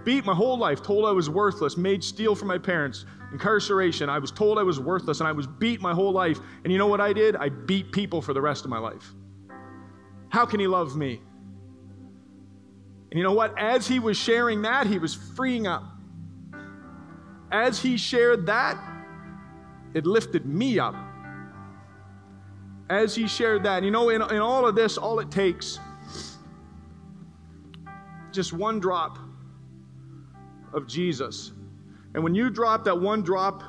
Beat 0.04 0.24
my 0.24 0.32
whole 0.32 0.56
life, 0.56 0.80
told 0.80 1.06
I 1.06 1.10
was 1.10 1.28
worthless, 1.28 1.76
made 1.76 2.04
steal 2.04 2.36
from 2.36 2.46
my 2.46 2.58
parents, 2.58 3.04
incarceration. 3.32 4.08
I 4.08 4.20
was 4.20 4.30
told 4.30 4.60
I 4.60 4.62
was 4.62 4.78
worthless, 4.78 5.18
and 5.18 5.26
I 5.26 5.32
was 5.32 5.48
beat 5.48 5.80
my 5.80 5.92
whole 5.92 6.12
life. 6.12 6.38
And 6.62 6.72
you 6.72 6.78
know 6.78 6.86
what 6.86 7.00
I 7.00 7.12
did? 7.12 7.34
I 7.34 7.48
beat 7.48 7.90
people 7.90 8.22
for 8.22 8.32
the 8.32 8.40
rest 8.40 8.62
of 8.62 8.70
my 8.70 8.78
life. 8.78 9.12
How 10.28 10.46
can 10.46 10.60
he 10.60 10.68
love 10.68 10.96
me? 10.96 11.20
And 13.10 13.18
you 13.18 13.24
know 13.24 13.32
what? 13.32 13.58
As 13.58 13.88
he 13.88 13.98
was 13.98 14.16
sharing 14.16 14.62
that, 14.62 14.86
he 14.86 15.00
was 15.00 15.16
freeing 15.16 15.66
up. 15.66 15.82
As 17.50 17.82
he 17.82 17.96
shared 17.96 18.46
that, 18.46 18.93
it 19.94 20.06
lifted 20.06 20.44
me 20.44 20.78
up. 20.78 20.94
As 22.90 23.14
he 23.14 23.26
shared 23.26 23.62
that, 23.62 23.82
you 23.82 23.90
know, 23.90 24.10
in, 24.10 24.20
in 24.20 24.38
all 24.38 24.66
of 24.66 24.74
this, 24.74 24.98
all 24.98 25.20
it 25.20 25.30
takes 25.30 25.78
just 28.32 28.52
one 28.52 28.80
drop 28.80 29.18
of 30.72 30.86
Jesus. 30.86 31.52
And 32.14 32.22
when 32.22 32.34
you 32.34 32.50
drop 32.50 32.84
that 32.84 33.00
one 33.00 33.22
drop 33.22 33.62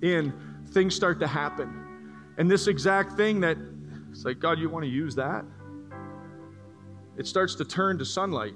in, 0.00 0.32
things 0.70 0.94
start 0.94 1.20
to 1.20 1.26
happen. 1.26 2.32
And 2.38 2.50
this 2.50 2.66
exact 2.66 3.16
thing 3.16 3.40
that 3.40 3.58
it's 4.10 4.24
like, 4.24 4.38
God, 4.38 4.58
you 4.58 4.68
want 4.68 4.84
to 4.84 4.90
use 4.90 5.14
that? 5.16 5.44
It 7.18 7.26
starts 7.26 7.54
to 7.56 7.64
turn 7.64 7.98
to 7.98 8.04
sunlight. 8.04 8.54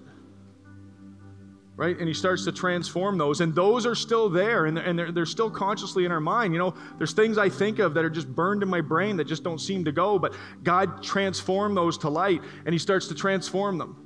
Right? 1.76 1.98
And 1.98 2.08
he 2.08 2.14
starts 2.14 2.44
to 2.44 2.52
transform 2.52 3.18
those. 3.18 3.42
And 3.42 3.54
those 3.54 3.84
are 3.84 3.94
still 3.94 4.30
there 4.30 4.64
and, 4.66 4.78
and 4.78 4.98
they're, 4.98 5.12
they're 5.12 5.26
still 5.26 5.50
consciously 5.50 6.06
in 6.06 6.12
our 6.12 6.20
mind. 6.20 6.54
You 6.54 6.58
know, 6.58 6.74
there's 6.96 7.12
things 7.12 7.36
I 7.36 7.50
think 7.50 7.78
of 7.78 7.92
that 7.94 8.04
are 8.04 8.10
just 8.10 8.28
burned 8.28 8.62
in 8.62 8.68
my 8.68 8.80
brain 8.80 9.16
that 9.18 9.24
just 9.24 9.44
don't 9.44 9.60
seem 9.60 9.84
to 9.84 9.92
go, 9.92 10.18
but 10.18 10.34
God 10.62 11.02
transformed 11.02 11.76
those 11.76 11.98
to 11.98 12.08
light 12.08 12.40
and 12.64 12.72
he 12.72 12.78
starts 12.78 13.08
to 13.08 13.14
transform 13.14 13.76
them. 13.76 14.02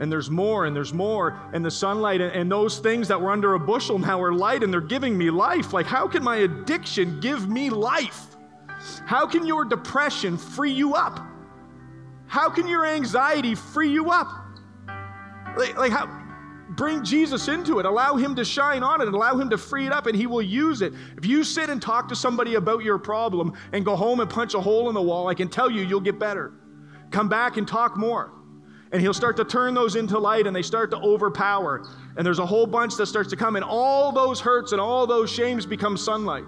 And 0.00 0.12
there's 0.12 0.30
more 0.30 0.66
and 0.66 0.76
there's 0.76 0.92
more. 0.92 1.40
And 1.54 1.64
the 1.64 1.70
sunlight 1.70 2.20
and, 2.20 2.32
and 2.32 2.52
those 2.52 2.78
things 2.78 3.08
that 3.08 3.20
were 3.20 3.30
under 3.30 3.54
a 3.54 3.58
bushel 3.58 3.98
now 3.98 4.20
are 4.20 4.32
light 4.32 4.62
and 4.62 4.72
they're 4.72 4.80
giving 4.80 5.16
me 5.16 5.30
life. 5.30 5.72
Like, 5.72 5.86
how 5.86 6.06
can 6.06 6.22
my 6.22 6.36
addiction 6.36 7.20
give 7.20 7.48
me 7.48 7.70
life? 7.70 8.26
How 9.06 9.26
can 9.26 9.46
your 9.46 9.64
depression 9.64 10.36
free 10.36 10.70
you 10.70 10.94
up? 10.94 11.18
How 12.26 12.50
can 12.50 12.68
your 12.68 12.84
anxiety 12.84 13.54
free 13.54 13.90
you 13.90 14.10
up? 14.10 14.28
Like, 15.56 15.76
like 15.76 15.90
how 15.90 16.17
bring 16.70 17.02
Jesus 17.02 17.48
into 17.48 17.78
it, 17.78 17.86
allow 17.86 18.16
him 18.16 18.34
to 18.36 18.44
shine 18.44 18.82
on 18.82 19.00
it, 19.00 19.08
allow 19.08 19.36
him 19.36 19.50
to 19.50 19.58
free 19.58 19.86
it 19.86 19.92
up, 19.92 20.06
and 20.06 20.16
he 20.16 20.26
will 20.26 20.42
use 20.42 20.82
it. 20.82 20.92
If 21.16 21.24
you 21.24 21.44
sit 21.44 21.70
and 21.70 21.80
talk 21.80 22.08
to 22.08 22.16
somebody 22.16 22.56
about 22.56 22.82
your 22.82 22.98
problem 22.98 23.54
and 23.72 23.84
go 23.84 23.96
home 23.96 24.20
and 24.20 24.28
punch 24.28 24.54
a 24.54 24.60
hole 24.60 24.88
in 24.88 24.94
the 24.94 25.02
wall, 25.02 25.28
I 25.28 25.34
can 25.34 25.48
tell 25.48 25.70
you 25.70 25.82
you'll 25.82 26.00
get 26.00 26.18
better. 26.18 26.52
Come 27.10 27.28
back 27.28 27.56
and 27.56 27.66
talk 27.66 27.96
more. 27.96 28.32
And 28.92 29.02
he'll 29.02 29.14
start 29.14 29.36
to 29.36 29.44
turn 29.44 29.74
those 29.74 29.96
into 29.96 30.18
light 30.18 30.46
and 30.46 30.56
they 30.56 30.62
start 30.62 30.90
to 30.92 30.96
overpower. 30.96 31.86
And 32.16 32.26
there's 32.26 32.38
a 32.38 32.46
whole 32.46 32.66
bunch 32.66 32.96
that 32.96 33.06
starts 33.06 33.30
to 33.30 33.36
come, 33.36 33.56
and 33.56 33.64
all 33.64 34.12
those 34.12 34.40
hurts 34.40 34.72
and 34.72 34.80
all 34.80 35.06
those 35.06 35.30
shames 35.30 35.66
become 35.66 35.96
sunlight. 35.96 36.44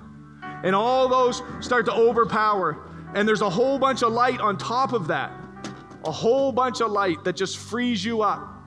And 0.62 0.74
all 0.74 1.08
those 1.08 1.42
start 1.60 1.86
to 1.86 1.92
overpower. 1.92 2.86
And 3.14 3.26
there's 3.26 3.40
a 3.40 3.50
whole 3.50 3.78
bunch 3.78 4.02
of 4.02 4.12
light 4.12 4.40
on 4.40 4.58
top 4.58 4.92
of 4.92 5.06
that. 5.08 5.32
A 6.04 6.10
whole 6.10 6.52
bunch 6.52 6.80
of 6.80 6.90
light 6.90 7.24
that 7.24 7.36
just 7.36 7.58
frees 7.58 8.04
you 8.04 8.22
up 8.22 8.59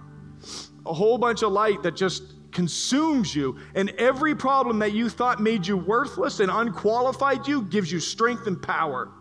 a 0.86 0.93
whole 0.93 1.17
bunch 1.17 1.43
of 1.43 1.51
light 1.51 1.84
that 1.84 1.95
just 1.95 2.23
consumes 2.51 3.36
you. 3.36 3.57
And 3.75 3.89
every 3.91 4.36
problem 4.36 4.79
that 4.79 4.93
you 4.93 5.09
thought 5.09 5.41
made 5.41 5.65
you 5.65 5.77
worthless 5.77 6.39
and 6.39 6.51
unqualified 6.51 7.47
you 7.47 7.63
gives 7.63 7.91
you 7.91 7.99
strength 7.99 8.47
and 8.47 8.61
power. 8.61 9.11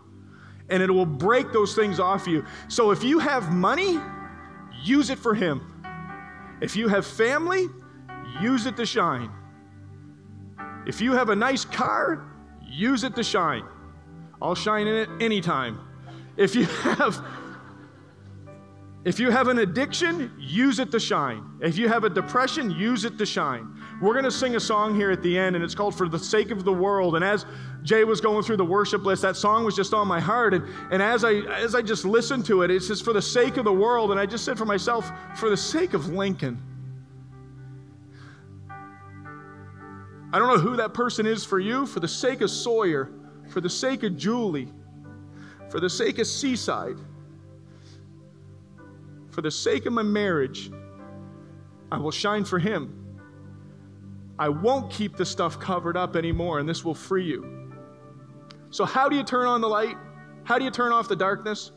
And 0.69 0.81
it 0.81 0.89
will 0.89 1.05
break 1.05 1.51
those 1.51 1.75
things 1.75 1.99
off 1.99 2.27
you. 2.27 2.45
So 2.67 2.91
if 2.91 3.03
you 3.03 3.19
have 3.19 3.51
money, 3.51 3.99
use 4.83 5.09
it 5.09 5.19
for 5.19 5.33
Him. 5.33 5.69
If 6.61 6.75
you 6.75 6.87
have 6.87 7.05
family, 7.05 7.67
use 8.41 8.65
it 8.65 8.77
to 8.77 8.85
shine. 8.85 9.29
If 10.85 11.01
you 11.01 11.13
have 11.13 11.29
a 11.29 11.35
nice 11.35 11.65
car, 11.65 12.25
use 12.61 13.03
it 13.03 13.15
to 13.15 13.23
shine. 13.23 13.63
I'll 14.41 14.55
shine 14.55 14.87
in 14.87 14.95
it 14.95 15.09
anytime. 15.21 15.79
If 16.37 16.55
you 16.55 16.65
have 16.65 17.23
if 19.05 19.19
you 19.19 19.31
have 19.31 19.49
an 19.49 19.59
addiction, 19.59 20.31
use 20.39 20.79
it 20.79 20.89
to 20.91 20.99
shine. 20.99 21.43
If 21.59 21.77
you 21.77 21.89
have 21.89 22.05
a 22.05 22.09
depression, 22.09 22.71
use 22.71 23.03
it 23.03 23.17
to 23.17 23.25
shine. 23.25 23.67
We're 24.01 24.13
going 24.13 24.23
to 24.23 24.31
sing 24.31 24.55
a 24.55 24.61
song 24.61 24.95
here 24.95 25.11
at 25.11 25.21
the 25.21 25.37
end, 25.37 25.57
and 25.57 25.63
it's 25.63 25.75
called 25.75 25.93
For 25.93 26.07
the 26.07 26.19
Sake 26.19 26.51
of 26.51 26.63
the 26.63 26.71
World. 26.71 27.15
And 27.17 27.23
as 27.23 27.45
Jay 27.83 28.05
was 28.05 28.21
going 28.21 28.43
through 28.43 28.57
the 28.57 28.65
worship 28.65 29.03
list, 29.03 29.21
that 29.23 29.35
song 29.35 29.65
was 29.65 29.75
just 29.75 29.93
on 29.93 30.07
my 30.07 30.21
heart. 30.21 30.53
And, 30.53 30.65
and 30.89 31.01
as, 31.01 31.25
I, 31.25 31.33
as 31.33 31.75
I 31.75 31.81
just 31.81 32.05
listened 32.05 32.45
to 32.45 32.61
it, 32.61 32.71
it 32.71 32.81
says, 32.81 33.01
For 33.01 33.11
the 33.11 33.21
sake 33.21 33.57
of 33.57 33.65
the 33.65 33.73
world. 33.73 34.11
And 34.11 34.19
I 34.19 34.25
just 34.25 34.45
said 34.45 34.57
for 34.57 34.65
myself, 34.65 35.11
For 35.35 35.49
the 35.49 35.57
sake 35.57 35.93
of 35.93 36.07
Lincoln. 36.07 36.61
I 40.31 40.39
don't 40.39 40.47
know 40.47 40.59
who 40.59 40.77
that 40.77 40.93
person 40.93 41.25
is 41.25 41.43
for 41.43 41.59
you, 41.59 41.85
for 41.85 41.99
the 41.99 42.07
sake 42.07 42.39
of 42.39 42.49
Sawyer, 42.49 43.11
for 43.49 43.59
the 43.59 43.69
sake 43.69 44.03
of 44.03 44.15
Julie, 44.15 44.71
for 45.69 45.81
the 45.81 45.89
sake 45.89 46.19
of 46.19 46.25
Seaside 46.25 46.95
for 49.33 49.41
the 49.41 49.51
sake 49.51 49.85
of 49.87 49.93
my 49.93 50.03
marriage, 50.03 50.71
I 51.91 51.97
will 51.97 52.11
shine 52.11 52.45
for 52.45 52.59
Him. 52.59 52.99
I 54.37 54.49
won't 54.49 54.91
keep 54.91 55.17
the 55.17 55.25
stuff 55.25 55.59
covered 55.59 55.97
up 55.97 56.15
anymore, 56.15 56.59
and 56.59 56.69
this 56.69 56.85
will 56.85 56.95
free 56.95 57.25
you. 57.25 57.71
So, 58.69 58.85
how 58.85 59.09
do 59.09 59.15
you 59.15 59.23
turn 59.23 59.47
on 59.47 59.61
the 59.61 59.67
light? 59.67 59.97
How 60.43 60.57
do 60.57 60.65
you 60.65 60.71
turn 60.71 60.91
off 60.91 61.07
the 61.07 61.15
darkness? 61.15 61.71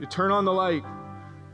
You 0.00 0.06
turn 0.06 0.30
on 0.30 0.44
the 0.44 0.52
light, 0.52 0.82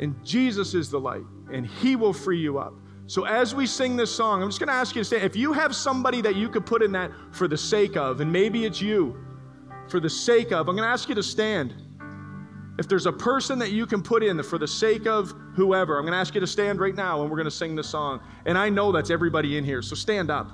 and 0.01 0.15
Jesus 0.25 0.75
is 0.75 0.91
the 0.91 1.01
light, 1.01 1.25
and 1.53 1.67
He 1.67 1.97
will 1.97 2.13
free 2.13 2.41
you 2.41 2.59
up. 2.59 2.75
So, 3.07 3.25
as 3.25 3.55
we 3.55 3.67
sing 3.67 3.97
this 3.97 4.15
song, 4.15 4.43
I'm 4.43 4.49
just 4.49 4.59
going 4.59 4.69
to 4.69 4.75
ask 4.75 4.97
you 4.97 5.03
to 5.03 5.05
stand. 5.05 5.25
If 5.25 5.37
you 5.37 5.53
have 5.53 5.75
somebody 5.75 6.21
that 6.23 6.35
you 6.37 6.49
could 6.49 6.67
put 6.67 6.83
in 6.83 6.91
that 6.93 7.13
for 7.31 7.47
the 7.47 7.59
sake 7.59 7.97
of, 7.97 8.21
and 8.21 8.33
maybe 8.33 8.65
it's 8.65 8.81
you, 8.81 9.17
for 9.89 10.01
the 10.01 10.11
sake 10.11 10.53
of, 10.53 10.69
I'm 10.69 10.75
going 10.77 10.87
to 10.87 10.93
ask 10.93 11.09
you 11.09 11.15
to 11.15 11.23
stand. 11.23 11.75
If 12.77 12.89
there's 12.89 13.07
a 13.07 13.13
person 13.13 13.59
that 13.61 13.71
you 13.71 13.87
can 13.87 14.03
put 14.03 14.25
in 14.25 14.43
for 14.43 14.59
the 14.59 14.67
sake 14.67 15.07
of 15.07 15.31
whoever, 15.55 15.97
I'm 15.97 16.03
going 16.03 16.13
to 16.13 16.19
ask 16.19 16.35
you 16.35 16.41
to 16.41 16.47
stand 16.47 16.81
right 16.81 16.95
now 16.95 17.23
and 17.23 17.31
we're 17.31 17.37
going 17.37 17.45
to 17.45 17.51
sing 17.51 17.77
this 17.77 17.89
song. 17.89 18.21
And 18.47 18.59
I 18.59 18.69
know 18.69 18.91
that's 18.91 19.11
everybody 19.11 19.57
in 19.57 19.65
here, 19.65 19.81
so 19.81 19.95
stand 19.95 20.31
up. 20.31 20.51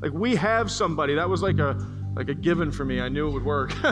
Like 0.00 0.12
we 0.12 0.34
have 0.36 0.70
somebody 0.70 1.14
that 1.14 1.28
was 1.28 1.42
like 1.42 1.58
a 1.58 1.86
like 2.16 2.30
a 2.30 2.34
given 2.34 2.72
for 2.72 2.84
me. 2.84 3.00
I 3.00 3.08
knew 3.08 3.28
it 3.28 3.30
would 3.30 3.44
work. 3.44 3.72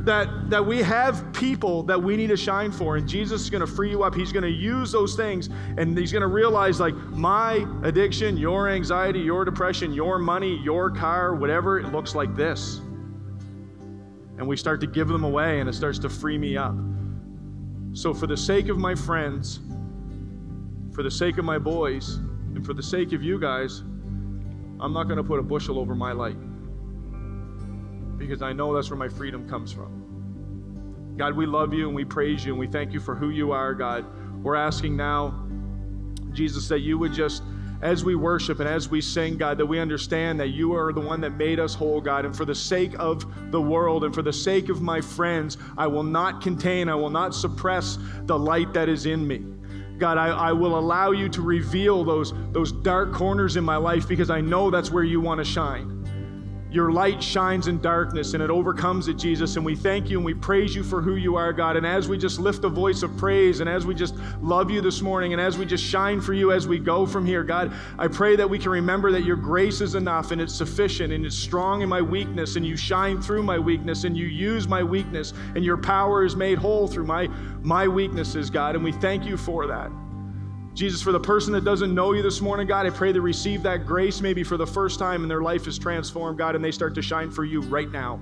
that 0.00 0.50
that 0.50 0.64
we 0.64 0.82
have 0.82 1.32
people 1.32 1.82
that 1.84 2.02
we 2.02 2.16
need 2.16 2.28
to 2.28 2.36
shine 2.36 2.72
for 2.72 2.96
and 2.96 3.08
Jesus 3.08 3.40
is 3.42 3.50
going 3.50 3.62
to 3.62 3.66
free 3.66 3.90
you 3.90 4.02
up. 4.02 4.14
He's 4.14 4.32
going 4.32 4.42
to 4.42 4.50
use 4.50 4.92
those 4.92 5.16
things 5.16 5.48
and 5.78 5.96
he's 5.96 6.12
going 6.12 6.20
to 6.22 6.28
realize 6.28 6.80
like 6.80 6.94
my 6.94 7.66
addiction, 7.82 8.36
your 8.36 8.68
anxiety, 8.68 9.20
your 9.20 9.46
depression, 9.46 9.94
your 9.94 10.18
money, 10.18 10.60
your 10.62 10.90
car, 10.90 11.34
whatever, 11.34 11.78
it 11.78 11.92
looks 11.92 12.14
like 12.14 12.36
this 12.36 12.82
and 14.40 14.48
we 14.48 14.56
start 14.56 14.80
to 14.80 14.86
give 14.86 15.06
them 15.06 15.22
away 15.22 15.60
and 15.60 15.68
it 15.68 15.74
starts 15.74 15.98
to 15.98 16.08
free 16.08 16.38
me 16.38 16.56
up. 16.56 16.74
So, 17.92 18.14
for 18.14 18.26
the 18.26 18.36
sake 18.36 18.70
of 18.70 18.78
my 18.78 18.94
friends, 18.94 19.60
for 20.94 21.02
the 21.02 21.10
sake 21.10 21.36
of 21.36 21.44
my 21.44 21.58
boys, 21.58 22.16
and 22.54 22.64
for 22.64 22.72
the 22.72 22.82
sake 22.82 23.12
of 23.12 23.22
you 23.22 23.38
guys, 23.38 23.80
I'm 24.80 24.94
not 24.94 25.04
going 25.04 25.18
to 25.18 25.22
put 25.22 25.38
a 25.40 25.42
bushel 25.42 25.78
over 25.78 25.94
my 25.94 26.12
light 26.12 26.38
because 28.16 28.40
I 28.40 28.54
know 28.54 28.74
that's 28.74 28.88
where 28.88 28.98
my 28.98 29.08
freedom 29.08 29.46
comes 29.46 29.72
from. 29.72 31.14
God, 31.18 31.36
we 31.36 31.44
love 31.44 31.74
you 31.74 31.86
and 31.86 31.94
we 31.94 32.06
praise 32.06 32.42
you 32.42 32.52
and 32.52 32.58
we 32.58 32.66
thank 32.66 32.94
you 32.94 33.00
for 33.00 33.14
who 33.14 33.28
you 33.28 33.52
are, 33.52 33.74
God. 33.74 34.06
We're 34.42 34.56
asking 34.56 34.96
now, 34.96 35.46
Jesus, 36.32 36.66
that 36.68 36.80
you 36.80 36.96
would 36.96 37.12
just 37.12 37.42
as 37.82 38.04
we 38.04 38.14
worship 38.14 38.60
and 38.60 38.68
as 38.68 38.88
we 38.88 39.00
sing, 39.00 39.36
God, 39.36 39.58
that 39.58 39.66
we 39.66 39.78
understand 39.78 40.38
that 40.40 40.48
you 40.48 40.74
are 40.74 40.92
the 40.92 41.00
one 41.00 41.20
that 41.22 41.36
made 41.36 41.58
us 41.58 41.74
whole, 41.74 42.00
God. 42.00 42.24
And 42.24 42.36
for 42.36 42.44
the 42.44 42.54
sake 42.54 42.94
of 42.98 43.24
the 43.50 43.60
world 43.60 44.04
and 44.04 44.14
for 44.14 44.22
the 44.22 44.32
sake 44.32 44.68
of 44.68 44.82
my 44.82 45.00
friends, 45.00 45.56
I 45.78 45.86
will 45.86 46.02
not 46.02 46.42
contain, 46.42 46.88
I 46.88 46.94
will 46.94 47.10
not 47.10 47.34
suppress 47.34 47.98
the 48.24 48.38
light 48.38 48.72
that 48.74 48.88
is 48.88 49.06
in 49.06 49.26
me. 49.26 49.44
God, 49.98 50.16
I, 50.16 50.28
I 50.28 50.52
will 50.52 50.78
allow 50.78 51.10
you 51.10 51.28
to 51.28 51.42
reveal 51.42 52.04
those, 52.04 52.32
those 52.52 52.72
dark 52.72 53.12
corners 53.12 53.56
in 53.56 53.64
my 53.64 53.76
life 53.76 54.08
because 54.08 54.30
I 54.30 54.40
know 54.40 54.70
that's 54.70 54.90
where 54.90 55.04
you 55.04 55.20
want 55.20 55.38
to 55.38 55.44
shine. 55.44 55.99
Your 56.70 56.92
light 56.92 57.20
shines 57.20 57.66
in 57.66 57.80
darkness 57.80 58.34
and 58.34 58.42
it 58.42 58.48
overcomes 58.48 59.08
it, 59.08 59.14
Jesus. 59.14 59.56
And 59.56 59.64
we 59.64 59.74
thank 59.74 60.08
you 60.08 60.18
and 60.18 60.24
we 60.24 60.34
praise 60.34 60.72
you 60.72 60.84
for 60.84 61.02
who 61.02 61.16
you 61.16 61.34
are, 61.34 61.52
God. 61.52 61.76
And 61.76 61.84
as 61.84 62.08
we 62.08 62.16
just 62.16 62.38
lift 62.38 62.62
a 62.62 62.68
voice 62.68 63.02
of 63.02 63.16
praise 63.16 63.58
and 63.58 63.68
as 63.68 63.86
we 63.86 63.94
just 63.94 64.14
love 64.40 64.70
you 64.70 64.80
this 64.80 65.02
morning 65.02 65.32
and 65.32 65.40
as 65.40 65.58
we 65.58 65.66
just 65.66 65.82
shine 65.82 66.20
for 66.20 66.32
you 66.32 66.52
as 66.52 66.68
we 66.68 66.78
go 66.78 67.06
from 67.06 67.26
here, 67.26 67.42
God, 67.42 67.72
I 67.98 68.06
pray 68.06 68.36
that 68.36 68.48
we 68.48 68.58
can 68.58 68.70
remember 68.70 69.10
that 69.10 69.24
your 69.24 69.36
grace 69.36 69.80
is 69.80 69.96
enough 69.96 70.30
and 70.30 70.40
it's 70.40 70.54
sufficient 70.54 71.12
and 71.12 71.26
it's 71.26 71.36
strong 71.36 71.82
in 71.82 71.88
my 71.88 72.02
weakness 72.02 72.54
and 72.54 72.64
you 72.64 72.76
shine 72.76 73.20
through 73.20 73.42
my 73.42 73.58
weakness 73.58 74.04
and 74.04 74.16
you 74.16 74.26
use 74.26 74.68
my 74.68 74.84
weakness 74.84 75.32
and 75.56 75.64
your 75.64 75.76
power 75.76 76.24
is 76.24 76.36
made 76.36 76.58
whole 76.58 76.86
through 76.86 77.06
my, 77.06 77.26
my 77.62 77.88
weaknesses, 77.88 78.48
God. 78.48 78.76
And 78.76 78.84
we 78.84 78.92
thank 78.92 79.24
you 79.24 79.36
for 79.36 79.66
that. 79.66 79.90
Jesus, 80.74 81.02
for 81.02 81.12
the 81.12 81.20
person 81.20 81.52
that 81.52 81.64
doesn't 81.64 81.94
know 81.94 82.12
you 82.12 82.22
this 82.22 82.40
morning, 82.40 82.66
God, 82.66 82.86
I 82.86 82.90
pray 82.90 83.12
they 83.12 83.18
receive 83.18 83.62
that 83.64 83.86
grace 83.86 84.20
maybe 84.20 84.44
for 84.44 84.56
the 84.56 84.66
first 84.66 84.98
time 84.98 85.22
and 85.22 85.30
their 85.30 85.42
life 85.42 85.66
is 85.66 85.78
transformed, 85.78 86.38
God, 86.38 86.54
and 86.54 86.64
they 86.64 86.70
start 86.70 86.94
to 86.94 87.02
shine 87.02 87.30
for 87.30 87.44
you 87.44 87.60
right 87.62 87.90
now. 87.90 88.20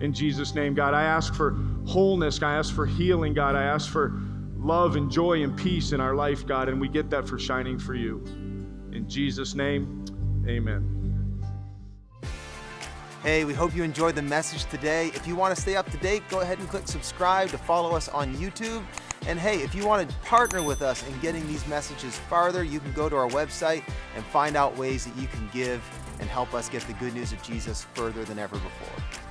In 0.00 0.12
Jesus' 0.12 0.54
name, 0.54 0.74
God, 0.74 0.94
I 0.94 1.04
ask 1.04 1.32
for 1.32 1.52
wholeness. 1.86 2.42
I 2.42 2.56
ask 2.56 2.74
for 2.74 2.86
healing, 2.86 3.32
God. 3.32 3.54
I 3.54 3.62
ask 3.62 3.90
for 3.90 4.20
love 4.56 4.96
and 4.96 5.10
joy 5.10 5.42
and 5.42 5.56
peace 5.56 5.92
in 5.92 6.00
our 6.00 6.14
life, 6.14 6.46
God, 6.46 6.68
and 6.68 6.80
we 6.80 6.88
get 6.88 7.08
that 7.10 7.26
for 7.26 7.38
shining 7.38 7.78
for 7.78 7.94
you. 7.94 8.22
In 8.92 9.06
Jesus' 9.08 9.54
name, 9.54 10.04
amen. 10.46 10.92
Hey, 13.22 13.44
we 13.44 13.54
hope 13.54 13.74
you 13.74 13.82
enjoyed 13.82 14.14
the 14.14 14.22
message 14.22 14.64
today. 14.66 15.08
If 15.08 15.26
you 15.26 15.34
want 15.34 15.54
to 15.54 15.60
stay 15.60 15.76
up 15.76 15.90
to 15.90 15.96
date, 15.98 16.22
go 16.28 16.40
ahead 16.40 16.58
and 16.58 16.68
click 16.68 16.86
subscribe 16.86 17.48
to 17.50 17.58
follow 17.58 17.92
us 17.92 18.08
on 18.08 18.34
YouTube. 18.36 18.84
And 19.26 19.40
hey, 19.40 19.58
if 19.58 19.74
you 19.74 19.84
want 19.84 20.08
to 20.08 20.16
partner 20.18 20.62
with 20.62 20.82
us 20.82 21.06
in 21.08 21.18
getting 21.18 21.44
these 21.48 21.66
messages 21.66 22.16
farther, 22.16 22.62
you 22.62 22.78
can 22.78 22.92
go 22.92 23.08
to 23.08 23.16
our 23.16 23.28
website 23.28 23.82
and 24.14 24.24
find 24.26 24.56
out 24.56 24.76
ways 24.76 25.04
that 25.04 25.20
you 25.20 25.26
can 25.26 25.48
give 25.52 25.82
and 26.20 26.28
help 26.28 26.54
us 26.54 26.68
get 26.68 26.82
the 26.82 26.92
good 26.94 27.12
news 27.12 27.32
of 27.32 27.42
Jesus 27.42 27.86
further 27.94 28.24
than 28.24 28.38
ever 28.38 28.56
before. 28.56 29.25